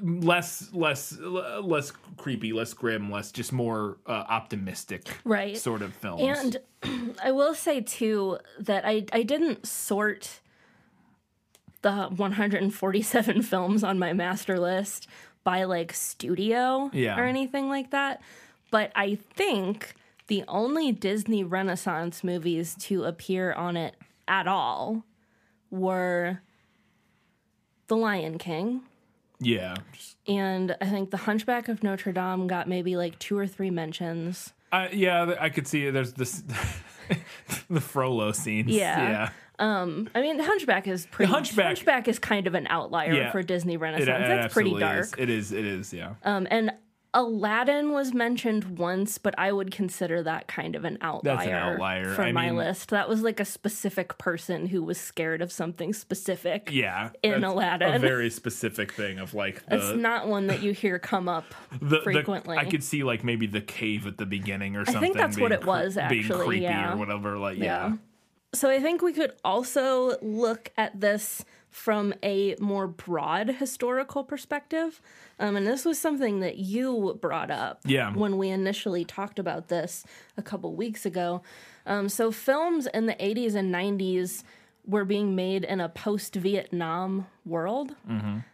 less, 0.00 0.72
less, 0.72 1.18
less 1.18 1.92
creepy, 2.16 2.52
less 2.52 2.72
grim, 2.72 3.10
less 3.10 3.32
just 3.32 3.52
more 3.52 3.98
uh, 4.06 4.10
optimistic, 4.28 5.08
Right. 5.24 5.56
Sort 5.56 5.82
of 5.82 5.92
films. 5.94 6.22
And 6.82 7.16
I 7.24 7.32
will 7.32 7.54
say 7.54 7.80
too 7.80 8.38
that 8.60 8.84
I 8.86 9.04
I 9.12 9.22
didn't 9.22 9.66
sort 9.66 10.40
the 11.82 12.04
147 12.14 13.42
films 13.52 13.82
on 13.82 13.98
my 13.98 14.12
master 14.12 14.58
list 14.58 15.08
by 15.42 15.64
like 15.64 15.92
studio 15.92 16.90
Yeah. 16.92 17.18
or 17.18 17.24
anything 17.24 17.68
like 17.68 17.90
that. 17.90 18.22
But 18.70 18.92
I 18.94 19.16
think 19.16 19.94
the 20.28 20.44
only 20.46 20.92
Disney 20.92 21.42
Renaissance 21.42 22.22
movies 22.22 22.76
to 22.82 23.02
appear 23.04 23.52
on 23.52 23.76
it 23.76 23.96
at 24.28 24.46
all 24.46 25.04
were 25.70 26.40
The 27.88 27.96
Lion 27.96 28.38
King. 28.38 28.82
Yeah, 29.42 29.74
And 30.26 30.76
I 30.80 30.86
think 30.86 31.10
The 31.10 31.16
Hunchback 31.18 31.68
of 31.68 31.82
Notre 31.82 32.12
Dame 32.12 32.46
got 32.46 32.68
maybe 32.68 32.96
like 32.96 33.18
two 33.18 33.36
or 33.38 33.46
three 33.46 33.70
mentions. 33.70 34.52
uh, 34.72 34.88
yeah, 34.92 35.34
I 35.40 35.48
could 35.50 35.66
see 35.66 35.90
there's 35.90 36.12
this 36.14 36.42
the 37.68 37.80
Frollo 37.80 38.32
scenes. 38.32 38.70
Yeah. 38.70 39.08
yeah. 39.10 39.28
I 39.58 40.20
mean, 40.20 40.36
The 40.38 40.44
Hunchback 40.44 40.88
is 40.88 41.06
pretty. 41.06 41.30
Hunchback- 41.32 41.66
Hunchback 41.66 42.08
is 42.08 42.18
kind 42.18 42.46
of 42.46 42.54
an 42.54 42.66
outlier 42.68 43.12
Yeah. 43.14 43.30
for 43.32 43.42
Disney 43.42 43.76
Renaissance. 43.76 44.08
it 44.08 44.28
That's 44.28 44.52
pretty 44.54 44.76
dark. 44.78 45.04
Is. 45.04 45.14
It 45.18 45.30
is. 45.30 45.52
It 45.52 45.64
is. 45.64 45.92
Yeah. 45.92 46.14
Um, 46.24 46.46
and 46.50 46.72
Aladdin 47.14 47.92
was 47.92 48.14
mentioned 48.14 48.78
once, 48.78 49.18
but 49.18 49.34
I 49.38 49.52
would 49.52 49.70
consider 49.70 50.22
that 50.22 50.48
kind 50.48 50.74
of 50.74 50.84
an 50.86 50.96
outlier. 51.02 51.36
That's 51.36 51.46
an 51.48 51.52
outlier. 51.54 52.14
for 52.14 52.22
I 52.22 52.32
my 52.32 52.46
mean- 52.46 52.56
list. 52.56 52.88
That 52.88 53.08
was 53.08 53.20
like 53.22 53.38
a 53.38 53.44
specific 53.44 54.16
person 54.16 54.66
who 54.66 54.82
was 54.82 54.98
scared 54.98 55.42
of 55.42 55.52
something 55.52 55.92
specific. 55.92 56.70
Yeah, 56.72 57.10
in 57.22 57.44
Aladdin. 57.44 57.92
a 57.94 57.98
very 57.98 58.30
specific 58.30 58.92
thing 58.92 59.18
of 59.18 59.34
like 59.34 59.64
the 59.68 59.76
It's 59.76 59.98
not 59.98 60.26
one 60.26 60.46
that 60.46 60.62
you 60.62 60.72
hear 60.72 60.98
come 60.98 61.28
up 61.28 61.44
the, 61.80 61.98
the- 61.98 62.00
frequently. 62.00 62.56
I 62.56 62.64
could 62.64 62.82
see 62.82 63.02
like 63.04 63.24
maybe 63.24 63.46
the 63.46 63.60
cave 63.60 64.06
at 64.06 64.16
the 64.16 64.26
beginning 64.26 64.76
or 64.76 64.84
something. 64.86 64.96
I 64.96 65.00
think 65.04 65.16
that's 65.16 65.38
what 65.38 65.52
it 65.52 65.66
was, 65.66 65.94
cre- 65.96 66.08
being 66.08 66.28
creepy 66.28 66.62
yeah. 66.62 66.94
or 66.94 66.96
whatever. 66.96 67.36
Like 67.38 67.58
yeah, 67.58 67.64
Yeah. 67.88 67.96
So 68.54 68.70
I 68.70 68.80
think 68.80 69.02
we 69.02 69.12
could 69.12 69.32
also 69.44 70.18
look 70.20 70.70
at 70.76 70.98
this 71.00 71.44
from 71.72 72.14
a 72.22 72.54
more 72.60 72.86
broad 72.86 73.48
historical 73.48 74.22
perspective. 74.22 75.00
Um, 75.40 75.56
and 75.56 75.66
this 75.66 75.84
was 75.84 75.98
something 75.98 76.38
that 76.40 76.58
you 76.58 77.18
brought 77.20 77.50
up 77.50 77.80
Yeah. 77.84 78.12
when 78.14 78.36
we 78.38 78.50
initially 78.50 79.04
talked 79.04 79.38
about 79.40 79.68
this 79.68 80.04
a 80.36 80.42
couple 80.42 80.74
weeks 80.76 81.04
ago. 81.04 81.42
Um, 81.86 82.08
so 82.08 82.30
films 82.30 82.86
in 82.86 83.06
the 83.06 83.14
80s 83.14 83.54
and 83.56 83.74
90s 83.74 84.44
were 84.86 85.04
being 85.04 85.34
made 85.34 85.64
in 85.64 85.80
a 85.80 85.88
post 85.88 86.34
Vietnam 86.34 87.26
world, 87.46 87.94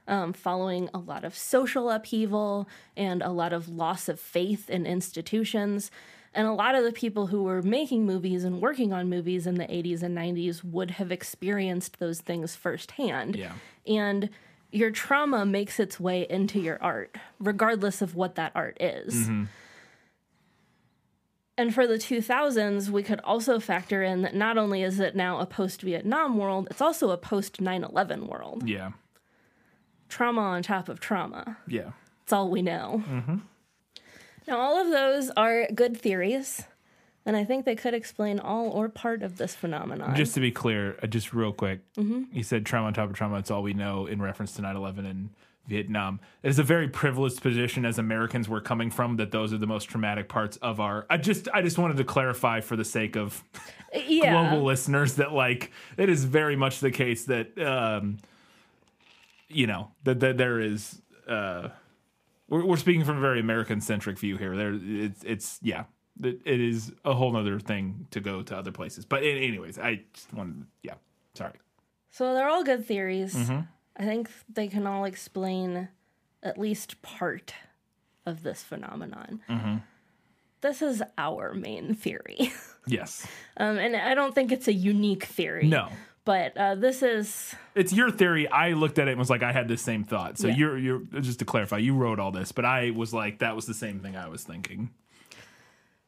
um, 0.06 0.32
following 0.32 0.88
a 0.94 0.98
lot 0.98 1.24
of 1.24 1.34
social 1.36 1.90
upheaval 1.90 2.68
and 2.96 3.20
a 3.22 3.30
lot 3.30 3.52
of 3.52 3.68
loss 3.68 4.08
of 4.08 4.20
faith 4.20 4.70
in 4.70 4.86
institutions. 4.86 5.90
And 6.34 6.46
a 6.46 6.52
lot 6.52 6.74
of 6.74 6.84
the 6.84 6.92
people 6.92 7.26
who 7.28 7.42
were 7.42 7.62
making 7.62 8.04
movies 8.06 8.44
and 8.44 8.60
working 8.60 8.92
on 8.92 9.08
movies 9.08 9.46
in 9.46 9.54
the 9.54 9.64
80s 9.64 10.02
and 10.02 10.16
90s 10.16 10.62
would 10.62 10.92
have 10.92 11.10
experienced 11.10 11.98
those 11.98 12.20
things 12.20 12.54
firsthand. 12.54 13.34
Yeah. 13.36 13.52
And 13.86 14.28
your 14.70 14.90
trauma 14.90 15.46
makes 15.46 15.80
its 15.80 15.98
way 15.98 16.26
into 16.28 16.60
your 16.60 16.80
art, 16.82 17.16
regardless 17.40 18.02
of 18.02 18.14
what 18.14 18.34
that 18.34 18.52
art 18.54 18.76
is. 18.78 19.14
Mm-hmm. 19.14 19.44
And 21.56 21.74
for 21.74 21.86
the 21.88 21.94
2000s, 21.94 22.88
we 22.88 23.02
could 23.02 23.20
also 23.24 23.58
factor 23.58 24.02
in 24.02 24.22
that 24.22 24.34
not 24.34 24.56
only 24.58 24.82
is 24.82 25.00
it 25.00 25.16
now 25.16 25.40
a 25.40 25.46
post 25.46 25.82
Vietnam 25.82 26.36
world, 26.36 26.68
it's 26.70 26.80
also 26.80 27.10
a 27.10 27.16
post 27.16 27.60
9 27.60 27.82
11 27.82 28.28
world. 28.28 28.68
yeah, 28.68 28.92
Trauma 30.08 30.40
on 30.40 30.62
top 30.62 30.88
of 30.88 31.00
trauma. 31.00 31.56
yeah. 31.66 31.90
That's 32.20 32.32
all 32.34 32.50
we 32.50 32.60
know. 32.62 33.02
Mm-hmm. 33.08 33.36
Now, 34.48 34.60
all 34.60 34.80
of 34.80 34.90
those 34.90 35.30
are 35.36 35.66
good 35.74 35.94
theories, 35.94 36.64
and 37.26 37.36
I 37.36 37.44
think 37.44 37.66
they 37.66 37.76
could 37.76 37.92
explain 37.92 38.40
all 38.40 38.70
or 38.70 38.88
part 38.88 39.22
of 39.22 39.36
this 39.36 39.54
phenomenon. 39.54 40.16
Just 40.16 40.32
to 40.34 40.40
be 40.40 40.50
clear, 40.50 40.98
uh, 41.02 41.06
just 41.06 41.34
real 41.34 41.52
quick, 41.52 41.80
you 42.32 42.42
said 42.42 42.64
trauma 42.64 42.86
on 42.86 42.94
top 42.94 43.10
of 43.10 43.14
trauma. 43.14 43.38
It's 43.38 43.50
all 43.50 43.62
we 43.62 43.74
know 43.74 44.06
in 44.06 44.22
reference 44.22 44.52
to 44.54 44.62
9/11 44.62 45.04
and 45.04 45.28
Vietnam. 45.66 46.18
It 46.42 46.48
is 46.48 46.58
a 46.58 46.62
very 46.62 46.88
privileged 46.88 47.42
position 47.42 47.84
as 47.84 47.98
Americans 47.98 48.48
we're 48.48 48.62
coming 48.62 48.90
from 48.90 49.16
that 49.16 49.32
those 49.32 49.52
are 49.52 49.58
the 49.58 49.66
most 49.66 49.84
traumatic 49.84 50.30
parts 50.30 50.56
of 50.56 50.80
our. 50.80 51.04
I 51.10 51.18
just 51.18 51.46
I 51.52 51.60
just 51.60 51.76
wanted 51.76 51.98
to 51.98 52.04
clarify 52.04 52.62
for 52.62 52.74
the 52.74 52.86
sake 52.86 53.16
of 53.16 53.44
yeah. 54.06 54.32
global 54.32 54.64
listeners 54.64 55.16
that 55.16 55.32
like 55.32 55.72
it 55.98 56.08
is 56.08 56.24
very 56.24 56.56
much 56.56 56.80
the 56.80 56.90
case 56.90 57.26
that 57.26 57.58
um 57.58 58.16
you 59.48 59.66
know 59.66 59.90
that, 60.04 60.20
that 60.20 60.38
there 60.38 60.58
is 60.58 61.02
uh 61.28 61.68
we're, 62.48 62.64
we're 62.64 62.76
speaking 62.76 63.04
from 63.04 63.18
a 63.18 63.20
very 63.20 63.40
american 63.40 63.80
centric 63.80 64.18
view 64.18 64.36
here 64.36 64.56
there 64.56 64.72
it's 64.82 65.22
it's 65.24 65.58
yeah 65.62 65.84
it, 66.22 66.40
it 66.44 66.60
is 66.60 66.92
a 67.04 67.14
whole 67.14 67.36
other 67.36 67.60
thing 67.60 68.06
to 68.10 68.20
go 68.20 68.42
to 68.42 68.56
other 68.56 68.72
places 68.72 69.04
but 69.04 69.22
anyways 69.22 69.78
i 69.78 70.00
just 70.12 70.32
wanted 70.34 70.66
yeah 70.82 70.94
sorry 71.34 71.54
So 72.10 72.34
they're 72.34 72.48
all 72.48 72.64
good 72.64 72.84
theories. 72.86 73.34
Mm-hmm. 73.34 73.60
I 73.96 74.04
think 74.04 74.30
they 74.52 74.66
can 74.68 74.86
all 74.86 75.04
explain 75.04 75.88
at 76.42 76.56
least 76.58 77.02
part 77.02 77.52
of 78.24 78.42
this 78.42 78.62
phenomenon. 78.62 79.40
Mm-hmm. 79.48 79.76
This 80.62 80.82
is 80.82 81.02
our 81.16 81.52
main 81.54 81.94
theory. 81.94 82.52
yes 82.86 83.26
um, 83.58 83.76
and 83.78 83.94
I 83.94 84.14
don't 84.14 84.34
think 84.34 84.50
it's 84.50 84.66
a 84.66 84.72
unique 84.72 85.24
theory. 85.24 85.68
no 85.68 85.88
But 86.28 86.54
uh, 86.58 86.74
this 86.74 87.02
is, 87.02 87.54
it's 87.74 87.90
your 87.92 88.10
theory 88.10 88.46
i 88.48 88.72
looked 88.72 88.98
at 88.98 89.08
it 89.08 89.12
and 89.12 89.18
was 89.18 89.30
like 89.30 89.42
i 89.42 89.50
had 89.52 89.66
the 89.66 89.78
same 89.78 90.04
thought 90.04 90.36
so 90.36 90.48
Yeah. 90.48 90.56
you're 90.56 90.78
you're 90.78 90.98
just 91.22 91.38
to 91.38 91.46
clarify 91.46 91.78
you 91.78 91.94
wrote 91.94 92.18
all 92.18 92.30
this 92.32 92.52
but 92.52 92.64
i 92.66 92.90
was 92.90 93.14
like 93.14 93.38
that 93.38 93.56
was 93.56 93.64
the 93.64 93.72
same 93.84 93.98
thing 94.00 94.14
i 94.14 94.28
was 94.28 94.42
thinking 94.44 94.90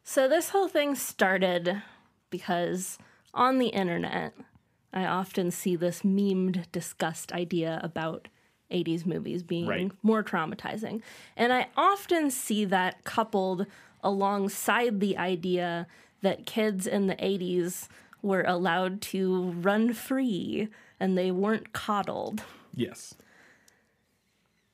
so 0.05 0.29
this 0.29 0.51
whole 0.51 0.69
thing 0.69 0.95
started 0.95 1.83
because 2.31 2.99
on 3.33 3.59
the 3.59 3.69
internet, 3.69 4.35
I 4.93 5.07
often 5.07 5.51
see 5.53 5.77
this 5.77 6.03
memed, 6.03 6.65
discussed 6.73 7.33
idea 7.33 7.81
about 7.83 8.29
80s 8.73 9.07
movies 9.07 9.43
being 9.45 9.67
Right. 9.67 9.93
more 10.03 10.23
traumatizing. 10.25 11.01
And 11.37 11.53
I 11.53 11.69
often 11.77 12.31
see 12.31 12.65
that 12.67 13.05
coupled 13.05 13.67
alongside 14.03 14.99
the 15.01 15.17
idea 15.17 15.87
that 16.23 16.45
kids 16.47 16.87
in 16.87 17.07
the 17.07 17.17
80s 17.17 17.89
were 18.23 18.45
allowed 18.47 19.01
to 19.01 19.51
run 19.53 19.93
free 19.93 20.69
and 20.99 21.17
they 21.17 21.31
weren't 21.31 21.73
coddled. 21.73 22.43
yes 22.75 23.15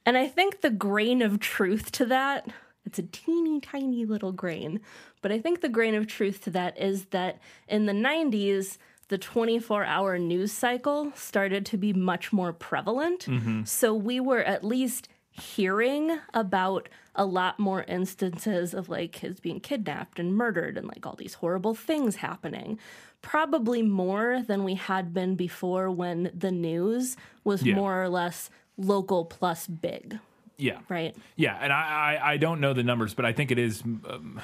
And 0.04 0.16
I 0.16 0.26
think 0.26 0.60
the 0.60 0.70
grain 0.70 1.22
of 1.22 1.40
truth 1.40 1.90
to 1.92 2.06
that, 2.06 2.48
it's 2.84 2.98
a 2.98 3.02
teeny 3.02 3.60
tiny 3.60 4.04
little 4.04 4.32
grain, 4.32 4.80
but 5.22 5.32
I 5.32 5.40
think 5.40 5.60
the 5.60 5.68
grain 5.68 5.94
of 5.94 6.06
truth 6.06 6.42
to 6.42 6.50
that 6.50 6.78
is 6.80 7.06
that 7.06 7.40
in 7.68 7.86
the 7.86 7.92
90s, 7.92 8.78
the 9.08 9.18
24 9.18 9.84
hour 9.84 10.18
news 10.18 10.52
cycle 10.52 11.12
started 11.14 11.64
to 11.66 11.76
be 11.76 11.92
much 11.92 12.32
more 12.32 12.52
prevalent. 12.52 13.26
Mm-hmm. 13.26 13.64
So 13.64 13.94
we 13.94 14.20
were 14.20 14.42
at 14.42 14.64
least 14.64 15.08
hearing 15.30 16.18
about 16.34 16.88
a 17.16 17.24
lot 17.24 17.58
more 17.58 17.82
instances 17.84 18.72
of 18.74 18.88
like 18.88 19.12
kids 19.12 19.40
being 19.40 19.60
kidnapped 19.60 20.18
and 20.18 20.34
murdered 20.34 20.76
and 20.78 20.86
like 20.86 21.04
all 21.06 21.16
these 21.16 21.34
horrible 21.34 21.74
things 21.74 22.16
happening. 22.16 22.78
Probably 23.22 23.82
more 23.82 24.42
than 24.46 24.62
we 24.64 24.74
had 24.74 25.12
been 25.12 25.34
before 25.34 25.90
when 25.90 26.30
the 26.32 26.52
news 26.52 27.16
was 27.42 27.62
Yeah. 27.64 27.74
more 27.74 28.02
or 28.02 28.08
less 28.08 28.50
local 28.76 29.24
plus 29.24 29.66
big. 29.66 30.18
Yeah. 30.58 30.78
right? 30.88 31.14
Yeah, 31.36 31.58
and 31.60 31.72
I, 31.72 32.18
I, 32.22 32.32
I 32.32 32.36
don't 32.38 32.60
know 32.60 32.72
the 32.72 32.82
numbers, 32.82 33.12
but 33.14 33.24
I 33.26 33.32
think 33.32 33.50
it 33.50 33.58
is 33.58 33.82
um, 33.82 34.40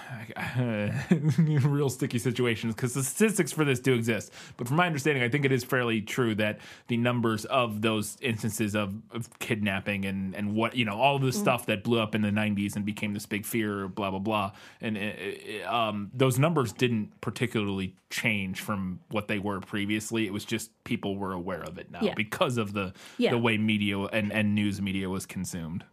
real 1.38 1.88
sticky 1.88 2.18
situations 2.18 2.74
because 2.74 2.94
the 2.94 3.02
statistics 3.02 3.52
for 3.52 3.64
this 3.64 3.80
do 3.80 3.94
exist. 3.94 4.32
But 4.56 4.68
from 4.68 4.76
my 4.76 4.86
understanding, 4.86 5.22
I 5.22 5.28
think 5.28 5.44
it 5.44 5.52
is 5.52 5.64
fairly 5.64 6.00
true 6.02 6.34
that 6.36 6.58
the 6.88 6.96
numbers 6.96 7.44
of 7.46 7.80
those 7.82 8.16
instances 8.20 8.74
of, 8.74 8.94
of 9.12 9.38
kidnapping 9.38 10.04
and, 10.04 10.34
and 10.34 10.54
what 10.54 10.76
you 10.76 10.84
know 10.84 10.98
all 10.98 11.16
of 11.16 11.22
the 11.22 11.32
stuff 11.32 11.66
that 11.66 11.82
blew 11.84 12.00
up 12.00 12.14
in 12.14 12.22
the 12.22 12.30
'90s 12.30 12.76
and 12.76 12.84
became 12.84 13.14
this 13.14 13.26
big 13.26 13.44
fear, 13.46 13.88
blah 13.88 14.10
blah 14.10 14.18
blah, 14.18 14.52
and 14.80 14.98
uh, 14.98 15.68
um, 15.74 16.10
those 16.14 16.38
numbers 16.38 16.72
didn't 16.72 17.20
particularly 17.20 17.94
change 18.10 18.60
from 18.60 19.00
what 19.10 19.28
they 19.28 19.38
were 19.38 19.60
previously. 19.60 20.26
It 20.26 20.32
was 20.32 20.44
just 20.44 20.70
people 20.84 21.16
were 21.16 21.32
aware 21.32 21.62
of 21.62 21.78
it 21.78 21.90
now 21.90 22.00
Yeah. 22.02 22.14
because 22.14 22.58
of 22.58 22.72
the 22.74 22.92
Yeah. 23.18 23.30
the 23.30 23.38
way 23.38 23.56
media 23.56 23.98
and, 23.98 24.32
and 24.32 24.54
news 24.54 24.80
media 24.82 25.08
was 25.08 25.24
consumed. 25.26 25.84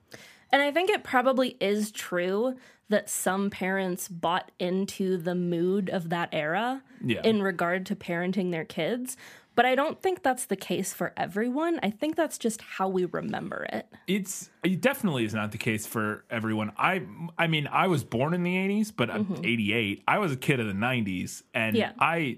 And 0.52 0.62
I 0.62 0.72
think 0.72 0.90
it 0.90 1.04
probably 1.04 1.56
is 1.60 1.92
true 1.92 2.56
that 2.90 3.10
some 3.10 3.50
parents 3.52 4.08
bought 4.08 4.52
into 4.60 5.18
the 5.18 5.36
mood 5.36 5.90
of 5.90 6.10
that 6.10 6.30
era 6.32 6.82
Yeah. 7.06 7.22
in 7.24 7.42
regard 7.44 7.86
to 7.88 7.96
parenting 7.96 8.52
their 8.52 8.66
kids. 8.66 9.16
But 9.56 9.66
I 9.66 9.76
don't 9.76 10.02
think 10.02 10.24
that's 10.24 10.46
the 10.46 10.56
case 10.56 10.94
for 10.94 11.12
everyone. 11.18 11.80
I 11.84 11.90
think 11.90 12.16
that's 12.16 12.38
just 12.38 12.62
how 12.62 12.88
we 12.88 13.06
remember 13.06 13.68
it. 13.74 13.88
it's 14.08 14.50
it 14.64 14.80
definitely 14.82 15.26
is 15.26 15.34
not 15.34 15.52
the 15.52 15.58
case 15.58 15.86
for 15.86 16.24
everyone. 16.30 16.72
I 16.78 17.04
I 17.38 17.48
mean, 17.48 17.68
I 17.68 17.88
was 17.88 18.04
born 18.04 18.34
in 18.34 18.44
the 18.44 18.56
80s, 18.56 18.92
but 18.96 19.10
I'm 19.12 19.36
88. 19.44 20.02
I 20.08 20.18
was 20.20 20.32
a 20.32 20.38
kid 20.38 20.60
of 20.62 20.68
the 20.68 20.74
90s 20.74 21.44
and 21.54 21.76
Mm-hmm. 21.76 21.82
Yeah. 21.82 21.92
I 22.00 22.38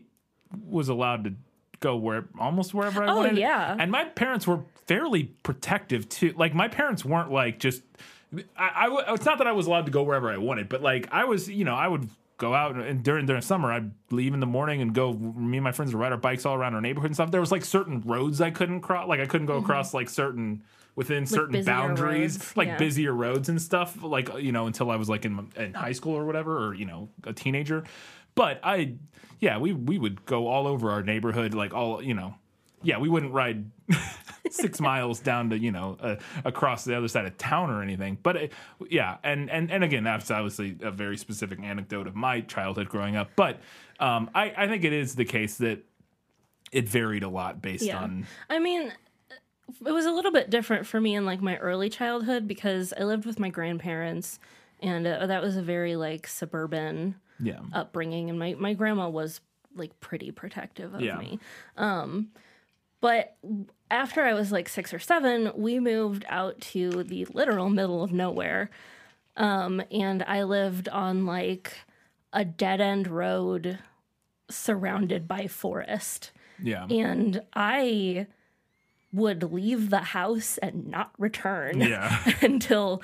was 0.66 0.89
allowed 0.89 1.24
to 1.26 1.34
go 1.82 1.97
where 1.97 2.25
almost 2.39 2.73
wherever 2.73 3.03
I 3.03 3.11
Oh, 3.11 3.17
wanted. 3.17 3.38
yeah. 3.38 3.75
And 3.77 3.91
my 3.91 4.05
parents 4.05 4.47
were 4.47 4.61
fairly 4.88 5.25
protective 5.43 6.07
too. 6.07 6.34
Like 6.38 6.53
my 6.53 6.69
parents 6.69 7.03
weren't 7.03 7.32
like 7.32 7.59
just 7.59 7.84
I, 8.55 8.88
I 8.88 9.13
it's 9.13 9.25
not 9.25 9.39
that 9.39 9.47
I 9.47 9.51
was 9.51 9.67
allowed 9.67 9.86
to 9.88 9.91
go 9.91 10.03
wherever 10.03 10.32
I 10.32 10.38
wanted, 10.38 10.69
but 10.69 10.82
like 10.82 11.09
I 11.11 11.25
was, 11.25 11.49
you 11.49 11.65
know, 11.65 11.75
I 11.75 11.88
would 11.88 12.09
go 12.38 12.53
out 12.55 12.75
and 12.75 13.03
during 13.03 13.25
during 13.25 13.41
summer 13.41 13.71
I'd 13.71 13.91
leave 14.09 14.34
in 14.34 14.39
the 14.39 14.47
morning 14.47 14.82
and 14.82 14.95
go 14.95 15.13
me 15.13 15.57
and 15.57 15.63
my 15.63 15.71
friends 15.73 15.93
would 15.93 15.99
ride 15.99 16.11
our 16.11 16.17
bikes 16.17 16.45
all 16.45 16.55
around 16.55 16.73
our 16.73 16.82
neighborhood 16.82 17.09
and 17.09 17.15
stuff. 17.15 17.32
There 17.32 17.41
was 17.41 17.51
like 17.51 17.65
certain 17.65 18.01
roads 18.01 18.39
I 18.39 18.51
couldn't 18.51 18.82
cross 18.82 19.07
like 19.07 19.19
I 19.19 19.25
couldn't 19.25 19.47
go 19.47 19.55
mm-hmm. 19.55 19.65
across 19.65 19.93
like 19.93 20.09
certain 20.09 20.63
within 20.95 21.25
certain 21.25 21.63
boundaries, 21.63 22.38
roads, 22.38 22.57
like 22.57 22.67
yeah. 22.67 22.77
busier 22.77 23.13
roads 23.13 23.49
and 23.49 23.61
stuff, 23.61 24.01
like 24.03 24.29
you 24.39 24.51
know, 24.51 24.67
until 24.67 24.91
I 24.91 24.95
was 24.97 25.09
like 25.09 25.25
in, 25.25 25.49
in 25.55 25.73
high 25.73 25.93
school 25.93 26.13
or 26.13 26.25
whatever, 26.25 26.67
or 26.67 26.73
you 26.73 26.86
know, 26.86 27.09
a 27.23 27.34
teenager. 27.34 27.84
But 28.36 28.59
I, 28.63 28.95
yeah, 29.42 29.58
we 29.58 29.74
we 29.74 30.00
would 30.00 30.26
go 30.26 30.48
all 30.48 30.68
over 30.68 30.89
our 30.92 31.04
neighborhood, 31.04 31.54
like 31.54 31.74
all 31.74 32.02
you 32.02 32.14
know, 32.14 32.36
yeah, 32.84 32.98
we 33.00 33.10
wouldn't 33.10 33.34
ride 33.34 33.70
six 34.50 34.80
miles 34.80 35.20
down 35.20 35.50
to 35.50 35.58
you 35.58 35.72
know 35.72 35.98
uh, 36.00 36.16
across 36.46 36.86
the 36.86 36.96
other 36.96 37.08
side 37.10 37.26
of 37.26 37.38
town 37.38 37.70
or 37.70 37.82
anything. 37.82 38.18
But 38.22 38.38
uh, 38.38 38.48
yeah, 38.89 39.18
and 39.24 39.50
and 39.50 39.70
and 39.70 39.84
again, 39.84 40.04
that's 40.04 40.32
obviously 40.32 40.78
a 40.82 40.92
very 40.92 41.18
specific 41.18 41.60
anecdote 41.62 42.08
of 42.08 42.16
my 42.16 42.42
childhood 42.42 42.88
growing 42.88 43.16
up. 43.18 43.32
But 43.36 43.60
um, 44.00 44.30
I 44.34 44.54
I 44.56 44.68
think 44.68 44.84
it 44.86 44.94
is 44.94 45.16
the 45.16 45.26
case 45.26 45.58
that 45.58 45.84
it 46.72 46.88
varied 46.88 47.24
a 47.24 47.30
lot 47.30 47.62
based 47.62 47.84
Yeah. 47.84 47.98
on 48.00 48.26
I 48.50 48.60
mean, 48.60 48.94
it 49.86 49.92
was 49.92 50.06
a 50.06 50.12
little 50.12 50.32
bit 50.32 50.50
different 50.50 50.86
for 50.86 51.02
me 51.02 51.16
in 51.16 51.26
like 51.26 51.42
my 51.42 51.58
early 51.58 51.89
childhood 51.89 52.48
because 52.48 52.94
I 52.98 53.04
lived 53.04 53.26
with 53.26 53.39
my 53.39 53.50
grandparents 53.50 54.39
and 54.82 55.06
uh, 55.06 55.26
that 55.28 55.42
was 55.42 55.58
a 55.58 55.62
very 55.62 55.96
like 55.98 56.28
suburban 56.28 57.16
yeah 57.42 57.60
upbringing 57.74 58.30
and 58.30 58.38
my, 58.39 58.56
my 58.60 58.74
grandma 58.74 59.10
was 59.10 59.42
like 59.76 60.00
pretty 60.00 60.32
protective 60.32 60.94
of 60.94 61.02
Yeah. 61.02 61.18
me 61.18 61.39
um 61.78 62.30
but 63.02 63.36
after 63.89 64.22
i 64.24 64.34
was 64.34 64.52
like 64.52 64.68
six 64.70 64.94
or 64.94 65.00
seven 65.00 65.52
we 65.56 65.80
moved 65.80 66.26
out 66.30 66.60
to 66.62 67.04
the 67.04 67.26
literal 67.34 67.70
middle 67.70 68.04
of 68.04 68.12
nowhere 68.12 68.70
um 69.38 69.82
and 69.92 70.24
i 70.24 70.44
lived 70.44 70.88
on 70.89 71.26
like 71.26 71.74
a 72.34 72.44
dead 72.46 72.80
end 72.82 73.08
road 73.08 73.80
surrounded 74.50 75.28
by 75.28 75.48
forest 75.48 76.32
yeah 76.62 76.86
and 76.89 77.42
i 77.54 78.28
would 79.14 79.44
leave 79.52 79.89
the 79.89 80.00
house 80.00 80.58
and 80.60 80.88
not 80.88 81.12
return 81.18 81.82
yeah 81.82 82.18
until 82.42 83.02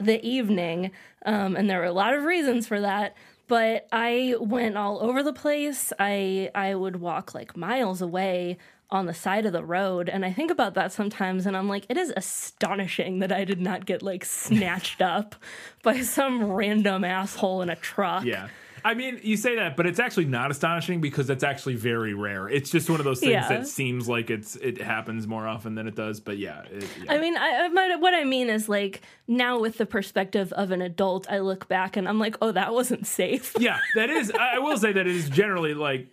the 0.00 0.24
evening. 0.24 0.92
Um, 1.26 1.56
and 1.56 1.68
there 1.68 1.80
were 1.80 1.84
a 1.86 1.92
lot 1.92 2.14
of 2.14 2.22
reasons 2.22 2.68
for 2.68 2.80
that. 2.80 3.16
But 3.48 3.88
I 3.90 4.36
went 4.38 4.76
all 4.76 5.02
over 5.02 5.22
the 5.22 5.32
place. 5.32 5.92
I 5.98 6.50
I 6.54 6.74
would 6.74 6.96
walk 7.00 7.34
like 7.34 7.56
miles 7.56 8.00
away 8.02 8.58
on 8.90 9.06
the 9.06 9.14
side 9.14 9.44
of 9.44 9.52
the 9.52 9.64
road. 9.64 10.08
And 10.08 10.24
I 10.24 10.32
think 10.32 10.50
about 10.50 10.74
that 10.74 10.92
sometimes 10.92 11.46
and 11.46 11.56
I'm 11.56 11.68
like, 11.68 11.84
it 11.88 11.96
is 11.96 12.12
astonishing 12.16 13.18
that 13.18 13.32
I 13.32 13.44
did 13.44 13.60
not 13.60 13.84
get 13.84 14.02
like 14.02 14.24
snatched 14.24 15.02
up 15.02 15.34
by 15.82 16.00
some 16.00 16.44
random 16.44 17.04
asshole 17.04 17.62
in 17.62 17.68
a 17.70 17.76
truck. 17.76 18.24
Yeah. 18.24 18.48
I 18.88 18.94
mean, 18.94 19.20
you 19.22 19.36
say 19.36 19.56
that, 19.56 19.76
but 19.76 19.84
it's 19.86 20.00
actually 20.00 20.24
not 20.24 20.50
astonishing 20.50 21.02
because 21.02 21.26
that's 21.26 21.44
actually 21.44 21.74
very 21.74 22.14
rare. 22.14 22.48
It's 22.48 22.70
just 22.70 22.88
one 22.88 23.00
of 23.00 23.04
those 23.04 23.20
things 23.20 23.32
Yeah. 23.32 23.46
that 23.48 23.66
seems 23.66 24.08
like 24.08 24.30
it's 24.30 24.56
it 24.56 24.80
happens 24.80 25.26
more 25.26 25.46
often 25.46 25.74
than 25.74 25.86
it 25.86 25.94
does. 25.94 26.20
But 26.20 26.38
yeah, 26.38 26.62
it, 26.72 26.86
yeah. 27.04 27.12
I 27.12 27.18
mean, 27.18 27.36
I, 27.36 27.96
what 27.96 28.14
I 28.14 28.24
mean 28.24 28.48
is 28.48 28.66
like 28.66 29.02
now 29.26 29.58
with 29.60 29.76
the 29.76 29.84
perspective 29.84 30.54
of 30.54 30.70
an 30.70 30.80
adult, 30.80 31.30
I 31.30 31.40
look 31.40 31.68
back 31.68 31.98
and 31.98 32.08
I'm 32.08 32.18
like, 32.18 32.36
oh, 32.40 32.50
that 32.52 32.72
wasn't 32.72 33.06
safe. 33.06 33.54
yeah, 33.58 33.78
that 33.94 34.08
is. 34.08 34.32
I 34.32 34.56
I 34.56 34.58
will 34.60 34.78
say 34.78 34.92
that 34.92 35.06
it 35.06 35.14
is 35.14 35.28
generally 35.28 35.74
like 35.74 36.08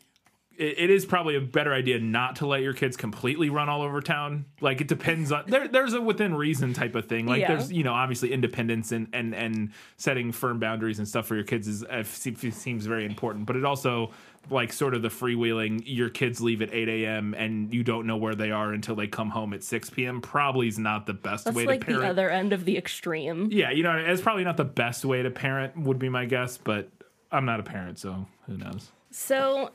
it, 0.57 0.75
it 0.79 0.89
is 0.89 1.05
probably 1.05 1.35
a 1.35 1.41
better 1.41 1.73
idea 1.73 1.99
not 1.99 2.37
to 2.37 2.47
let 2.47 2.61
your 2.61 2.73
kids 2.73 2.97
completely 2.97 3.49
run 3.49 3.69
all 3.69 3.81
over 3.81 4.01
town. 4.01 4.45
Like 4.61 4.81
it 4.81 4.87
depends 4.87 5.31
on 5.31 5.43
there. 5.47 5.67
There's 5.67 5.93
a 5.93 6.01
within 6.01 6.33
reason 6.35 6.73
type 6.73 6.95
of 6.95 7.05
thing. 7.07 7.25
Like 7.25 7.41
Yeah. 7.41 7.55
there's 7.55 7.71
you 7.71 7.83
know 7.83 7.93
obviously 7.93 8.31
independence 8.33 8.91
and 8.91 9.07
and 9.13 9.33
and 9.35 9.71
setting 9.97 10.31
firm 10.31 10.59
boundaries 10.59 10.99
and 10.99 11.07
stuff 11.07 11.27
for 11.27 11.35
your 11.35 11.43
kids 11.43 11.67
is 11.67 11.83
uh, 11.83 12.03
seems 12.03 12.85
very 12.85 13.05
important. 13.05 13.45
But 13.45 13.55
it 13.55 13.65
also 13.65 14.11
like 14.49 14.71
sort 14.71 14.93
of 14.93 15.01
the 15.01 15.07
freewheeling. 15.09 15.81
Your 15.85 16.09
kids 16.09 16.39
leave 16.39 16.61
at 16.61 16.71
8 16.71 16.87
a.m. 16.87 17.33
and 17.33 17.73
you 17.73 17.83
don't 17.83 18.05
know 18.05 18.17
where 18.17 18.35
they 18.35 18.51
are 18.51 18.73
until 18.73 18.95
they 18.95 19.07
come 19.07 19.31
home 19.31 19.53
at 19.53 19.63
6 19.63 19.89
p.m. 19.89 20.21
Probably 20.21 20.67
is 20.67 20.77
not 20.77 21.07
the 21.07 21.13
best 21.13 21.45
That's 21.45 21.57
way 21.57 21.65
like 21.65 21.79
to 21.81 21.85
parent. 21.87 22.03
the 22.03 22.09
other 22.09 22.29
end 22.29 22.53
of 22.53 22.63
the 22.63 22.77
extreme. 22.77 23.49
Yeah, 23.51 23.71
you 23.71 23.81
know, 23.81 23.97
it's 23.97 24.21
probably 24.21 24.43
not 24.43 24.57
the 24.57 24.63
best 24.63 25.03
way 25.03 25.23
to 25.23 25.31
parent, 25.31 25.75
would 25.77 25.97
be 25.97 26.09
my 26.09 26.25
guess, 26.25 26.59
but 26.59 26.89
I'm 27.31 27.45
not 27.45 27.59
a 27.59 27.63
parent, 27.63 27.97
so 27.97 28.27
who 28.45 28.55
knows? 28.57 28.91
So, 29.09 29.71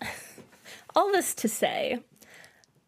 all 0.95 1.13
this 1.13 1.35
to 1.37 1.49
say, 1.49 2.01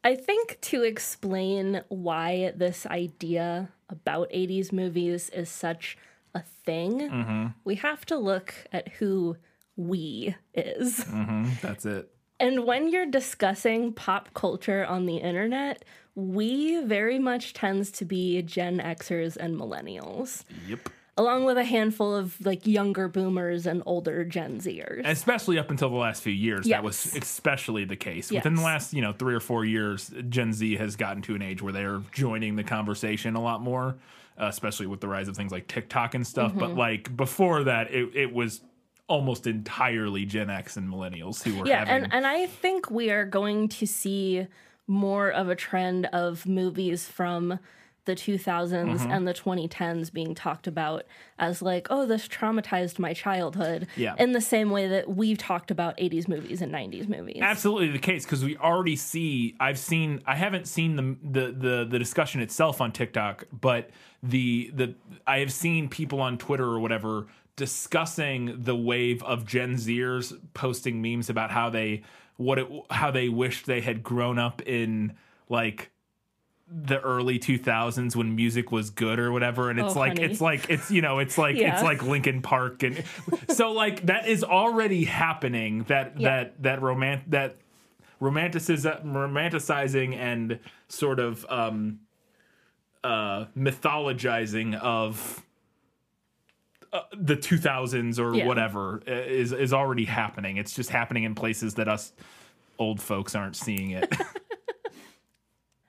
I 0.05 0.15
think 0.17 0.59
to 0.63 0.83
explain 0.83 1.83
why 1.89 2.53
this 2.57 2.87
idea 2.87 3.71
about 3.89 4.31
80s 4.31 4.73
movies 4.73 5.31
is 5.31 5.49
such 5.49 5.97
a 6.35 6.41
thing, 6.41 7.01
mm-hmm. 7.01 7.47
we 7.65 7.77
have 7.77 8.05
to 8.07 8.17
look 8.17 8.55
at 8.73 8.89
who 8.89 9.37
we 9.77 10.35
is. 10.55 11.05
Mm-hmm. 11.05 11.51
That's 11.61 11.87
it. 11.87 12.11
And 12.41 12.65
when 12.65 12.89
you're 12.89 13.07
discussing 13.07 13.93
pop 13.93 14.35
culture 14.35 14.85
on 14.85 15.07
the 15.07 15.19
internet, 15.19 15.85
we 16.15 16.83
very 16.83 17.19
much 17.19 17.55
tends 17.55 17.91
to 17.93 18.05
be 18.05 18.43
Gen 18.43 18.79
Xers 18.79 19.37
and 19.37 19.57
millennials, 19.57 20.45
Yep. 20.67 20.89
Along 21.17 21.45
with 21.45 21.59
a 21.59 21.65
handful 21.65 22.15
of 22.15 22.45
like 22.45 22.67
younger 22.67 23.09
boomers 23.09 23.67
and 23.67 23.83
older 23.85 24.25
Gen 24.25 24.61
Zers. 24.61 25.03
Especially 25.05 25.59
up 25.59 25.71
until 25.71 25.91
the 25.91 25.97
last 25.97 26.23
few 26.23 26.33
years, 26.33 26.67
that 26.67 26.83
was 26.83 27.15
especially 27.17 27.85
the 27.85 27.97
case. 27.97 28.31
Within 28.31 28.55
the 28.55 28.63
last, 28.63 28.95
you 28.95 29.03
know, 29.03 29.13
three 29.13 29.35
or 29.35 29.41
four 29.41 29.65
years, 29.65 30.13
Gen 30.29 30.53
Z 30.53 30.77
has 30.77 30.97
gotten 30.97 31.23
to 31.23 31.35
an 31.35 31.43
age 31.43 31.63
where 31.63 31.73
they're 31.73 32.03
joining 32.13 32.57
the 32.57 32.65
conversation 32.65 33.35
a 33.35 33.43
lot 33.43 33.61
more, 33.61 33.97
uh, 34.41 34.47
especially 34.47 34.87
with 34.87 35.01
the 35.01 35.09
rise 35.09 35.29
of 35.29 35.37
things 35.37 35.53
like 35.53 35.69
TikTok 35.69 36.15
and 36.15 36.27
stuff. 36.27 36.51
Mm-hmm. 36.51 36.61
But 36.61 36.75
like 36.75 37.15
before 37.17 37.65
that, 37.65 37.93
it, 37.93 38.15
it 38.15 38.33
was 38.33 38.63
almost 39.09 39.47
entirely 39.47 40.25
Gen 40.25 40.49
X 40.49 40.79
and 40.79 40.89
millennials 40.89 41.43
who 41.43 41.59
were 41.59 41.67
yeah 41.67 41.81
having. 41.81 42.05
and, 42.05 42.15
and 42.15 42.27
i 42.27 42.47
think 42.47 42.91
we 42.91 43.11
are 43.11 43.27
going 43.27 43.69
to 43.69 43.87
see 43.87 44.47
more 44.87 45.31
of 45.31 45.49
a 45.49 45.55
trend 45.55 46.07
of 46.07 46.47
movies 46.47 47.07
from 47.07 47.59
the 48.05 48.15
2000s 48.15 48.43
Mm-hmm. 48.73 49.11
and 49.11 49.29
the 49.29 49.33
2010s 49.35 50.13
being 50.13 50.35
talked 50.35 50.67
about 50.67 51.05
as 51.39 51.63
like 51.63 51.87
oh 51.91 52.05
this 52.07 52.27
traumatized 52.27 52.99
my 52.99 53.13
childhood 53.13 53.87
Yeah. 53.97 54.15
in 54.19 54.33
the 54.33 54.41
same 54.41 54.71
way 54.71 54.89
that 54.89 55.09
we've 55.09 55.39
talked 55.39 55.71
about 55.71 55.97
80s 55.99 56.27
movies 56.29 56.61
and 56.63 56.73
90s 56.73 57.09
movies 57.09 57.39
absolutely 57.41 57.91
the 57.91 57.99
case 57.99 58.25
because 58.25 58.43
we 58.45 58.57
already 58.57 58.97
see 58.97 59.55
i've 59.61 59.79
seen 59.79 60.21
i 60.27 60.35
haven't 60.35 60.67
seen 60.67 60.97
the, 60.97 61.17
the 61.41 61.53
the 61.53 61.87
the 61.89 61.99
discussion 61.99 62.41
itself 62.41 62.81
on 62.81 62.91
tiktok 62.93 63.45
but 63.53 63.91
the 64.23 64.71
the 64.75 64.95
i 65.27 65.39
have 65.39 65.53
seen 65.53 65.89
people 65.89 66.21
on 66.21 66.39
twitter 66.39 66.65
or 66.67 66.81
whatever 66.81 67.27
discussing 67.77 68.63
the 68.65 68.75
wave 68.77 69.23
of 69.23 69.47
gen 69.47 69.75
zers 69.77 70.37
posting 70.55 71.01
memes 71.01 71.31
about 71.31 71.51
how 71.51 71.71
they 71.71 72.03
what 72.37 72.59
it 72.59 72.69
how 72.91 73.11
they 73.11 73.29
wished 73.29 73.67
they 73.67 73.81
had 73.81 74.03
grown 74.03 74.39
up 74.39 74.61
in 74.63 75.13
like 75.49 75.91
the 76.69 76.99
early 77.01 77.39
2000s 77.39 78.17
when 78.17 78.35
music 78.35 78.73
was 78.73 78.89
good 78.91 79.19
or 79.19 79.31
whatever 79.31 79.69
and 79.69 79.79
it's 79.79 79.95
Oh, 79.95 79.99
like 79.99 80.19
honey. 80.19 80.31
it's 80.33 80.41
like 80.41 80.71
it's 80.71 80.91
you 80.91 81.03
know 81.03 81.19
it's 81.19 81.37
like 81.37 81.57
Yeah. 81.57 81.75
it's 81.75 81.83
like 81.83 82.03
Linkin 82.03 82.41
Park 82.41 82.83
and 82.83 83.05
so 83.51 83.73
like 83.73 84.07
that 84.07 84.27
is 84.27 84.43
already 84.43 85.05
happening 85.05 85.83
that 85.85 86.19
Yeah. 86.19 86.29
that 86.31 86.63
that 86.63 86.81
romant 86.81 87.23
that 87.31 87.57
romanticism 88.21 89.03
romanticizing 89.13 90.17
and 90.17 90.61
sort 90.89 91.21
of 91.21 91.45
um 91.51 92.01
uh, 93.05 93.47
mythologizing 93.59 94.77
of 94.79 95.43
uh, 96.93 97.01
the 97.17 97.37
2000s 97.37 98.19
or 98.19 98.35
Yeah. 98.35 98.47
whatever 98.47 99.03
uh, 99.09 99.13
is 99.13 99.53
is 99.53 99.73
already 99.73 100.05
happening. 100.05 100.57
It's 100.57 100.73
just 100.75 100.91
happening 100.91 101.25
in 101.25 101.35
places 101.35 101.75
that 101.75 101.89
us 101.89 102.13
old 102.79 103.01
folks 103.01 103.35
aren't 103.35 103.57
seeing 103.57 103.91
it. 103.91 104.15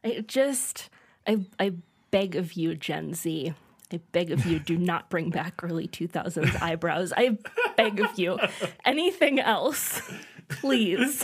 I 0.04 0.24
just, 0.28 0.90
I, 1.28 1.46
I 1.60 1.74
beg 2.12 2.36
of 2.36 2.54
you, 2.54 2.76
Gen 2.76 3.14
Z. 3.14 3.54
I 3.92 4.00
beg 4.12 4.32
of 4.32 4.46
you, 4.46 4.60
do 4.60 4.78
not 4.78 5.10
bring 5.10 5.30
back 5.30 5.64
early 5.64 5.88
2000s 5.88 6.62
eyebrows. 6.62 7.14
I 7.16 7.38
beg 7.78 8.00
of 8.00 8.18
you. 8.18 8.40
Anything 8.86 9.40
else, 9.40 10.02
please. 10.50 11.24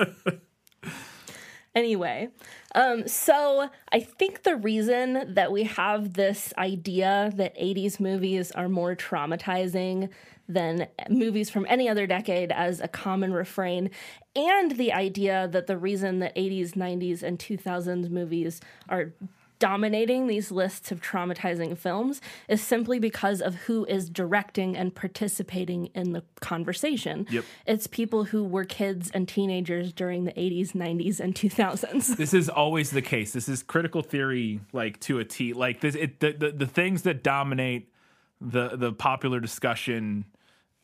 Anyway, 1.75 2.29
um, 2.73 3.07
so 3.07 3.69
I 3.91 3.99
think 3.99 4.43
the 4.43 4.55
reason 4.55 5.35
that 5.35 5.51
we 5.51 5.63
have 5.63 6.13
this 6.13 6.51
idea 6.57 7.31
that 7.35 7.57
80s 7.57 7.99
movies 7.99 8.51
are 8.51 8.67
more 8.67 8.95
traumatizing 8.95 10.09
than 10.49 10.87
movies 11.09 11.49
from 11.49 11.65
any 11.69 11.87
other 11.87 12.05
decade 12.05 12.51
as 12.51 12.81
a 12.81 12.87
common 12.87 13.31
refrain, 13.31 13.91
and 14.35 14.71
the 14.71 14.91
idea 14.91 15.47
that 15.51 15.67
the 15.67 15.77
reason 15.77 16.19
that 16.19 16.35
80s, 16.35 16.71
90s, 16.71 17.23
and 17.23 17.39
2000s 17.39 18.09
movies 18.09 18.59
are 18.89 19.13
dominating 19.59 20.27
these 20.27 20.51
lists 20.51 20.91
of 20.91 21.01
traumatizing 21.01 21.77
films 21.77 22.21
is 22.47 22.61
simply 22.61 22.97
because 22.97 23.41
of 23.41 23.55
who 23.55 23.85
is 23.85 24.09
directing 24.09 24.75
and 24.75 24.95
participating 24.95 25.87
in 25.87 26.13
the 26.13 26.23
conversation. 26.39 27.27
Yep. 27.29 27.43
It's 27.67 27.85
people 27.85 28.23
who 28.23 28.43
were 28.43 28.63
kids 28.63 29.11
and 29.13 29.27
teenagers 29.27 29.91
during 29.91 30.23
the 30.23 30.31
80s, 30.31 30.71
90s, 30.71 31.19
and 31.19 31.35
2000s. 31.35 32.15
this 32.17 32.33
is 32.33 32.49
always 32.49 32.91
the 32.91 33.01
case. 33.01 33.33
This 33.33 33.49
is 33.49 33.61
critical 33.61 34.01
theory, 34.01 34.61
like 34.71 34.99
to 35.01 35.19
a 35.19 35.25
T. 35.25 35.53
Like 35.53 35.81
this, 35.81 35.95
it, 35.95 36.21
the, 36.21 36.31
the 36.31 36.51
the 36.51 36.67
things 36.67 37.03
that 37.03 37.21
dominate 37.21 37.91
the 38.39 38.77
the 38.77 38.93
popular 38.93 39.41
discussion 39.41 40.25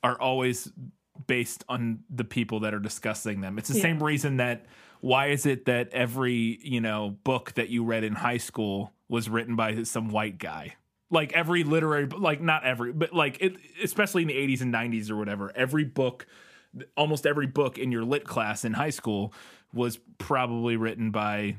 are 0.06 0.22
always 0.22 0.72
based 1.28 1.64
on 1.68 2.00
the 2.10 2.24
people 2.24 2.60
that 2.62 2.74
are 2.74 2.80
discussing 2.80 3.42
them. 3.42 3.58
It's 3.58 3.70
the 3.70 3.76
Yeah. 3.78 3.82
same 3.84 4.04
reason 4.04 4.38
that 4.38 4.66
why 5.02 5.28
is 5.28 5.46
it 5.46 5.66
that 5.66 5.90
every 5.92 6.60
you 6.64 6.82
know 6.82 7.18
book 7.24 7.54
that 7.54 7.70
you 7.70 7.84
read 7.84 8.04
in 8.04 8.14
high 8.14 8.38
school 8.38 8.94
was 9.10 9.30
written 9.30 9.56
by 9.56 9.84
some 9.84 10.10
white 10.10 10.38
guy? 10.38 10.76
Like 11.12 11.34
every 11.34 11.64
literary, 11.64 12.08
like 12.08 12.42
not 12.42 12.64
every, 12.66 12.92
but 12.92 13.14
like 13.14 13.38
it, 13.40 13.56
especially 13.84 14.24
in 14.24 14.28
the 14.28 14.36
80s 14.36 14.62
and 14.62 14.74
90s 14.74 15.10
or 15.10 15.16
whatever. 15.16 15.52
Every 15.56 15.84
book 15.84 16.26
almost 16.98 17.26
every 17.26 17.48
book 17.48 17.78
in 17.78 17.90
your 17.92 18.04
lit 18.04 18.26
class 18.26 18.66
in 18.66 18.74
high 18.74 18.90
school 18.90 19.34
was 19.74 19.98
probably 20.18 20.76
written 20.76 21.10
by 21.10 21.56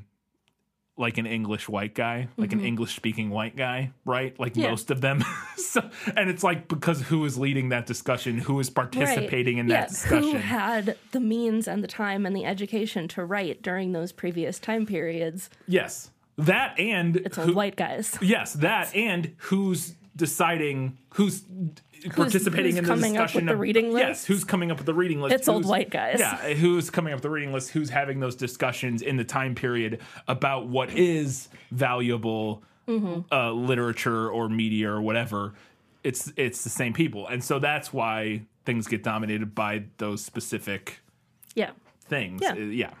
like 0.97 1.17
an 1.19 1.27
English 1.27 1.69
white 1.69 1.93
guy, 1.93 2.27
like 2.37 2.53
an 2.53 2.59
English 2.59 2.95
speaking 2.95 3.29
white 3.29 3.55
guy, 3.55 3.91
right? 4.03 4.37
Like 4.39 4.53
Mm-hmm. 4.53 4.61
Yeah. 4.61 4.69
most 4.71 4.89
of 4.89 5.01
them. 5.01 5.23
so, 5.57 5.87
and 6.15 6.29
it's 6.29 6.43
like 6.43 6.67
because 6.67 7.01
who 7.03 7.23
is 7.25 7.37
leading 7.37 7.69
that 7.69 7.85
discussion, 7.85 8.39
who 8.39 8.59
is 8.59 8.69
participating 8.71 9.59
in 9.59 9.67
yeah, 9.67 9.81
that 9.81 9.89
discussion. 9.89 10.31
Who 10.31 10.37
had 10.37 10.97
the 11.11 11.19
means 11.19 11.67
and 11.67 11.83
the 11.83 11.87
time 11.87 12.25
and 12.25 12.35
the 12.35 12.45
education 12.45 13.07
to 13.09 13.23
write 13.23 13.61
during 13.61 13.91
those 13.91 14.11
previous 14.11 14.57
time 14.59 14.85
periods? 14.85 15.49
yes. 15.67 16.09
That 16.37 16.79
and 16.79 17.15
It's 17.17 17.37
old 17.37 17.55
white 17.55 17.75
guys. 17.75 18.17
Yes, 18.21 18.53
that 18.53 18.95
and 18.95 19.33
who's 19.37 19.95
deciding 20.15 20.97
who's 21.15 21.43
participating 22.11 22.75
who's 22.75 22.89
in 22.89 22.99
the 23.01 23.07
discussion 23.09 23.45
the 23.47 23.53
of- 23.53 23.59
reading 23.59 23.91
list. 23.91 24.05
Yes, 24.07 24.25
who's 24.25 24.43
coming 24.43 24.69
up 24.71 24.77
with 24.77 24.85
the 24.85 24.93
reading 24.93 25.19
list? 25.21 25.33
It's 25.35 25.47
old 25.47 25.63
who's- 25.63 25.69
white 25.71 25.89
guys. 25.89 26.17
Yeah, 26.19 26.53
who's 26.53 26.89
coming 26.89 27.13
up 27.13 27.17
with 27.17 27.23
the 27.23 27.29
reading 27.29 27.53
list? 27.53 27.71
Who's 27.71 27.89
having 27.89 28.19
those 28.19 28.35
discussions 28.35 29.01
in 29.01 29.17
the 29.17 29.23
time 29.23 29.55
period 29.55 29.99
about 30.27 30.67
what 30.67 30.91
is 30.91 31.49
valuable 31.71 32.63
Mm-hmm. 32.87 33.33
uh, 33.33 33.51
literature 33.51 34.29
or 34.29 34.47
media 34.47 34.89
or 34.91 35.01
whatever? 35.01 35.53
It's 36.03 36.31
it's 36.37 36.63
the 36.63 36.69
same 36.69 36.93
people, 36.93 37.27
and 37.27 37.43
so 37.43 37.59
that's 37.59 37.91
why 37.91 38.43
things 38.63 38.87
get 38.87 39.03
dominated 39.03 39.53
by 39.55 39.83
those 39.97 40.23
specific 40.23 40.99
Yeah. 41.55 41.71
things. 42.05 42.41
Yeah. 42.43 42.51
Uh, 42.53 42.55
yeah, 42.55 42.91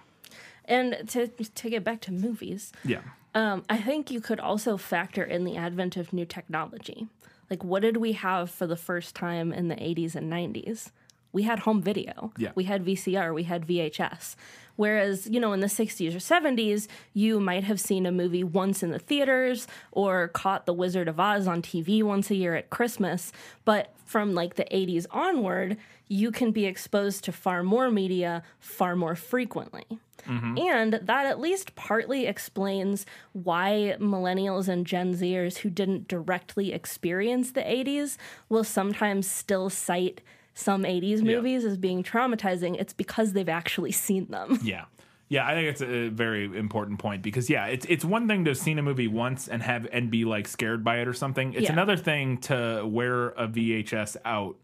And 0.65 1.07
to 1.09 1.27
to 1.27 1.69
get 1.69 1.83
back 1.85 2.01
to 2.01 2.11
movies, 2.11 2.73
yeah. 2.83 2.99
Um, 3.37 3.63
I 3.69 3.77
think 3.77 4.09
you 4.09 4.19
could 4.19 4.39
also 4.39 4.77
factor 4.77 5.23
in 5.23 5.43
the 5.43 5.57
advent 5.57 5.95
of 5.95 6.11
new 6.11 6.25
technology. 6.25 7.07
Like, 7.51 7.63
what 7.63 7.83
did 7.83 7.97
we 7.97 8.13
have 8.13 8.49
for 8.49 8.65
the 8.65 8.75
first 8.75 9.13
time 9.13 9.53
in 9.53 9.67
the 9.67 9.75
80s 9.75 10.15
and 10.15 10.33
90s? 10.33 10.89
We 11.31 11.43
had 11.43 11.59
home 11.59 11.83
video. 11.83 12.33
Yeah. 12.35 12.51
We 12.55 12.63
had 12.63 12.83
VCR. 12.83 13.35
We 13.35 13.43
had 13.43 13.67
VHS. 13.67 14.35
Whereas, 14.75 15.27
you 15.27 15.39
know, 15.39 15.53
in 15.53 15.59
the 15.59 15.67
60s 15.67 16.15
or 16.15 16.17
70s, 16.17 16.87
you 17.13 17.39
might 17.39 17.63
have 17.63 17.79
seen 17.79 18.07
a 18.07 18.11
movie 18.11 18.43
once 18.43 18.81
in 18.81 18.89
the 18.89 18.97
theaters 18.97 19.67
or 19.91 20.29
caught 20.29 20.65
The 20.65 20.73
Wizard 20.73 21.07
of 21.07 21.19
Oz 21.19 21.47
on 21.47 21.61
TV 21.61 22.01
once 22.01 22.31
a 22.31 22.35
year 22.35 22.55
at 22.55 22.71
Christmas. 22.71 23.31
But 23.65 23.93
from 24.03 24.33
like 24.33 24.55
the 24.55 24.65
80s 24.65 25.05
onward, 25.11 25.77
you 26.07 26.31
can 26.31 26.51
be 26.51 26.65
exposed 26.65 27.23
to 27.25 27.31
far 27.31 27.63
more 27.63 27.91
media 27.91 28.43
far 28.59 28.95
more 28.95 29.15
frequently. 29.15 29.85
Mm-hmm. 30.27 30.57
And 30.57 30.93
that 31.03 31.25
at 31.25 31.39
least 31.39 31.75
partly 31.75 32.25
explains 32.25 33.05
why 33.33 33.95
millennials 33.99 34.67
and 34.67 34.85
Gen 34.85 35.13
Zers 35.15 35.57
who 35.59 35.69
didn't 35.69 36.07
directly 36.07 36.73
experience 36.73 37.51
the 37.51 37.61
80s 37.61 38.17
will 38.49 38.63
sometimes 38.63 39.29
still 39.29 39.69
cite 39.69 40.21
some 40.53 40.83
80s 40.83 41.21
movies 41.23 41.63
as 41.63 41.77
being 41.77 42.03
traumatizing. 42.03 42.79
It's 42.79 42.91
because 42.93 43.33
they've 43.33 43.47
actually 43.47 43.91
seen 43.91 44.25
them. 44.27 44.59
Yeah. 44.63 44.85
Yeah, 45.29 45.45
I 45.45 45.55
think 45.55 45.67
it's 45.67 45.81
a 45.81 46.07
very 46.07 46.45
important 46.57 46.99
point 46.99 47.21
because 47.21 47.49
yeah, 47.49 47.65
it's 47.65 47.85
it's 47.89 48.05
one 48.05 48.29
thing 48.29 48.45
to 48.45 48.51
have 48.51 48.57
seen 48.57 48.79
a 48.79 48.81
movie 48.81 49.09
once 49.09 49.49
and 49.49 49.61
have 49.61 49.85
and 49.91 50.09
be 50.09 50.23
like 50.23 50.47
scared 50.47 50.85
by 50.85 50.99
it 51.01 51.07
or 51.09 51.11
something. 51.11 51.51
It's 51.51 51.63
Yeah. 51.63 51.73
another 51.73 51.97
thing 51.97 52.37
to 52.43 52.85
wear 52.87 53.31
a 53.31 53.45
VHS 53.45 54.15
out 54.23 54.55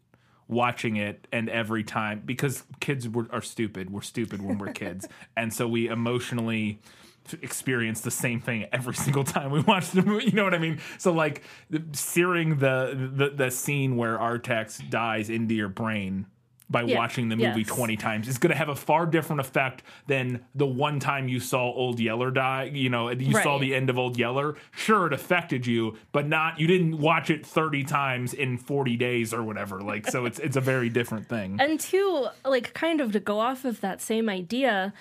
watching 0.48 0.96
it 0.98 1.28
and 1.32 1.50
every 1.50 1.84
time 1.84 2.22
because 2.26 2.64
kids 2.80 3.08
were, 3.08 3.28
are 3.32 3.42
stupid. 3.42 3.90
We're 3.90 4.02
stupid 4.02 4.42
when 4.42 4.58
we're 4.58 4.74
kids. 4.74 5.08
and 5.38 5.54
so 5.54 5.68
we 5.68 5.88
emotionally 5.88 6.80
experience 7.42 8.02
the 8.02 8.12
same 8.12 8.42
thing 8.42 8.68
every 8.74 8.94
single 8.94 9.24
time 9.24 9.52
we 9.52 9.62
watch 9.62 9.92
the 9.92 10.02
movie. 10.02 10.26
You 10.26 10.34
know 10.34 10.44
what 10.44 10.54
I 10.54 10.58
mean? 10.58 10.80
So 10.98 11.14
like 11.14 11.44
searing 11.94 12.58
the 12.58 13.12
the, 13.16 13.30
the 13.30 13.52
scene 13.52 13.96
where 13.96 14.18
Artax 14.18 14.90
dies 14.90 15.30
into 15.30 15.54
your 15.54 15.70
brain 15.70 16.26
by 16.74 16.82
Yeah. 16.82 16.98
watching 16.98 17.30
the 17.30 17.38
movie 17.38 17.62
Yes. 17.62 17.68
20 17.68 17.96
times 17.96 18.28
is 18.28 18.38
going 18.38 18.52
to 18.52 18.58
have 18.58 18.68
a 18.68 18.76
far 18.76 19.06
different 19.06 19.40
effect 19.40 19.82
than 20.08 20.42
the 20.54 20.66
one 20.66 21.00
time 21.00 21.30
you 21.30 21.40
saw 21.40 21.72
Old 21.72 22.02
Yeller 22.02 22.32
die. 22.32 22.72
You 22.74 22.90
know, 22.90 23.10
you 23.12 23.32
saw 23.42 23.58
the 23.60 23.74
end 23.74 23.90
of 23.90 23.98
Old 23.98 24.18
Yeller. 24.18 24.56
Sure, 24.72 25.08
it 25.08 25.14
affected 25.14 25.66
you, 25.66 25.96
but 26.12 26.28
not 26.28 26.60
you 26.60 26.68
didn't 26.68 26.98
watch 26.98 27.30
it 27.30 27.46
30 27.46 27.86
times 27.86 28.34
in 28.34 28.58
40 28.58 28.98
days 28.98 29.34
or 29.34 29.42
whatever. 29.42 29.80
Like, 29.80 30.10
so 30.10 30.26
it's 30.26 30.40
it's 30.40 30.58
a 30.58 30.62
very 30.62 30.90
different 30.90 31.30
thing. 31.30 31.58
And 31.62 31.80
two, 31.80 32.28
like 32.44 32.74
kind 32.74 33.00
of 33.00 33.14
to 33.14 33.22
go 33.22 33.40
off 33.40 33.64
of 33.64 33.80
that 33.82 34.02
same 34.02 34.28
idea, 34.28 34.92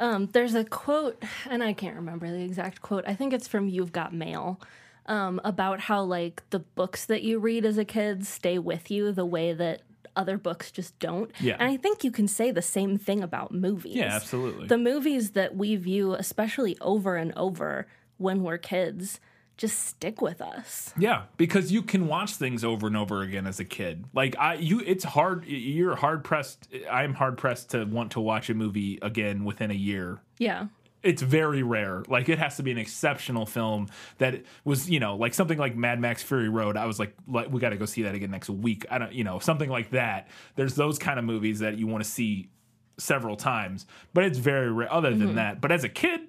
um, 0.00 0.28
there's 0.32 0.54
a 0.54 0.64
quote, 0.64 1.22
and 1.48 1.62
I 1.62 1.72
can't 1.72 1.96
remember 1.96 2.28
the 2.30 2.42
exact 2.42 2.82
quote. 2.82 3.04
I 3.06 3.14
think 3.14 3.32
it's 3.32 3.46
from 3.48 3.68
You've 3.68 3.92
Got 3.92 4.12
Mail. 4.12 4.60
Um, 5.06 5.40
about 5.42 5.80
how 5.80 6.02
like 6.04 6.44
the 6.50 6.60
books 6.60 7.06
that 7.06 7.24
you 7.24 7.40
read 7.40 7.64
as 7.64 7.76
a 7.76 7.84
kid 7.84 8.24
stay 8.24 8.56
with 8.60 8.88
you 8.88 9.10
the 9.10 9.26
way 9.26 9.52
that 9.52 9.82
other 10.16 10.38
books 10.38 10.70
just 10.70 10.98
don't. 10.98 11.30
Yeah. 11.40 11.56
And 11.58 11.70
I 11.70 11.76
think 11.76 12.04
you 12.04 12.10
can 12.10 12.28
say 12.28 12.50
the 12.50 12.62
same 12.62 12.98
thing 12.98 13.22
about 13.22 13.52
movies. 13.52 13.96
Yeah, 13.96 14.14
absolutely. 14.14 14.66
The 14.66 14.78
movies 14.78 15.32
that 15.32 15.56
we 15.56 15.76
view, 15.76 16.14
especially 16.14 16.76
over 16.80 17.16
and 17.16 17.32
over 17.36 17.86
when 18.18 18.42
we're 18.42 18.58
kids, 18.58 19.20
just 19.56 19.86
stick 19.86 20.20
with 20.20 20.40
us. 20.40 20.92
Yeah, 20.98 21.24
because 21.36 21.70
you 21.70 21.82
can 21.82 22.08
watch 22.08 22.32
things 22.32 22.64
over 22.64 22.86
and 22.86 22.96
over 22.96 23.22
again 23.22 23.46
as 23.46 23.60
a 23.60 23.64
kid. 23.64 24.04
Like 24.12 24.36
I, 24.38 24.54
you, 24.54 24.80
it's 24.80 25.04
hard. 25.04 25.44
You're 25.46 25.96
hard 25.96 26.24
pressed. 26.24 26.68
I'm 26.90 27.14
hard 27.14 27.38
pressed 27.38 27.70
to 27.70 27.84
want 27.84 28.12
to 28.12 28.20
watch 28.20 28.50
a 28.50 28.54
movie 28.54 28.98
again 29.02 29.44
within 29.44 29.70
a 29.70 29.74
year. 29.74 30.20
Yeah. 30.38 30.66
It's 31.02 31.22
very 31.22 31.62
rare. 31.62 32.02
Like 32.08 32.28
it 32.28 32.38
has 32.38 32.56
to 32.56 32.62
be 32.62 32.70
an 32.70 32.78
exceptional 32.78 33.46
film 33.46 33.88
that 34.18 34.42
was, 34.64 34.88
you 34.88 35.00
know, 35.00 35.16
like 35.16 35.34
something 35.34 35.58
like 35.58 35.76
Mad 35.76 36.00
Max 36.00 36.22
Fury 36.22 36.48
Road. 36.48 36.76
I 36.76 36.86
was 36.86 36.98
like, 36.98 37.14
like 37.26 37.50
we 37.50 37.60
got 37.60 37.70
to 37.70 37.76
go 37.76 37.86
see 37.86 38.02
that 38.02 38.14
again 38.14 38.30
next 38.30 38.48
week. 38.48 38.86
I 38.90 38.98
don't, 38.98 39.12
you 39.12 39.24
know, 39.24 39.38
something 39.38 39.68
like 39.68 39.90
that. 39.90 40.28
There's 40.54 40.74
those 40.74 40.98
kind 40.98 41.18
of 41.18 41.24
movies 41.24 41.58
that 41.58 41.76
you 41.78 41.86
want 41.86 42.04
to 42.04 42.08
see 42.10 42.50
several 42.98 43.36
times, 43.36 43.86
but 44.14 44.24
it's 44.24 44.38
very 44.38 44.70
rare. 44.70 44.92
Other 44.92 45.10
than 45.10 45.28
mm-hmm. 45.28 45.36
that, 45.36 45.60
but 45.60 45.72
as 45.72 45.84
a 45.84 45.88
kid, 45.88 46.20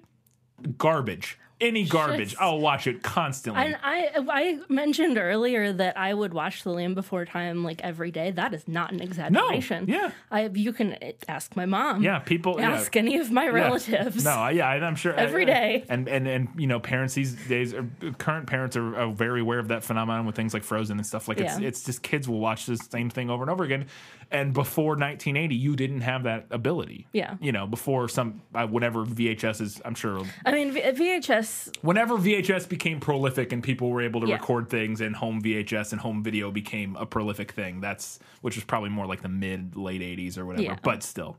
garbage. 0.76 1.38
Any 1.64 1.84
garbage. 1.84 2.36
I'll 2.38 2.58
watch 2.60 2.86
it 2.86 3.02
constantly. 3.02 3.62
And 3.64 3.76
I 3.82 4.10
I 4.28 4.58
mentioned 4.68 5.18
earlier 5.18 5.72
that 5.72 5.96
I 5.96 6.12
would 6.14 6.34
watch 6.34 6.62
The 6.62 6.70
Land 6.70 6.94
Before 6.94 7.24
Time 7.24 7.64
like 7.64 7.80
every 7.82 8.10
day. 8.10 8.30
That 8.30 8.52
is 8.54 8.68
not 8.68 8.92
an 8.92 9.00
exaggeration. 9.00 9.86
yeah. 9.88 10.10
I 10.30 10.46
you 10.52 10.72
can 10.72 10.96
ask 11.28 11.56
my 11.56 11.66
mom. 11.66 12.02
yeah, 12.02 12.18
people 12.18 12.56
yeah. 12.58 12.72
Ask 12.72 12.94
any 12.96 13.16
of 13.18 13.30
my 13.30 13.44
Yeah. 13.44 13.50
relatives. 13.50 14.24
No, 14.24 14.30
I, 14.30 14.50
yeah, 14.52 14.68
I'm 14.68 14.96
sure 14.96 15.14
Every 15.14 15.42
I- 15.42 15.46
day. 15.46 15.84
And 15.88 16.08
and 16.08 16.26
and 16.28 16.48
you 16.56 16.66
know, 16.66 16.80
parents 16.80 17.14
these 17.14 17.34
days, 17.48 17.72
are, 17.74 17.86
current 18.18 18.46
parents 18.46 18.76
are, 18.76 18.96
are 18.96 19.12
very 19.12 19.40
aware 19.40 19.58
of 19.58 19.68
that 19.68 19.82
phenomenon 19.84 20.26
with 20.26 20.34
things 20.36 20.52
like 20.54 20.62
Frozen 20.64 20.98
and 20.98 21.06
stuff. 21.06 21.28
Like 21.28 21.38
it's 21.40 21.58
Yeah. 21.58 21.66
it's 21.68 21.84
just 21.84 22.02
kids 22.02 22.28
will 22.28 22.40
watch 22.40 22.66
the 22.66 22.76
same 22.76 23.10
thing 23.10 23.30
over 23.30 23.42
and 23.42 23.50
over 23.50 23.64
again. 23.64 23.86
And 24.30 24.52
before 24.52 24.90
1980, 24.96 25.54
you 25.54 25.76
didn't 25.76 26.00
have 26.00 26.24
that 26.24 26.46
ability. 26.50 27.06
Yeah. 27.12 27.36
You 27.40 27.52
know, 27.52 27.66
before 27.66 28.08
some 28.08 28.42
uh, 28.54 28.66
whatever 28.66 29.04
VHS 29.04 29.60
is, 29.60 29.82
I'm 29.84 29.94
sure. 29.94 30.22
I 30.44 30.52
mean, 30.52 30.72
V- 30.72 30.80
VHS 30.80 31.24
VHS. 31.24 31.76
Whenever 31.82 32.16
VHS 32.16 32.68
became 32.68 33.00
prolific 33.00 33.52
and 33.52 33.62
people 33.62 33.90
were 33.90 34.02
able 34.02 34.20
to 34.20 34.26
Yeah. 34.28 34.34
record 34.34 34.68
things 34.68 35.00
and 35.00 35.14
home 35.16 35.40
VHS 35.42 35.92
and 35.92 36.00
home 36.00 36.22
video 36.22 36.50
became 36.50 36.96
a 36.96 37.06
prolific 37.06 37.52
thing, 37.52 37.80
that's 37.80 38.18
which 38.40 38.56
was 38.56 38.64
probably 38.64 38.90
more 38.90 39.06
like 39.06 39.22
the 39.22 39.28
mid 39.28 39.76
late 39.76 40.00
80s 40.00 40.36
or 40.38 40.46
whatever, 40.46 40.62
Yeah. 40.64 40.76
but 40.82 41.02
still. 41.02 41.36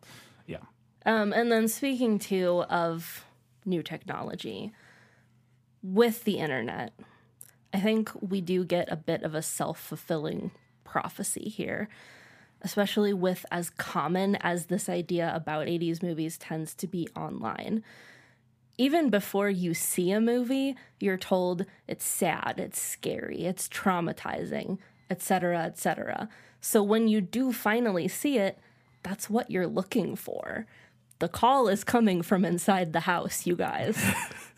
Yeah. 0.47 0.57
Um, 1.05 1.33
and 1.33 1.51
then 1.51 1.67
speaking 1.67 2.19
too 2.19 2.63
of 2.69 3.25
new 3.65 3.83
technology 3.83 4.71
with 5.83 6.23
the 6.23 6.37
internet, 6.39 6.93
I 7.73 7.79
think 7.79 8.09
we 8.21 8.41
do 8.41 8.63
get 8.63 8.91
a 8.91 8.95
bit 8.95 9.23
of 9.23 9.35
a 9.35 9.41
self 9.41 9.79
fulfilling 9.79 10.51
prophecy 10.83 11.49
here, 11.49 11.89
especially 12.65 13.13
with 13.13 13.45
as 13.51 13.69
common 13.69 14.35
as 14.37 14.65
this 14.65 14.89
idea 14.89 15.31
about 15.35 15.67
80s 15.67 16.01
movies 16.01 16.35
tends 16.35 16.73
to 16.73 16.87
be 16.87 17.07
online. 17.15 17.83
Even 18.79 19.11
before 19.11 19.51
you 19.51 19.75
see 19.75 20.09
a 20.09 20.19
movie, 20.19 20.75
you're 20.99 21.15
told 21.15 21.67
it's 21.87 22.03
sad, 22.03 22.55
it's 22.57 22.81
scary, 22.81 23.45
it's 23.45 23.69
traumatizing, 23.69 24.79
etc., 25.11 25.59
etc. 25.59 26.27
So 26.59 26.81
when 26.81 27.07
you 27.07 27.21
do 27.21 27.53
finally 27.53 28.07
see 28.07 28.39
it, 28.39 28.57
that's 29.03 29.29
what 29.29 29.51
you're 29.51 29.67
looking 29.67 30.15
for. 30.15 30.65
The 31.19 31.29
call 31.29 31.67
is 31.67 31.83
coming 31.83 32.23
from 32.23 32.43
inside 32.43 32.93
the 32.93 33.01
house, 33.01 33.45
you 33.45 33.55
guys. 33.55 33.95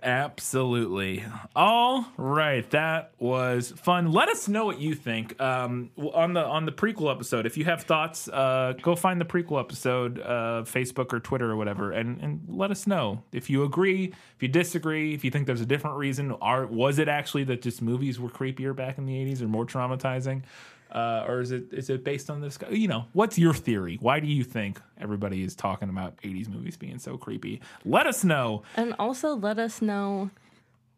Absolutely. 0.00 1.24
All 1.56 2.06
right, 2.16 2.68
that 2.70 3.12
was 3.18 3.72
fun. 3.72 4.12
Let 4.12 4.28
us 4.28 4.46
know 4.46 4.64
what 4.64 4.78
you 4.78 4.94
think 4.94 5.40
um, 5.40 5.90
on 5.96 6.34
the 6.34 6.44
on 6.44 6.66
the 6.66 6.72
prequel 6.72 7.12
episode. 7.12 7.46
If 7.46 7.56
you 7.56 7.64
have 7.64 7.82
thoughts, 7.82 8.28
uh, 8.28 8.74
go 8.80 8.94
find 8.94 9.20
the 9.20 9.24
prequel 9.24 9.58
episode, 9.58 10.20
uh, 10.20 10.62
Facebook 10.64 11.12
or 11.12 11.18
Twitter 11.18 11.50
or 11.50 11.56
whatever, 11.56 11.90
and 11.90 12.20
and 12.20 12.44
let 12.48 12.70
us 12.70 12.86
know 12.86 13.24
if 13.32 13.50
you 13.50 13.64
agree, 13.64 14.14
if 14.36 14.42
you 14.42 14.48
disagree, 14.48 15.14
if 15.14 15.24
you 15.24 15.32
think 15.32 15.46
there's 15.46 15.60
a 15.60 15.66
different 15.66 15.96
reason. 15.96 16.30
Are 16.40 16.64
was 16.66 17.00
it 17.00 17.08
actually 17.08 17.44
that 17.44 17.62
just 17.62 17.82
movies 17.82 18.20
were 18.20 18.30
creepier 18.30 18.74
back 18.76 18.98
in 18.98 19.04
the 19.04 19.14
'80s 19.14 19.42
or 19.42 19.48
more 19.48 19.66
traumatizing? 19.66 20.42
Uh, 20.90 21.24
or 21.28 21.40
is 21.40 21.52
it 21.52 21.64
is 21.72 21.90
it 21.90 22.02
based 22.04 22.30
on 22.30 22.40
this? 22.40 22.58
You 22.70 22.88
know, 22.88 23.04
what's 23.12 23.38
your 23.38 23.54
theory? 23.54 23.98
Why 24.00 24.20
do 24.20 24.26
you 24.26 24.42
think 24.44 24.80
everybody 24.98 25.42
is 25.42 25.54
talking 25.54 25.88
about 25.88 26.16
'80s 26.22 26.48
movies 26.48 26.76
being 26.76 26.98
so 26.98 27.16
creepy? 27.18 27.60
Let 27.84 28.06
us 28.06 28.24
know. 28.24 28.62
and 28.76 28.94
also 28.98 29.34
let 29.36 29.58
us 29.58 29.82
know 29.82 30.30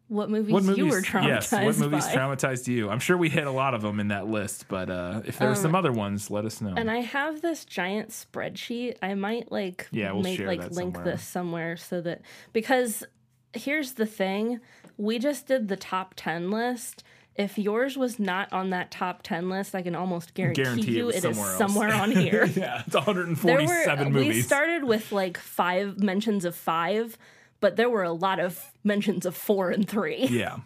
what 0.07 0.29
movies, 0.29 0.53
What 0.53 0.63
movies? 0.63 0.77
you 0.77 0.87
were 0.87 1.01
traumatized 1.01 1.27
yes, 1.27 1.51
what 1.53 1.77
movies 1.77 2.05
by. 2.05 2.13
traumatized 2.15 2.67
you? 2.67 2.89
I'm 2.89 2.99
sure 2.99 3.15
we 3.15 3.29
hit 3.29 3.47
a 3.47 3.51
lot 3.51 3.73
of 3.73 3.81
them 3.81 3.99
in 4.01 4.09
that 4.09 4.27
list, 4.27 4.65
but 4.67 4.89
uh, 4.89 5.21
if 5.25 5.37
there 5.39 5.49
are 5.49 5.55
some 5.55 5.73
other 5.73 5.91
ones, 5.93 6.29
let 6.29 6.43
us 6.43 6.59
know. 6.59 6.71
Um, 6.71 6.77
and 6.77 6.91
I 6.91 6.97
have 7.01 7.41
this 7.41 7.63
giant 7.63 8.09
spreadsheet. 8.09 8.97
I 9.01 9.13
might 9.13 9.51
like 9.53 9.87
Yeah, 9.91 10.11
we'll 10.11 10.23
make 10.23 10.37
share 10.37 10.47
like 10.47 10.59
that 10.61 10.73
link 10.73 10.95
somewhere. 10.95 11.13
this 11.13 11.23
somewhere 11.23 11.77
so 11.77 12.01
that 12.01 12.21
because 12.51 13.05
here's 13.53 13.93
the 13.93 14.05
thing, 14.05 14.59
we 14.97 15.17
just 15.17 15.47
did 15.47 15.69
the 15.69 15.77
top 15.77 16.13
10 16.17 16.51
list. 16.51 17.03
If 17.35 17.57
yours 17.57 17.97
was 17.97 18.19
not 18.19 18.51
on 18.51 18.71
that 18.71 18.91
top 18.91 19.23
10 19.23 19.49
list, 19.49 19.73
I 19.73 19.81
can 19.81 19.95
almost 19.95 20.33
guarantee, 20.33 20.63
Guarantee 20.63 20.91
it 20.91 20.97
you 20.97 21.09
it 21.09 21.15
is 21.15 21.21
somewhere 21.23 21.47
else. 21.49 21.57
somewhere 21.57 21.93
on 21.93 22.11
here. 22.15 22.45
yeah, 22.45 22.83
it's 22.85 22.93
147 22.93 24.05
were 24.05 24.11
movies. 24.11 24.27
we 24.35 24.41
started 24.41 24.83
with 24.83 25.11
like 25.11 25.37
5 25.37 25.99
mentions 26.01 26.43
of 26.45 26.55
5, 26.55 27.17
but 27.61 27.77
there 27.77 27.89
were 27.89 28.03
a 28.03 28.11
lot 28.11 28.39
of 28.39 28.71
mentions 28.83 29.25
of 29.25 29.35
4 29.35 29.71
and 29.71 29.87
3. 29.87 30.25
yeah, 30.29 30.57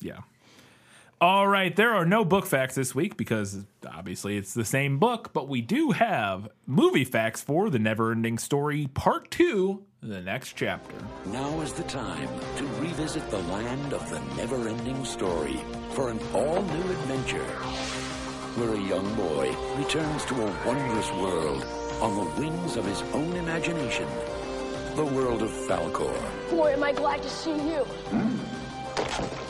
yeah. 0.00 0.20
All 1.18 1.48
right, 1.48 1.74
there 1.74 1.94
are 1.94 2.04
no 2.04 2.24
book 2.26 2.44
facts 2.46 2.74
this 2.74 2.94
week 2.94 3.16
because 3.16 3.64
obviously 3.90 4.36
it's 4.36 4.52
the 4.52 4.66
same 4.66 4.98
book, 4.98 5.32
but 5.32 5.48
we 5.48 5.62
do 5.62 5.92
have 5.92 6.46
movie 6.66 7.06
facts 7.06 7.40
for 7.42 7.70
The 7.70 7.78
Neverending 7.78 8.38
Story 8.38 8.86
Part 8.92 9.30
2, 9.30 9.82
the 10.06 10.20
next 10.20 10.52
chapter. 10.54 10.94
Now 11.26 11.60
is 11.60 11.72
the 11.72 11.82
time 11.84 12.28
to 12.56 12.64
revisit 12.80 13.28
the 13.30 13.38
land 13.38 13.92
of 13.92 14.08
the 14.08 14.20
never 14.36 14.68
ending 14.68 15.04
story 15.04 15.58
for 15.90 16.10
an 16.10 16.20
all 16.32 16.62
new 16.62 16.90
adventure 16.92 17.44
where 18.56 18.72
a 18.74 18.80
young 18.80 19.12
boy 19.16 19.54
returns 19.76 20.24
to 20.26 20.34
a 20.46 20.66
wondrous 20.66 21.10
world 21.14 21.64
on 22.00 22.14
the 22.14 22.40
wings 22.40 22.76
of 22.76 22.84
his 22.86 23.02
own 23.14 23.34
imagination. 23.36 24.06
The 24.94 25.04
world 25.04 25.42
of 25.42 25.50
Falkor, 25.50 26.50
Boy, 26.50 26.72
am 26.72 26.84
I 26.84 26.92
glad 26.92 27.22
to 27.22 27.28
see 27.28 27.50
you. 27.52 27.84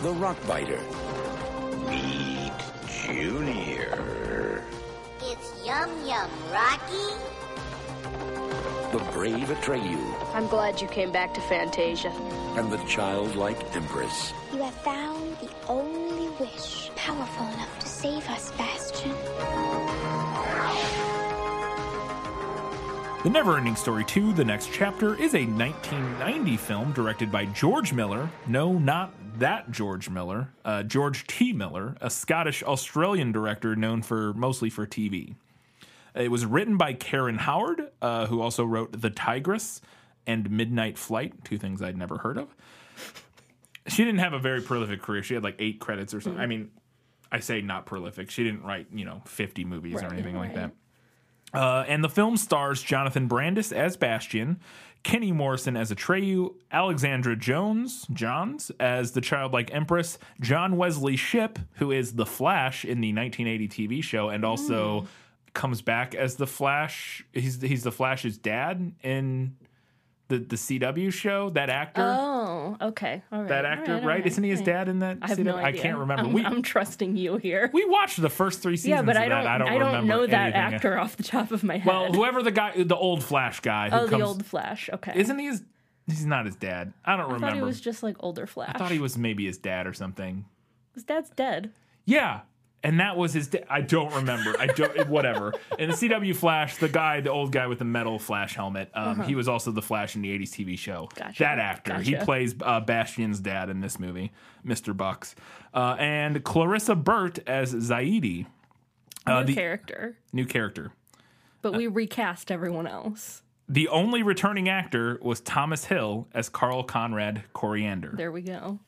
the 0.02 0.12
Rockbiter, 0.14 0.80
Meet 1.88 2.52
Junior. 2.88 4.64
It's 5.20 5.52
Yum 5.66 5.90
Yum 6.06 6.30
Rocky. 6.50 7.14
the 8.92 9.04
brave 9.12 9.48
Atreyu, 9.48 10.00
I'm 10.36 10.48
glad 10.48 10.82
you 10.82 10.86
came 10.88 11.10
back 11.10 11.32
to 11.32 11.40
Fantasia. 11.40 12.10
and 12.56 12.70
the 12.70 12.76
childlike 12.84 13.74
Empress. 13.74 14.34
You 14.52 14.58
have 14.58 14.74
found 14.74 15.38
the 15.38 15.48
only 15.66 16.28
wish 16.38 16.90
powerful 16.94 17.46
enough 17.46 17.78
to 17.78 17.88
save 17.88 18.28
us, 18.28 18.52
Bastian. 18.52 19.12
The 23.22 23.30
Neverending 23.30 23.78
Story 23.78 24.04
2, 24.04 24.34
The 24.34 24.44
Next 24.44 24.68
Chapter, 24.74 25.14
is 25.14 25.34
a 25.34 25.46
1990 25.46 26.58
film 26.58 26.92
directed 26.92 27.32
by 27.32 27.46
George 27.46 27.94
Miller. 27.94 28.28
No, 28.46 28.74
not 28.74 29.14
that 29.38 29.70
George 29.70 30.10
Miller. 30.10 30.50
Uh, 30.66 30.82
George 30.82 31.26
T. 31.26 31.54
Miller, 31.54 31.96
a 32.02 32.10
Scottish 32.10 32.62
Australian 32.62 33.32
director 33.32 33.74
known 33.74 34.02
for 34.02 34.34
mostly 34.34 34.68
for 34.68 34.86
TV. 34.86 35.34
It 36.14 36.30
was 36.30 36.44
written 36.44 36.76
by 36.76 36.92
Karin 36.92 37.38
Howard, 37.38 37.90
uh, 38.02 38.26
who 38.26 38.42
also 38.42 38.66
wrote 38.66 39.00
The 39.00 39.08
Tigress 39.08 39.80
and 40.26 40.50
Midnight 40.50 40.98
Flight, 40.98 41.44
two 41.44 41.58
things 41.58 41.82
I'd 41.82 41.96
never 41.96 42.18
heard 42.18 42.38
of. 42.38 42.54
She 43.88 44.04
didn't 44.04 44.18
have 44.20 44.32
a 44.32 44.38
very 44.38 44.60
prolific 44.62 45.00
career. 45.02 45.22
She 45.22 45.34
had 45.34 45.44
like 45.44 45.56
eight 45.60 45.78
credits 45.78 46.12
or 46.12 46.20
something. 46.20 46.40
I 46.40 46.46
mean, 46.46 46.70
I 47.30 47.38
say 47.40 47.60
not 47.60 47.86
prolific. 47.86 48.30
She 48.30 48.42
didn't 48.42 48.64
write, 48.64 48.88
you 48.92 49.04
know, 49.04 49.22
50 49.26 49.64
movies 49.64 49.94
or 49.94 49.98
Right, 50.08 50.12
anything 50.12 50.36
like 50.36 50.54
that. 50.54 50.72
Uh, 51.54 51.84
and 51.86 52.02
the 52.02 52.08
film 52.08 52.36
stars 52.36 52.82
Jonathan 52.82 53.28
Brandis 53.28 53.70
as 53.72 53.96
Bastian, 53.96 54.58
Kenny 55.04 55.30
Morrison 55.30 55.76
as 55.76 55.92
Atreyu, 55.92 56.54
Alexandra 56.72 57.36
Jones, 57.36 58.06
Johns 58.12 58.72
as 58.80 59.12
the 59.12 59.20
childlike 59.20 59.72
Empress, 59.72 60.18
John 60.40 60.76
Wesley 60.76 61.14
Shipp, 61.16 61.60
who 61.74 61.92
is 61.92 62.14
the 62.14 62.26
Flash 62.26 62.84
in 62.84 63.00
the 63.00 63.12
1980 63.12 63.68
TV 63.68 64.02
show, 64.02 64.28
and 64.30 64.44
also 64.44 65.02
Hmm. 65.02 65.06
comes 65.54 65.80
back 65.80 66.16
as 66.16 66.34
the 66.34 66.46
Flash. 66.48 67.24
He's 67.32 67.62
he's 67.62 67.84
the 67.84 67.92
Flash's 67.92 68.36
dad 68.36 68.92
in 69.04 69.56
the 70.28 70.38
the 70.38 70.56
CW 70.56 71.12
show. 71.12 71.50
That 71.50 71.70
actor, 71.70 72.02
Oh, 72.02 72.76
okay. 72.80 73.22
All 73.30 73.40
right. 73.40 73.48
that 73.48 73.64
all 73.64 73.72
actor, 73.72 73.92
right, 73.94 74.02
all 74.02 74.08
right? 74.08 74.26
Isn't 74.26 74.42
he 74.42 74.50
his 74.50 74.60
dad 74.62 74.88
in 74.88 74.98
that? 75.00 75.18
I 75.22 75.28
have 75.28 75.38
CW? 75.38 75.44
no 75.44 75.56
idea. 75.56 75.66
I 75.80 75.82
can't 75.84 75.98
remember. 75.98 76.24
I'm, 76.24 76.32
we 76.32 76.44
I'm 76.44 76.62
trusting 76.62 77.16
you 77.16 77.36
here. 77.36 77.70
we 77.72 77.84
watched 77.84 78.20
the 78.20 78.28
first 78.30 78.60
three 78.62 78.76
seasons. 78.76 78.90
yeah, 78.90 79.02
but 79.02 79.16
I 79.16 79.28
don't. 79.28 79.44
that. 79.44 79.46
I 79.46 79.58
don't, 79.58 79.68
I 79.68 79.78
don't 79.78 79.86
remember 79.86 80.08
know 80.08 80.26
that 80.26 80.54
anything. 80.54 80.74
actor 80.74 80.98
off 80.98 81.16
the 81.16 81.22
top 81.22 81.50
of 81.52 81.62
my 81.62 81.78
head. 81.78 81.86
Well, 81.86 82.12
whoever 82.12 82.42
the 82.42 82.50
guy, 82.50 82.82
the 82.82 82.96
old 82.96 83.22
Flash 83.22 83.60
guy, 83.60 83.90
who 83.90 83.96
oh, 83.96 83.98
comes, 84.08 84.10
the 84.10 84.22
old 84.26 84.46
Flash. 84.46 84.90
Okay. 84.92 85.12
isn't 85.14 85.38
he 85.38 85.46
his? 85.46 85.62
He's 86.06 86.24
not 86.26 86.46
his 86.46 86.54
dad. 86.54 86.92
I 87.04 87.12
don't 87.16 87.22
I 87.22 87.24
remember. 87.24 87.46
thought 87.48 87.56
he 87.56 87.62
was 87.62 87.80
just 87.80 88.02
like 88.02 88.16
older 88.20 88.46
Flash. 88.46 88.72
I 88.74 88.78
thought 88.78 88.92
he 88.92 89.00
was 89.00 89.18
maybe 89.18 89.46
his 89.46 89.58
dad 89.58 89.86
or 89.86 89.92
something. 89.92 90.44
His 90.94 91.02
dad's 91.02 91.30
dead. 91.30 91.72
Yeah, 92.04 92.42
and 92.82 93.00
that 93.00 93.16
was 93.16 93.32
his. 93.32 93.48
Da- 93.48 93.64
I 93.68 93.80
don't 93.80 94.12
remember. 94.14 94.54
I 94.58 94.66
don't. 94.66 95.08
whatever. 95.08 95.52
In 95.78 95.90
the 95.90 95.94
CW 95.96 96.36
Flash, 96.36 96.76
the 96.76 96.88
guy, 96.88 97.20
the 97.20 97.30
old 97.30 97.52
guy 97.52 97.66
with 97.66 97.78
the 97.78 97.84
metal 97.84 98.18
Flash 98.18 98.54
helmet, 98.54 98.90
um, 98.94 99.22
he 99.22 99.34
was 99.34 99.48
also 99.48 99.70
the 99.72 99.82
Flash 99.82 100.14
in 100.16 100.22
the 100.22 100.28
'80s 100.38 100.50
TV 100.50 100.78
show. 100.78 101.08
Uh-huh. 101.12 101.24
Gotcha. 101.26 101.42
That 101.42 101.58
actor. 101.58 101.98
He 102.00 102.14
plays 102.16 102.54
uh, 102.62 102.80
Bastian's 102.80 103.40
dad 103.40 103.70
in 103.70 103.80
this 103.80 103.98
movie, 103.98 104.32
Mr. 104.64 104.96
Bux, 104.96 105.34
uh, 105.74 105.96
and 105.98 106.42
Clarissa 106.44 106.94
Burt 106.94 107.38
as 107.48 107.74
Xayide, 107.74 108.46
uh, 109.26 109.40
New 109.40 109.46
the 109.46 109.54
character, 109.54 110.18
new 110.32 110.44
character. 110.46 110.92
but 111.62 111.74
we 111.74 111.86
recast 111.86 112.50
everyone 112.52 112.86
else. 112.86 113.42
The 113.68 113.88
only 113.88 114.22
returning 114.22 114.68
actor 114.68 115.18
was 115.22 115.40
Thomas 115.40 115.86
Hill 115.86 116.28
as 116.32 116.48
Carl 116.48 116.84
Conrad 116.84 117.42
Coriander. 117.52 118.12
There 118.16 118.30
we 118.30 118.42
go. 118.42 118.78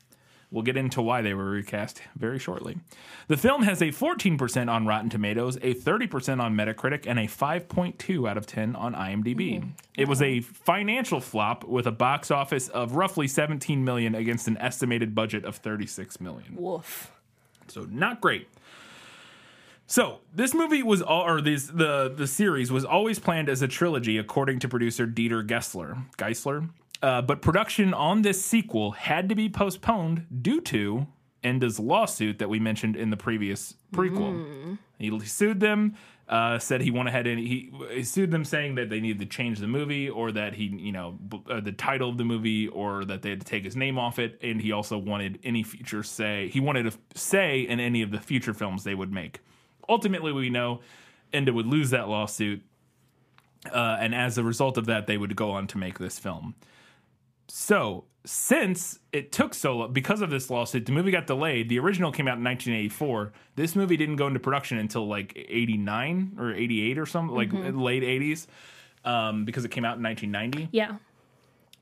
We'll 0.51 0.63
get 0.63 0.79
into 0.79 1.03
why 1.03 1.21
they 1.21 1.35
were 1.35 1.51
recast 1.51 2.01
very 2.17 2.39
shortly. 2.39 2.79
The 3.27 3.37
film 3.37 3.65
has 3.65 3.83
a 3.83 3.89
14% 3.89 4.71
on 4.73 4.87
Rotten 4.87 5.11
Tomatoes, 5.11 5.57
a 5.57 5.75
30% 5.75 6.41
on 6.41 6.55
Metacritic, 6.55 7.07
and 7.07 7.19
a 7.19 7.25
5.2 7.25 8.29
out 8.29 8.39
of 8.39 8.47
10 8.47 8.75
on 8.75 8.95
IMDb. 8.95 9.59
Mm-hmm. 9.61 9.69
It 9.99 10.09
was 10.09 10.23
a 10.23 10.41
financial 10.41 11.21
flop 11.21 11.65
with 11.65 11.87
a 11.87 11.93
box 11.93 12.31
office 12.31 12.69
of 12.69 12.93
roughly 12.93 13.29
17 13.29 13.85
million 13.85 14.15
against 14.15 14.49
an 14.49 14.57
estimated 14.57 15.15
budget 15.15 15.45
of 15.45 15.57
36 15.57 16.19
million. 16.19 16.57
Woof. 16.57 17.13
So 17.67 17.87
not 17.91 18.23
great. 18.23 18.49
So 19.87 20.21
this 20.35 20.55
movie 20.55 20.83
was 20.83 21.01
all, 21.01 21.23
or 21.27 21.41
this 21.41 21.67
the 21.67 22.13
the 22.15 22.27
series 22.27 22.71
was 22.71 22.85
always 22.85 23.19
planned 23.19 23.49
as 23.49 23.63
a 23.63 23.69
trilogy, 23.69 24.19
according 24.19 24.59
to 24.61 24.69
producer 24.69 25.07
Dieter 25.07 25.47
Gessler. 25.47 26.05
Geissler. 26.19 26.69
Uh, 27.01 27.23
but 27.23 27.41
production 27.43 27.95
on 27.95 28.23
this 28.23 28.45
sequel 28.45 28.93
had 28.93 29.29
to 29.29 29.35
be 29.35 29.49
postponed 29.49 30.27
due 30.43 30.61
to 30.61 31.07
Ende's 31.45 31.79
lawsuit 31.79 32.39
that 32.41 32.49
we 32.49 32.59
mentioned 32.59 32.97
in 32.97 33.11
the 33.11 33.17
previous 33.17 33.75
prequel. 33.93 34.77
He 34.99 35.17
sued 35.21 35.61
them, 35.61 35.95
uh, 36.29 36.59
said 36.59 36.81
he 36.81 36.91
went 36.91 37.09
ahead 37.09 37.29
and 37.29 37.39
he, 37.39 37.73
he 37.93 38.03
sued 38.03 38.33
them 38.33 38.45
saying 38.45 38.75
that 38.75 38.91
they 38.91 38.99
needed 39.01 39.21
to 39.21 39.27
change 39.27 39.61
the 39.61 39.69
movie 39.69 40.11
or 40.11 40.33
that 40.33 40.55
he, 40.55 40.65
you 40.65 40.91
know, 40.91 41.13
b- 41.13 41.41
uh, 41.49 41.61
the 41.61 41.71
title 41.71 42.11
of 42.11 42.19
the 42.19 42.25
movie 42.25 42.67
or 42.67 43.05
that 43.05 43.23
they 43.23 43.31
had 43.31 43.41
to 43.41 43.47
take 43.47 43.65
his 43.65 43.77
name 43.77 43.97
off 43.97 44.19
it. 44.19 44.37
And 44.43 44.61
he 44.61 44.73
also 44.73 44.99
wanted 44.99 45.39
any 45.45 45.63
future 45.63 46.03
say, 46.03 46.49
he 46.49 46.59
wanted 46.59 46.91
to 46.91 46.99
say 47.15 47.61
in 47.61 47.79
any 47.79 48.03
of 48.03 48.11
the 48.11 48.19
future 48.19 48.53
films 48.53 48.83
they 48.83 48.97
would 48.97 49.13
make. 49.13 49.39
Ultimately, 49.89 50.33
we 50.33 50.51
know 50.51 50.81
Enda 51.33 51.55
would 51.55 51.67
lose 51.67 51.91
that 51.91 52.09
lawsuit. 52.09 52.61
Uh, 53.73 53.97
and 54.01 54.15
as 54.15 54.37
a 54.37 54.43
result 54.43 54.77
of 54.77 54.87
that, 54.87 55.07
they 55.07 55.17
would 55.17 55.37
go 55.37 55.53
on 55.53 55.69
to 55.69 55.79
make 55.79 55.99
this 56.01 56.19
film. 56.19 56.57
So, 57.49 58.05
since 58.25 58.99
it 59.13 59.33
took 59.33 59.55
so 59.55 59.77
long, 59.79 59.93
because 59.93 60.21
of 60.21 60.29
this 60.31 60.51
lawsuit, 60.51 60.85
the 60.87 60.93
movie 60.93 61.11
got 61.11 61.27
delayed. 61.27 61.69
The 61.71 61.79
original 61.79 62.13
came 62.13 62.29
out 62.29 62.37
in 62.37 62.45
1984. 62.45 63.33
This 63.57 63.75
movie 63.75 63.97
didn't 63.97 64.17
go 64.17 64.27
into 64.27 64.39
production 64.39 64.77
until 64.79 65.07
like 65.09 65.33
89 65.35 66.37
or 66.39 66.53
88 66.53 66.99
or 66.99 67.07
something, 67.07 67.35
like 67.35 67.51
late 67.53 68.03
80s, 68.03 68.47
um, 69.05 69.45
because 69.47 69.65
it 69.65 69.71
came 69.71 69.85
out 69.85 69.97
in 69.97 70.03
1990. 70.03 70.69
Yeah. 70.77 70.97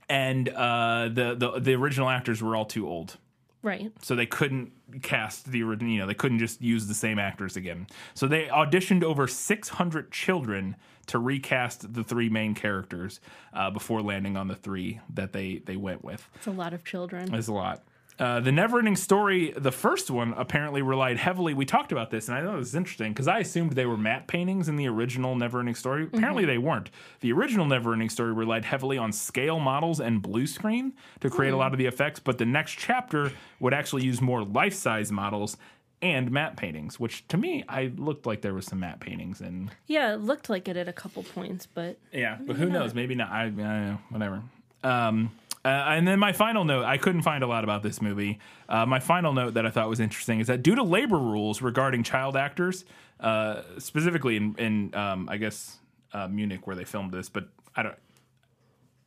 And 0.09 0.49
uh, 0.51 1.09
the, 1.13 1.35
the 1.35 1.59
the 1.61 1.75
original 1.75 2.09
actors 2.09 2.41
were 2.41 2.55
all 2.55 2.65
too 2.65 2.89
old 2.89 3.17
Right. 3.63 3.91
so 4.01 4.15
they 4.15 4.27
couldn't 4.27 4.71
cast 5.03 5.51
the 5.51 5.65
original 5.65 5.93
you 5.93 5.99
know 5.99 6.07
they 6.07 6.15
couldn't 6.15 6.39
just 6.39 6.63
use 6.63 6.87
the 6.87 6.95
same 6.95 7.19
actors 7.19 7.57
again 7.57 7.89
so 8.15 8.29
they 8.29 8.45
auditioned 8.45 9.03
over 9.03 9.27
600 9.27 10.13
children 10.13 10.77
to 11.07 11.19
recast 11.19 11.95
the 11.95 12.03
three 12.03 12.29
main 12.29 12.55
characters 12.55 13.21
uh, 13.53 13.71
before 13.71 14.03
landing 14.03 14.37
on 14.37 14.49
the 14.49 14.57
three 14.57 15.01
that 15.13 15.33
they 15.33 15.63
they 15.65 15.77
went 15.77 16.05
with 16.05 16.29
It's 16.37 16.47
a 16.47 16.51
lot 16.51 16.73
of 16.73 16.85
children. 16.85 17.35
It's 17.35 17.49
a 17.49 17.53
lot 17.53 17.83
uh, 18.19 18.41
the 18.41 18.51
Neverending 18.51 18.97
Story, 18.97 19.53
the 19.57 19.73
first 19.73 20.11
one, 20.11 20.33
apparently 20.39 20.81
relied 20.81 21.19
heavily. 21.19 21.53
We 21.53 21.67
talked 21.67 21.93
about 21.93 22.11
this, 22.11 22.29
and 22.29 22.37
I 22.37 22.43
thought 22.43 22.55
it 22.55 22.59
was 22.59 22.75
interesting 22.75 23.13
because 23.13 23.29
I 23.29 23.41
assumed 23.41 23.73
they 23.73 23.85
were 23.85 23.99
matte 23.99 24.27
paintings 24.27 24.69
in 24.69 24.77
the 24.77 24.89
original 24.89 25.37
Neverending 25.37 25.77
Story. 25.77 26.05
Apparently, 26.05 26.47
they 26.47 26.57
weren't. 26.57 26.91
The 27.21 27.33
original 27.33 27.67
Neverending 27.67 28.11
Story 28.11 28.33
relied 28.33 28.65
heavily 28.65 28.97
on 28.97 29.13
scale 29.13 29.59
models 29.59 30.01
and 30.01 30.23
blue 30.23 30.47
screen 30.47 30.95
to 31.21 31.29
create 31.29 31.53
a 31.53 31.57
lot 31.57 31.73
of 31.73 31.79
the 31.79 31.87
effects, 31.87 32.19
but 32.19 32.39
the 32.39 32.47
next 32.47 32.79
chapter 32.79 33.33
would 33.61 33.75
actually 33.75 34.05
use 34.05 34.23
more 34.23 34.43
life 34.43 34.75
size 34.75 35.13
models 35.13 35.59
and 36.03 36.31
matte 36.31 36.57
paintings, 36.57 37.01
which 37.01 37.27
to 37.29 37.37
me, 37.37 37.65
I 37.69 37.93
looked 37.97 38.27
like 38.27 38.43
there 38.43 38.55
was 38.55 38.67
some 38.67 38.81
matte 38.81 39.01
paintings 39.01 39.41
and 39.41 39.71
Yeah, 39.87 40.15
it 40.15 40.21
looked 40.21 40.51
like 40.51 40.69
it 40.69 40.77
at 40.77 40.89
a 40.89 40.93
couple 40.93 41.23
points, 41.23 41.67
but 41.67 41.99
yeah, 42.13 42.39
but 42.41 42.57
who 42.57 42.69
knows? 42.69 42.95
Maybe 42.95 43.15
not. 43.15 43.31
I, 43.31 43.45
I 43.45 43.45
don't 43.45 43.57
know. 43.57 43.99
Whatever. 44.11 44.43
Um, 44.83 45.33
uh, 45.65 45.69
and 45.69 46.07
then 46.07 46.21
my 46.21 46.33
final 46.33 46.65
note, 46.65 46.85
I 46.85 46.97
couldn't 46.97 47.23
find 47.23 47.43
a 47.43 47.47
lot 47.49 47.65
about 47.65 47.83
this 47.83 48.01
movie. 48.01 48.39
Uh, 48.69 48.87
my 48.87 49.01
final 49.01 49.33
note 49.33 49.55
that 49.55 49.67
I 49.67 49.71
thought 49.71 49.89
was 49.89 49.99
interesting 49.99 50.39
is 50.39 50.47
that 50.47 50.63
due 50.63 50.77
to 50.77 50.83
labor 50.85 51.19
rules 51.19 51.61
regarding 51.61 52.05
child 52.05 52.37
actors, 52.37 52.85
uh, 53.19 53.63
specifically 53.79 54.37
in, 54.37 54.55
in 54.59 54.95
um, 54.95 55.29
I 55.29 55.39
guess 55.39 55.79
uh, 56.13 56.29
Munich 56.29 56.67
where 56.69 56.77
they 56.77 56.85
filmed 56.85 57.11
this, 57.11 57.29
but 57.29 57.49
I 57.75 57.83
don't, 57.83 57.97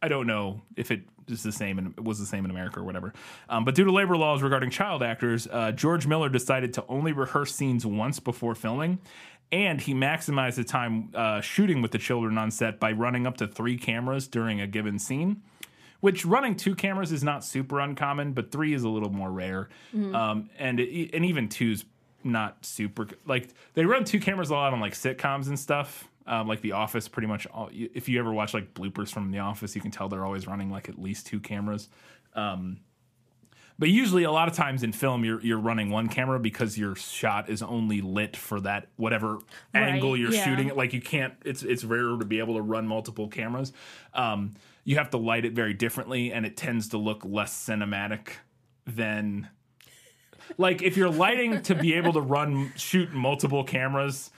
I 0.02 0.10
don't 0.10 0.28
know 0.28 0.62
if 0.76 0.92
it 0.92 1.04
is 1.30 1.44
the 1.44 1.52
same 1.52 1.78
and 1.78 1.94
it 1.98 2.04
was 2.04 2.20
the 2.20 2.26
same 2.26 2.46
in 2.46 2.52
America 2.52 2.80
or 2.80 2.84
whatever. 2.84 3.14
Um, 3.50 3.66
but 3.66 3.76
due 3.76 3.84
to 3.84 3.92
labor 3.92 4.18
laws 4.18 4.42
regarding 4.42 4.70
child 4.70 5.04
actors, 5.04 5.48
uh, 5.52 5.72
George 5.72 6.08
Miller 6.08 6.30
decided 6.30 6.74
to 6.74 6.86
only 6.88 7.12
rehearse 7.12 7.56
scenes 7.56 7.86
once 7.86 8.20
before 8.20 8.56
filming. 8.56 9.00
And 9.52 9.82
he 9.82 9.94
maximized 9.94 10.56
the 10.56 10.64
time 10.64 11.10
uh, 11.16 11.42
shooting 11.42 11.82
with 11.82 11.92
the 11.92 11.98
children 11.98 12.38
on 12.38 12.52
set 12.52 12.80
by 12.80 12.92
running 12.92 13.26
up 13.26 13.38
to 13.38 13.48
three 13.48 13.78
cameras 13.78 14.28
during 14.28 14.62
a 14.62 14.68
given 14.68 15.00
scene. 15.00 15.42
Which 16.02 16.24
running 16.24 16.56
two 16.56 16.76
cameras 16.76 17.12
is 17.12 17.24
not 17.24 17.44
super 17.44 17.80
uncommon, 17.80 18.34
but 18.34 18.52
three 18.52 18.74
is 18.74 18.84
a 18.84 18.90
little 18.90 19.10
more 19.10 19.32
rare. 19.32 19.70
Um, 20.16 20.50
and 20.58 20.80
it, 20.80 21.14
and 21.14 21.26
even 21.26 21.50
two's 21.50 21.84
not 22.24 22.66
super 22.66 23.08
like 23.26 23.48
they 23.76 23.86
run 23.86 24.04
two 24.04 24.20
cameras 24.20 24.50
a 24.50 24.54
lot 24.54 24.74
on 24.74 24.80
like 24.80 24.94
sitcoms 24.94 25.48
and 25.48 25.58
stuff. 25.58 26.09
Um, 26.30 26.48
like 26.48 26.62
The 26.62 26.74
Office, 26.74 27.08
pretty 27.08 27.28
much. 27.28 27.48
All, 27.48 27.70
if 27.74 28.08
you 28.08 28.20
ever 28.20 28.32
watch 28.32 28.54
like 28.54 28.76
bloopers 28.76 29.10
from 29.10 29.32
The 29.32 29.40
Office, 29.40 29.76
you 29.76 29.82
can 29.82 29.90
tell 29.90 30.08
they're 30.10 30.24
always 30.24 30.46
running 30.46 30.70
like 30.70 30.88
at 30.88 31.02
least 31.02 31.26
two 31.26 31.40
cameras. 31.40 31.90
Um, 32.36 32.82
but 33.80 33.90
usually, 33.90 34.26
a 34.26 34.32
lot 34.32 34.48
of 34.48 34.54
times 34.54 34.84
in 34.84 34.92
film, 34.92 35.26
you're 35.26 35.42
you're 35.42 35.58
running 35.58 35.90
one 35.90 36.08
camera 36.08 36.40
because 36.40 36.78
your 36.78 36.96
shot 36.96 37.50
is 37.50 37.64
only 37.64 38.02
lit 38.02 38.38
for 38.38 38.60
that 38.60 38.90
whatever 38.98 39.40
Right, 39.74 39.84
angle 39.84 40.16
you're 40.16 40.32
yeah. 40.32 40.44
shooting 40.44 40.68
it. 40.68 40.78
Like 40.78 40.94
you 40.94 41.02
can't. 41.02 41.34
It's 41.46 41.64
it's 41.64 41.84
rare 41.84 42.18
to 42.18 42.26
be 42.26 42.40
able 42.40 42.56
to 42.56 42.62
run 42.62 42.86
multiple 42.86 43.30
cameras. 43.30 43.74
Um, 44.14 44.54
you 44.84 44.98
have 44.98 45.10
to 45.12 45.18
light 45.18 45.46
it 45.46 45.54
very 45.54 45.74
differently, 45.74 46.32
and 46.32 46.46
it 46.46 46.58
tends 46.58 46.90
to 46.90 46.98
look 46.98 47.24
less 47.26 47.54
cinematic 47.54 48.32
than 48.86 49.48
like 50.58 50.82
if 50.82 50.98
you're 50.98 51.10
lighting 51.10 51.62
to 51.64 51.76
be 51.76 51.94
able 51.94 52.14
to 52.14 52.22
run 52.22 52.74
shoot 52.76 53.14
multiple 53.14 53.64
cameras 53.64 54.30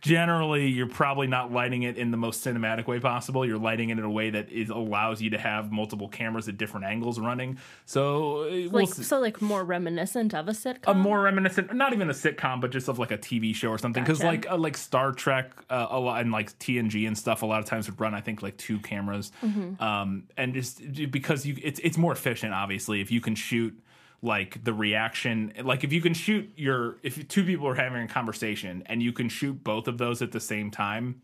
generally 0.00 0.66
you're 0.68 0.86
probably 0.86 1.26
not 1.26 1.52
lighting 1.52 1.82
it 1.82 1.96
in 1.98 2.10
the 2.10 2.16
most 2.16 2.44
cinematic 2.44 2.86
way 2.86 2.98
possible 2.98 3.44
you're 3.44 3.58
lighting 3.58 3.90
it 3.90 3.98
in 3.98 4.04
a 4.04 4.10
way 4.10 4.30
that 4.30 4.50
is, 4.50 4.70
allows 4.70 5.20
you 5.20 5.30
to 5.30 5.38
have 5.38 5.70
multiple 5.70 6.08
cameras 6.08 6.48
at 6.48 6.56
different 6.56 6.86
angles 6.86 7.18
running 7.18 7.58
so 7.84 8.42
uh, 8.44 8.44
we'll 8.48 8.70
like 8.70 8.88
so 8.88 9.18
like 9.20 9.42
more 9.42 9.62
reminiscent 9.64 10.34
of 10.34 10.48
a 10.48 10.52
sitcom. 10.52 10.78
a 10.86 10.94
more 10.94 11.20
reminiscent 11.20 11.74
not 11.74 11.92
even 11.92 12.08
a 12.08 12.14
sitcom 12.14 12.60
but 12.60 12.70
just 12.70 12.88
of 12.88 12.98
like 12.98 13.10
a 13.10 13.18
tv 13.18 13.54
show 13.54 13.68
or 13.68 13.78
something 13.78 14.02
because 14.02 14.18
Gotcha. 14.20 14.30
like 14.30 14.50
uh, 14.50 14.56
like 14.56 14.76
star 14.76 15.12
trek 15.12 15.52
uh, 15.68 15.86
a 15.90 15.98
lot 16.00 16.20
and 16.22 16.32
like 16.32 16.58
tng 16.58 17.06
and 17.06 17.16
stuff 17.16 17.42
a 17.42 17.46
lot 17.46 17.60
of 17.60 17.66
times 17.66 17.88
would 17.90 18.00
run 18.00 18.14
i 18.14 18.20
think 18.20 18.42
like 18.42 18.56
two 18.56 18.78
cameras 18.80 19.32
Mm-hmm. 19.42 19.82
um 19.82 20.24
and 20.36 20.54
just 20.54 20.80
because 21.10 21.44
you 21.44 21.56
it's 21.62 21.78
it's 21.80 21.98
more 21.98 22.12
efficient 22.12 22.54
obviously 22.54 23.00
if 23.00 23.10
you 23.10 23.20
can 23.20 23.34
shoot 23.34 23.78
like 24.22 24.62
the 24.64 24.72
reaction 24.72 25.52
like 25.62 25.82
if 25.82 25.92
you 25.92 26.00
can 26.00 26.12
shoot 26.12 26.50
your 26.56 26.98
if 27.02 27.26
two 27.28 27.44
people 27.44 27.66
are 27.66 27.74
having 27.74 28.02
a 28.02 28.08
conversation 28.08 28.82
and 28.86 29.02
you 29.02 29.12
can 29.12 29.28
shoot 29.28 29.64
both 29.64 29.88
of 29.88 29.98
those 29.98 30.20
at 30.20 30.32
the 30.32 30.40
same 30.40 30.70
time 30.70 31.22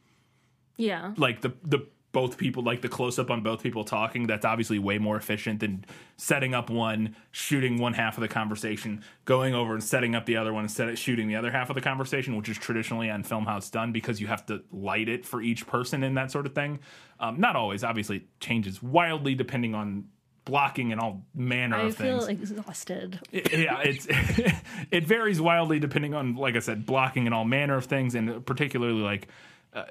yeah. 0.76 1.12
like 1.16 1.40
the 1.42 1.53
the 1.62 1.86
both 2.12 2.38
people 2.38 2.62
like 2.62 2.80
the 2.80 2.88
close 2.88 3.18
up 3.18 3.30
on 3.30 3.42
both 3.42 3.62
people 3.62 3.84
talking 3.84 4.26
that's 4.26 4.47
obviously 4.47 4.78
way 4.78 4.97
more 4.97 5.16
efficient 5.18 5.61
than 5.61 5.84
setting 6.16 6.55
up 6.55 6.70
one 6.70 7.14
shooting 7.30 7.78
one 7.78 7.92
half 7.92 8.16
of 8.16 8.22
the 8.22 8.28
conversation 8.28 9.05
going 9.26 9.55
over 9.55 9.74
and 9.74 9.84
setting 9.84 10.14
up 10.14 10.24
the 10.24 10.34
other 10.34 10.55
one 10.55 10.64
instead 10.64 10.88
of 10.88 10.99
shooting 10.99 11.28
the 11.28 11.36
other 11.36 11.51
half 11.51 11.68
of 11.68 11.74
the 11.74 11.80
conversation 11.82 12.34
which 12.34 12.49
is 12.49 12.57
traditionally 12.57 13.11
on 13.11 13.22
film 13.22 13.44
how 13.44 13.59
it's 13.59 13.68
done 13.68 13.92
because 13.92 14.18
you 14.18 14.26
have 14.26 14.47
to 14.47 14.62
light 14.72 15.11
it 15.11 15.26
for 15.26 15.42
each 15.42 15.66
person 15.66 16.03
and 16.03 16.16
that 16.16 16.30
sort 16.30 16.47
of 16.47 16.55
thing 16.55 16.78
um, 17.20 17.38
not 17.38 17.55
always 17.55 17.84
obviously 17.84 18.16
it 18.16 18.40
changes 18.40 18.82
wildly 18.82 19.34
depending 19.34 19.74
on 19.74 20.05
blocking 20.47 20.92
and 20.92 21.01
all 21.01 21.22
manner 21.34 21.76
I 21.76 21.82
of 21.82 21.97
things 21.97 22.24
I 22.24 22.26
feel 22.28 22.42
exhausted. 22.42 23.20
yeah, 23.30 23.82
it's 23.82 24.07
it 24.90 25.05
varies 25.05 25.38
wildly 25.40 25.78
depending 25.78 26.14
on, 26.14 26.36
like 26.36 26.57
I 26.57 26.61
said, 26.61 26.86
blocking 26.86 27.26
and 27.26 27.34
all 27.34 27.44
manner 27.44 27.76
of 27.76 27.84
things, 27.84 28.14
and 28.14 28.47
particularly 28.47 29.03
like 29.03 29.28
uh, 29.74 29.84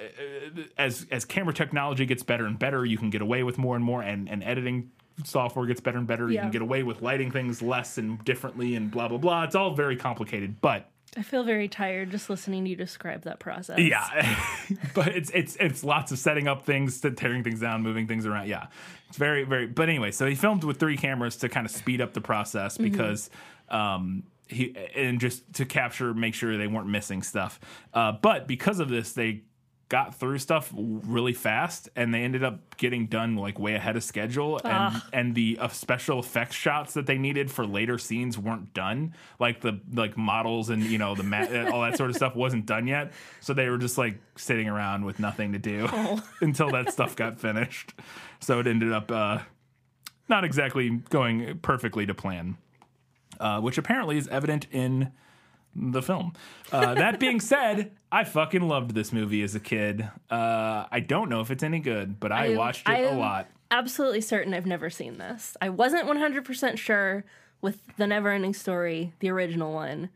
as 0.79 1.05
as 1.11 1.25
camera 1.25 1.53
technology 1.53 2.07
gets 2.07 2.23
better 2.23 2.47
and 2.47 2.57
better, 2.57 2.83
you 2.83 2.97
can 2.97 3.11
get 3.11 3.21
away 3.21 3.43
with 3.43 3.59
more 3.59 3.75
and 3.75 3.85
more, 3.85 4.01
and 4.01 4.27
and 4.27 4.43
editing 4.43 4.89
software 5.23 5.67
gets 5.67 5.79
better 5.79 5.99
and 5.99 6.07
better. 6.07 6.31
You 6.31 6.39
can 6.39 6.51
get 6.51 6.61
away 6.63 6.81
with 6.81 7.01
lighting 7.03 7.29
things 7.29 7.61
less 7.61 7.99
and 7.99 8.23
differently, 8.25 8.75
and 8.75 8.89
blah 8.89 9.07
blah 9.07 9.19
blah. 9.19 9.43
It's 9.43 9.55
all 9.55 9.75
very 9.75 9.95
complicated, 9.95 10.59
but 10.61 10.89
I 11.17 11.21
feel 11.21 11.43
very 11.43 11.67
tired 11.67 12.11
just 12.11 12.29
listening 12.29 12.65
to 12.65 12.69
you 12.69 12.75
describe 12.75 13.23
that 13.23 13.39
process. 13.39 13.79
yeah, 13.79 14.37
but 14.93 15.09
it's 15.09 15.29
it's 15.31 15.55
it's 15.59 15.83
lots 15.83 16.11
of 16.11 16.19
setting 16.19 16.47
up 16.47 16.65
things, 16.65 17.01
to 17.01 17.11
tearing 17.11 17.43
things 17.43 17.59
down, 17.59 17.81
moving 17.83 18.07
things 18.07 18.25
around. 18.25 18.47
Yeah, 18.47 18.67
it's 19.07 19.17
very 19.17 19.43
very. 19.43 19.67
But 19.67 19.89
anyway, 19.89 20.11
so 20.11 20.25
he 20.25 20.35
filmed 20.35 20.63
with 20.63 20.77
three 20.77 20.97
cameras 20.97 21.37
to 21.37 21.49
kind 21.49 21.65
of 21.65 21.71
speed 21.71 22.01
up 22.01 22.13
the 22.13 22.21
process 22.21 22.77
because 22.77 23.29
um 23.69 24.23
he 24.47 24.75
and 24.95 25.19
just 25.19 25.53
to 25.53 25.65
capture, 25.65 26.13
make 26.13 26.33
sure 26.33 26.57
they 26.57 26.67
weren't 26.67 26.87
missing 26.87 27.23
stuff. 27.23 27.59
Uh, 27.93 28.11
but 28.11 28.47
because 28.47 28.79
of 28.79 28.89
this, 28.89 29.13
they 29.13 29.43
got 29.87 30.15
through 30.15 30.39
stuff 30.39 30.71
really 30.75 31.33
fast 31.33 31.89
and 31.95 32.13
they 32.13 32.23
ended 32.23 32.43
up 32.43 32.75
getting 32.77 33.05
done 33.05 33.35
like 33.35 33.59
way 33.59 33.75
ahead 33.75 33.95
of 33.95 34.03
schedule 34.03 34.59
and 34.63 35.01
and 35.13 35.35
the 35.35 35.57
uh, 35.59 35.67
special 35.67 36.19
effects 36.19 36.55
shots 36.55 36.95
that 36.95 37.05
they 37.05 37.17
needed 37.17 37.51
for 37.51 37.65
later 37.67 37.97
scenes 37.97 38.37
weren't 38.37 38.73
done. 38.73 39.13
Like 39.39 39.61
the 39.61 39.79
like 39.93 40.17
models 40.17 40.69
and 40.69 40.83
you 40.83 40.97
know 40.97 41.15
the 41.15 41.23
mat 41.23 41.71
all 41.71 41.81
that 41.81 41.97
sort 41.97 42.09
of 42.09 42.15
stuff 42.15 42.35
wasn't 42.35 42.65
done 42.65 42.87
yet. 42.87 43.13
So 43.41 43.53
they 43.53 43.69
were 43.69 43.77
just 43.77 43.97
like 43.97 44.17
sitting 44.35 44.67
around 44.67 45.05
with 45.05 45.19
nothing 45.19 45.53
to 45.53 45.59
do 45.59 45.87
until 46.41 46.71
that 46.71 46.91
stuff 46.91 47.15
got 47.15 47.39
finished. 47.39 47.93
So 48.39 48.59
it 48.59 48.67
ended 48.67 48.91
up 48.91 49.11
uh 49.11 49.39
not 50.27 50.43
exactly 50.43 50.89
going 50.89 51.59
perfectly 51.59 52.05
to 52.07 52.13
plan 52.15 52.57
uh, 53.39 53.59
which 53.61 53.77
apparently 53.77 54.17
is 54.17 54.27
evident 54.27 54.67
in 54.71 55.11
the 55.75 56.01
film. 56.01 56.33
Uh, 56.71 56.93
that 56.93 57.19
being 57.19 57.39
said, 57.39 57.91
I 58.11 58.23
fucking 58.23 58.67
loved 58.67 58.95
this 58.95 59.11
movie 59.11 59.43
as 59.43 59.55
a 59.55 59.59
kid. 59.59 60.09
Uh, 60.29 60.85
I 60.91 60.99
don't 61.01 61.29
know 61.29 61.41
if 61.41 61.51
it's 61.51 61.63
any 61.63 61.79
good, 61.79 62.19
but 62.19 62.31
I, 62.31 62.55
watched 62.55 62.87
it 62.87 62.91
a 62.91 63.09
I'm 63.11 63.19
lot. 63.19 63.47
Absolutely 63.71 64.21
certain 64.21 64.53
I've 64.53 64.65
never 64.65 64.89
seen 64.89 65.17
this. 65.17 65.57
I 65.61 65.69
wasn't 65.69 66.07
100% 66.07 66.77
sure 66.77 67.25
with 67.61 67.81
the 67.97 68.05
Neverending 68.05 68.55
Story, 68.55 69.13
the 69.19 69.29
original 69.29 69.73
one. 69.73 70.09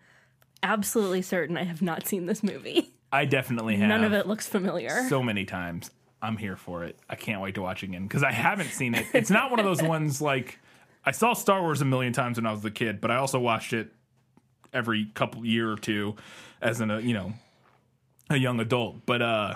Absolutely 0.64 1.22
certain 1.22 1.58
I 1.58 1.64
have 1.64 1.82
not 1.82 2.08
seen 2.08 2.26
this 2.26 2.44
movie. 2.44 2.94
I 3.12 3.26
definitely 3.26 3.76
have. 3.78 3.90
None 3.90 4.04
of 4.04 4.14
it 4.14 4.28
looks 4.28 4.48
familiar. 4.48 5.08
so 5.10 5.24
many 5.24 5.46
times. 5.46 5.92
I'm 6.22 6.38
here 6.38 6.58
for 6.58 6.84
it. 6.84 6.98
I 7.10 7.16
can't 7.16 7.42
wait 7.42 7.56
to 7.56 7.62
watch 7.62 7.82
again 7.82 8.04
because 8.04 8.24
I 8.24 8.32
haven't 8.32 8.70
seen 8.72 8.94
it. 8.94 9.06
It's 9.14 9.30
not 9.30 9.52
one 9.52 9.60
of 9.60 9.66
those 9.66 9.82
ones 9.96 10.22
like 10.22 10.60
I 11.06 11.12
saw 11.12 11.34
Star 11.34 11.62
Wars 11.62 11.82
a 11.82 11.86
million 11.86 12.14
times 12.14 12.38
when 12.38 12.46
I 12.46 12.52
was 12.52 12.64
a 12.66 12.72
kid, 12.72 13.00
but 13.00 13.10
I 13.10 13.16
also 13.16 13.40
watched 13.40 13.74
it 13.74 13.92
every 14.74 15.06
couple 15.14 15.46
year 15.46 15.72
or 15.72 15.78
two 15.78 16.16
as 16.62 16.82
an, 16.82 16.92
uh, 16.92 16.98
you 16.98 17.14
know, 17.14 17.34
a 18.30 18.38
young 18.38 18.60
adult. 18.60 19.06
But 19.06 19.22
uh 19.22 19.56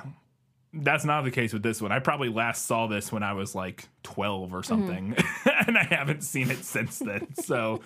that's 0.73 1.05
not 1.05 1.23
the 1.23 1.31
case 1.31 1.53
with 1.53 1.61
this 1.61 1.81
one. 1.81 1.91
I 1.91 1.99
probably 1.99 2.29
last 2.29 2.65
saw 2.65 2.87
this 2.87 3.11
when 3.11 3.21
I 3.21 3.33
was 3.33 3.53
like 3.53 3.87
12 4.03 4.53
or 4.53 4.63
something, 4.63 5.15
and 5.67 5.77
I 5.77 5.83
haven't 5.83 6.23
seen 6.23 6.49
it 6.49 6.63
since 6.65 6.99
then. 6.99 7.27
So 7.43 7.81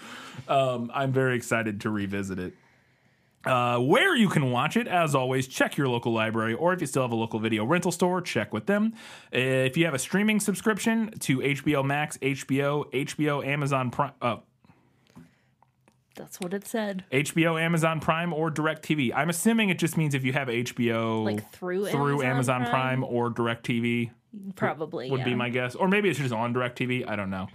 um, 0.48 0.92
I'm 0.94 1.12
very 1.12 1.36
excited 1.36 1.82
to 1.82 1.90
revisit 1.90 2.38
it. 2.38 2.54
Uh, 3.46 3.80
where 3.80 4.16
you 4.16 4.30
can 4.30 4.52
watch 4.52 4.78
it, 4.78 4.88
as 4.88 5.16
always, 5.16 5.48
check 5.48 5.78
your 5.78 5.88
local 5.88 6.14
library, 6.14 6.54
or 6.54 6.74
if 6.74 6.82
you 6.82 6.88
still 6.88 7.02
have 7.02 7.12
a 7.12 7.16
local 7.16 7.40
video 7.40 7.66
rental 7.66 7.92
store, 7.92 8.22
check 8.22 8.54
with 8.54 8.66
them. 8.66 8.94
If 9.32 9.78
you 9.78 9.86
have 9.86 9.94
a 9.94 10.00
streaming 10.00 10.40
subscription 10.40 11.12
to 11.20 11.40
HBO 11.40 11.84
Max, 11.84 12.18
HBO, 12.18 12.92
HBO, 12.92 13.46
Amazon 13.46 13.90
Prime, 13.90 14.12
uh, 14.22 14.38
That's 16.18 16.40
what 16.42 16.54
it 16.54 16.68
said. 16.68 17.06
HBO, 17.12 17.60
Amazon 17.62 18.00
Prime, 18.02 18.34
or 18.34 18.52
DirecTV. 18.52 19.14
I'm 19.16 19.30
assuming 19.30 19.70
it 19.70 19.80
just 19.80 19.96
means 19.96 20.14
if 20.14 20.26
you 20.26 20.34
have 20.34 20.50
HBO 20.50 21.24
Like 21.24 21.50
through 21.52 21.86
through 21.88 22.22
Amazon 22.24 22.62
Amazon 22.62 22.66
Prime, 22.66 23.00
Prime? 23.00 23.04
or 23.04 23.30
DirecTV 23.32 24.12
Probably 24.56 25.10
would 25.10 25.24
be 25.24 25.34
my 25.36 25.50
guess, 25.50 25.76
or 25.76 25.88
maybe 25.88 26.10
it's 26.10 26.20
just 26.20 26.34
on 26.34 26.54
DirecTV. 26.54 27.08
I 27.08 27.16
don't 27.16 27.30
know. 27.30 27.48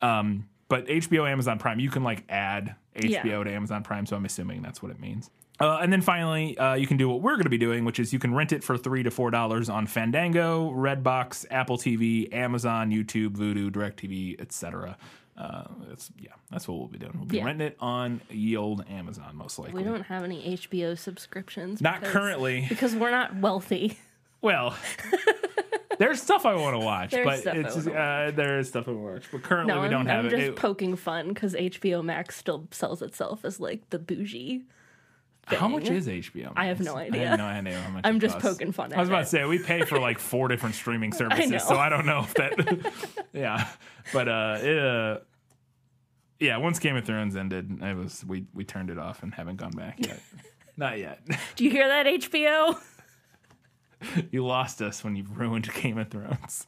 Um, 0.00 0.46
but 0.68 0.86
HBO, 0.86 1.28
Amazon 1.28 1.58
Prime, 1.58 1.80
you 1.80 1.90
can 1.90 2.04
like 2.04 2.24
add 2.28 2.76
HBO 2.94 3.24
Yeah. 3.24 3.44
to 3.44 3.50
Amazon 3.52 3.82
Prime, 3.82 4.06
so 4.06 4.16
I'm 4.16 4.24
assuming 4.24 4.62
that's 4.62 4.82
what 4.82 4.92
it 4.92 5.00
means. 5.00 5.30
Uh, 5.58 5.78
and 5.82 5.92
then 5.92 6.00
finally, 6.00 6.56
uh, 6.56 6.72
you 6.74 6.86
can 6.86 6.96
do 6.96 7.06
what 7.08 7.20
we're 7.20 7.34
going 7.34 7.44
to 7.44 7.50
be 7.50 7.58
doing, 7.58 7.84
which 7.84 7.98
is 7.98 8.14
you 8.14 8.18
can 8.18 8.34
rent 8.34 8.50
it 8.52 8.64
for 8.64 8.78
three 8.78 9.02
to 9.02 9.10
four 9.10 9.30
dollars 9.30 9.68
on 9.68 9.86
Fandango, 9.86 10.70
Redbox, 10.70 11.44
Apple 11.50 11.76
TV, 11.76 12.32
Amazon, 12.32 12.90
YouTube, 12.90 13.36
Vudu, 13.36 13.70
DirecTV, 13.70 14.40
etc. 14.40 14.96
Uh, 15.40 15.64
that's 15.88 16.10
yeah, 16.18 16.32
that's 16.50 16.68
what 16.68 16.76
we'll 16.78 16.86
be 16.88 16.98
doing. 16.98 17.12
We'll 17.14 17.24
be 17.24 17.38
Yeah. 17.38 17.44
renting 17.46 17.68
it 17.68 17.76
on 17.80 18.20
ye 18.30 18.56
old 18.56 18.84
Amazon, 18.90 19.36
most 19.36 19.58
likely. 19.58 19.82
We 19.82 19.88
don't 19.88 20.02
have 20.02 20.22
any 20.22 20.54
HBO 20.56 20.94
subscriptions. 20.98 21.80
Not 21.80 22.00
because- 22.00 22.12
currently. 22.12 22.66
Because 22.68 22.94
we're 22.94 23.10
not 23.10 23.36
wealthy. 23.36 23.98
Well, 24.42 24.76
there's 25.98 26.20
stuff 26.20 26.44
I 26.46 26.54
want 26.56 26.74
to 26.74 26.78
watch, 26.84 27.10
There's 27.10 27.24
but 27.26 27.38
stuff 27.40 27.54
I 27.54 27.58
it's 27.58 27.76
wanna 27.86 27.98
uh, 27.98 28.30
there 28.32 28.58
is 28.58 28.68
stuff 28.68 28.86
I 28.88 28.92
want 28.92 29.06
to 29.06 29.12
watch, 29.14 29.24
but 29.32 29.42
currently 29.42 29.74
No, 29.74 29.80
we 29.80 29.86
I'm, 29.86 29.90
don't 29.92 30.06
have 30.06 30.20
I'm 30.20 30.26
it. 30.26 30.30
just 30.30 30.42
It- 30.42 30.56
poking 30.56 30.96
fun 30.96 31.28
because 31.28 31.54
HBO 31.54 32.02
Max 32.04 32.36
still 32.36 32.66
sells 32.70 33.00
itself 33.02 33.44
as 33.44 33.60
like 33.60 33.88
the 33.90 33.98
bougie. 33.98 34.62
How 35.46 35.66
much 35.66 35.84
thing. 35.88 35.96
is 35.96 36.06
HBO? 36.06 36.52
I 36.54 36.66
have 36.66 36.78
Max? 36.78 36.86
no 36.86 36.96
I 36.96 37.02
idea. 37.06 37.26
have 37.28 37.38
no 37.38 37.44
idea 37.46 37.80
how 37.80 37.90
much. 37.90 38.02
I'm 38.04 38.16
it 38.16 38.20
just 38.20 38.38
costs. 38.38 38.58
poking 38.58 38.72
fun 38.72 38.92
I 38.92 39.00
was 39.00 39.08
at 39.08 39.12
about 39.12 39.20
it. 39.22 39.24
to 39.24 39.30
say 39.30 39.44
we 39.46 39.58
pay 39.58 39.84
for 39.84 39.98
like 39.98 40.18
four 40.20 40.46
different 40.52 40.76
streaming 40.76 41.12
services, 41.12 41.50
know. 41.50 41.58
so 41.58 41.76
I 41.76 41.88
don't 41.88 42.06
know 42.06 42.20
if 42.20 42.34
that. 42.34 42.92
yeah, 43.32 43.66
but 44.12 44.28
uh, 44.28 44.58
it, 44.62 44.78
uh, 44.78 45.18
yeah. 46.40 46.56
Once 46.56 46.78
Game 46.78 46.96
of 46.96 47.04
Thrones 47.04 47.36
ended, 47.36 47.82
it 47.82 47.96
was 47.96 48.24
we 48.26 48.46
we 48.54 48.64
turned 48.64 48.90
it 48.90 48.98
off 48.98 49.22
and 49.22 49.34
haven't 49.34 49.56
gone 49.56 49.72
back 49.72 50.04
yet. 50.04 50.20
Not 50.76 50.98
yet. 50.98 51.20
Do 51.56 51.64
you 51.64 51.70
hear 51.70 51.88
that, 51.88 52.06
HBO? 52.06 52.78
you 54.30 54.46
lost 54.46 54.80
us 54.80 55.04
when 55.04 55.14
you 55.14 55.24
ruined 55.30 55.70
Game 55.74 55.98
of 55.98 56.08
Thrones. 56.08 56.66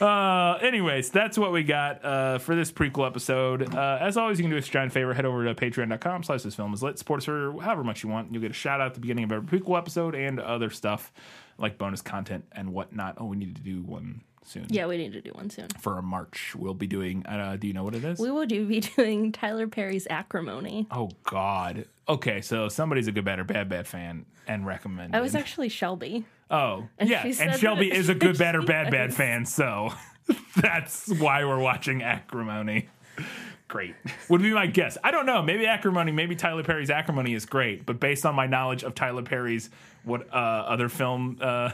Uh, 0.00 0.58
anyways, 0.62 1.10
that's 1.10 1.36
what 1.36 1.52
we 1.52 1.62
got 1.62 2.02
uh, 2.02 2.38
for 2.38 2.54
this 2.54 2.72
prequel 2.72 3.06
episode. 3.06 3.74
Uh, 3.74 3.98
as 4.00 4.16
always, 4.16 4.38
you 4.38 4.44
can 4.44 4.50
do 4.50 4.56
us 4.56 4.66
a 4.66 4.70
giant 4.70 4.92
favor. 4.92 5.12
Head 5.12 5.26
over 5.26 5.44
to 5.44 5.54
patreon.com 5.54 6.22
slash 6.22 6.42
this 6.42 6.54
film 6.54 6.72
is 6.72 6.82
lit. 6.82 6.98
Support 6.98 7.18
us 7.18 7.24
for 7.26 7.54
however 7.60 7.84
much 7.84 8.02
you 8.02 8.08
want. 8.08 8.32
You'll 8.32 8.40
get 8.42 8.50
a 8.50 8.54
shout 8.54 8.80
out 8.80 8.86
at 8.86 8.94
the 8.94 9.00
beginning 9.00 9.24
of 9.24 9.32
every 9.32 9.60
prequel 9.60 9.76
episode 9.76 10.14
and 10.14 10.40
other 10.40 10.70
stuff 10.70 11.12
like 11.58 11.76
bonus 11.76 12.00
content 12.00 12.46
and 12.52 12.72
whatnot. 12.72 13.16
Oh, 13.18 13.26
we 13.26 13.36
need 13.36 13.54
to 13.56 13.62
do 13.62 13.82
one 13.82 14.22
soon. 14.50 14.66
Yeah, 14.68 14.86
we 14.86 14.96
need 14.96 15.12
to 15.14 15.20
do 15.20 15.30
one 15.30 15.48
soon. 15.50 15.68
For 15.80 15.96
a 15.98 16.02
March, 16.02 16.54
we'll 16.56 16.74
be 16.74 16.86
doing. 16.86 17.24
Uh, 17.26 17.56
do 17.56 17.66
you 17.66 17.72
know 17.72 17.84
what 17.84 17.94
it 17.94 18.04
is? 18.04 18.18
We 18.18 18.30
will 18.30 18.46
do 18.46 18.66
be 18.66 18.80
doing 18.96 19.32
Tyler 19.32 19.66
Perry's 19.68 20.06
Acrimony. 20.10 20.86
oh 20.90 21.10
God. 21.24 21.86
Okay, 22.08 22.40
so 22.40 22.68
somebody's 22.68 23.06
a 23.06 23.12
good, 23.12 23.24
bad, 23.24 23.38
or 23.38 23.44
bad, 23.44 23.68
bad 23.68 23.86
fan 23.86 24.26
and 24.48 24.66
recommend. 24.66 25.14
I 25.14 25.20
was 25.20 25.36
actually 25.36 25.68
Shelby. 25.68 26.24
Oh, 26.50 26.88
And 26.98 27.08
yeah. 27.08 27.24
And 27.24 27.58
Shelby 27.58 27.92
is 27.92 28.08
a 28.08 28.14
good, 28.14 28.36
bad, 28.36 28.56
or 28.56 28.62
she 28.62 28.66
bad, 28.66 28.90
bad 28.90 29.14
fan. 29.14 29.46
So 29.46 29.90
that's 30.56 31.08
why 31.08 31.44
we're 31.44 31.60
watching 31.60 32.02
Acrimony. 32.02 32.88
Great. 33.68 33.94
Would 34.28 34.42
be 34.42 34.52
my 34.52 34.66
guess. 34.66 34.98
I 35.04 35.12
don't 35.12 35.26
know. 35.26 35.42
Maybe 35.42 35.64
Acrimony, 35.64 36.10
maybe 36.10 36.34
Tyler 36.34 36.64
Perry's 36.64 36.90
Acrimony 36.90 37.34
is 37.34 37.46
great, 37.46 37.86
but 37.86 38.00
based 38.00 38.26
on 38.26 38.34
my 38.34 38.48
knowledge 38.48 38.82
of 38.82 38.96
Tyler 38.96 39.22
Perry's 39.22 39.70
what 40.02 40.26
uh, 40.32 40.36
other 40.36 40.88
film, 40.88 41.38
uh, 41.40 41.70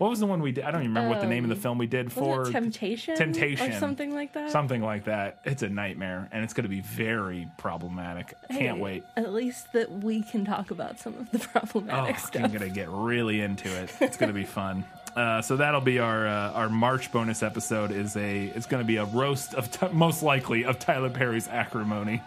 what 0.00 0.08
was 0.08 0.18
the 0.18 0.26
one 0.26 0.40
we 0.40 0.50
did? 0.50 0.64
I 0.64 0.70
don't 0.70 0.80
even 0.80 0.94
remember 0.94 1.10
what 1.10 1.20
the 1.20 1.26
name 1.28 1.44
of 1.44 1.50
the 1.50 1.56
film 1.56 1.76
we 1.76 1.86
did 1.86 2.10
for. 2.10 2.46
Temptation? 2.46 3.16
Temptation. 3.16 3.70
Or 3.72 3.78
something 3.78 4.14
like 4.14 4.32
that? 4.32 4.50
Something 4.50 4.82
like 4.82 5.04
that. 5.04 5.40
It's 5.44 5.62
a 5.62 5.68
nightmare, 5.68 6.26
and 6.32 6.42
it's 6.42 6.54
going 6.54 6.62
to 6.64 6.70
be 6.70 6.80
very 6.80 7.46
problematic. 7.58 8.34
Can't 8.48 8.60
Hey, 8.60 8.72
wait. 8.72 9.04
At 9.16 9.34
least 9.34 9.72
that 9.74 9.90
we 9.92 10.22
can 10.22 10.46
talk 10.46 10.70
about 10.70 10.98
some 10.98 11.14
of 11.18 11.30
the 11.30 11.38
problematic 11.52 12.16
Oh, 12.16 12.26
stuff. 12.26 12.44
I'm 12.44 12.50
gonna 12.50 12.70
get 12.70 12.88
really 12.88 13.42
into 13.42 13.68
it. 13.68 13.92
It's 14.00 14.16
gonna 14.16 14.32
be 14.32 14.44
fun. 14.44 14.84
Uh, 15.10 15.42
so 15.42 15.56
that'll 15.56 15.80
be 15.80 15.98
our 15.98 16.24
uh, 16.24 16.52
our 16.52 16.68
March 16.68 17.10
bonus 17.10 17.42
episode. 17.42 17.90
Is 17.90 18.16
a 18.16 18.44
it's 18.44 18.66
gonna 18.66 18.84
be 18.84 18.98
a 18.98 19.04
roast 19.06 19.54
of 19.54 19.68
t- 19.68 19.88
most 19.90 20.22
likely 20.22 20.64
of 20.64 20.78
Tyler 20.78 21.10
Perry's 21.10 21.48
acrimony. 21.48 22.22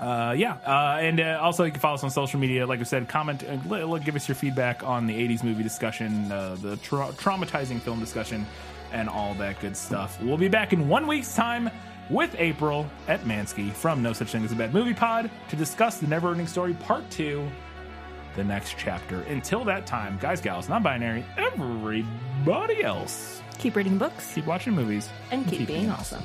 Uh, 0.00 0.32
yeah, 0.36 0.54
uh, 0.66 0.98
and 0.98 1.20
uh, 1.20 1.38
also 1.42 1.64
you 1.64 1.70
can 1.70 1.80
follow 1.80 1.94
us 1.94 2.02
on 2.04 2.10
social 2.10 2.40
media. 2.40 2.66
Like 2.66 2.80
I 2.80 2.84
said, 2.84 3.08
comment, 3.08 3.44
uh, 3.44 3.58
li- 3.68 3.84
li- 3.84 4.00
give 4.00 4.16
us 4.16 4.26
your 4.28 4.34
feedback 4.34 4.82
on 4.82 5.06
the 5.06 5.14
'80s 5.14 5.44
movie 5.44 5.62
discussion, 5.62 6.32
uh, 6.32 6.56
the 6.60 6.76
tra- 6.78 7.12
traumatizing 7.12 7.80
film 7.80 8.00
discussion, 8.00 8.46
and 8.92 9.08
all 9.08 9.34
that 9.34 9.60
good 9.60 9.76
stuff. 9.76 10.20
We'll 10.22 10.38
be 10.38 10.48
back 10.48 10.72
in 10.72 10.88
one 10.88 11.06
week's 11.06 11.34
time 11.34 11.70
with 12.08 12.34
April 12.38 12.86
at 13.08 13.20
Mansky 13.24 13.70
from 13.72 14.02
No 14.02 14.12
Such 14.14 14.32
Thing 14.32 14.44
as 14.44 14.52
a 14.52 14.56
Bad 14.56 14.72
Movie 14.72 14.94
Pod 14.94 15.30
to 15.50 15.56
discuss 15.56 15.98
the 15.98 16.06
Neverending 16.06 16.48
Story 16.48 16.72
Part 16.74 17.08
Two 17.10 17.46
the 18.36 18.44
next 18.44 18.76
chapter. 18.78 19.20
Until 19.22 19.64
that 19.64 19.86
time, 19.86 20.16
guys, 20.20 20.40
gals, 20.40 20.68
non 20.68 20.82
binary, 20.82 21.24
everybody 21.36 22.82
else, 22.82 23.42
Keep 23.58 23.76
reading 23.76 23.98
books 23.98 24.32
keep 24.32 24.46
watching 24.46 24.72
movies 24.72 25.10
and 25.30 25.46
keep, 25.46 25.66
being 25.66 25.80
being 25.80 25.90
awesome. 25.90 26.22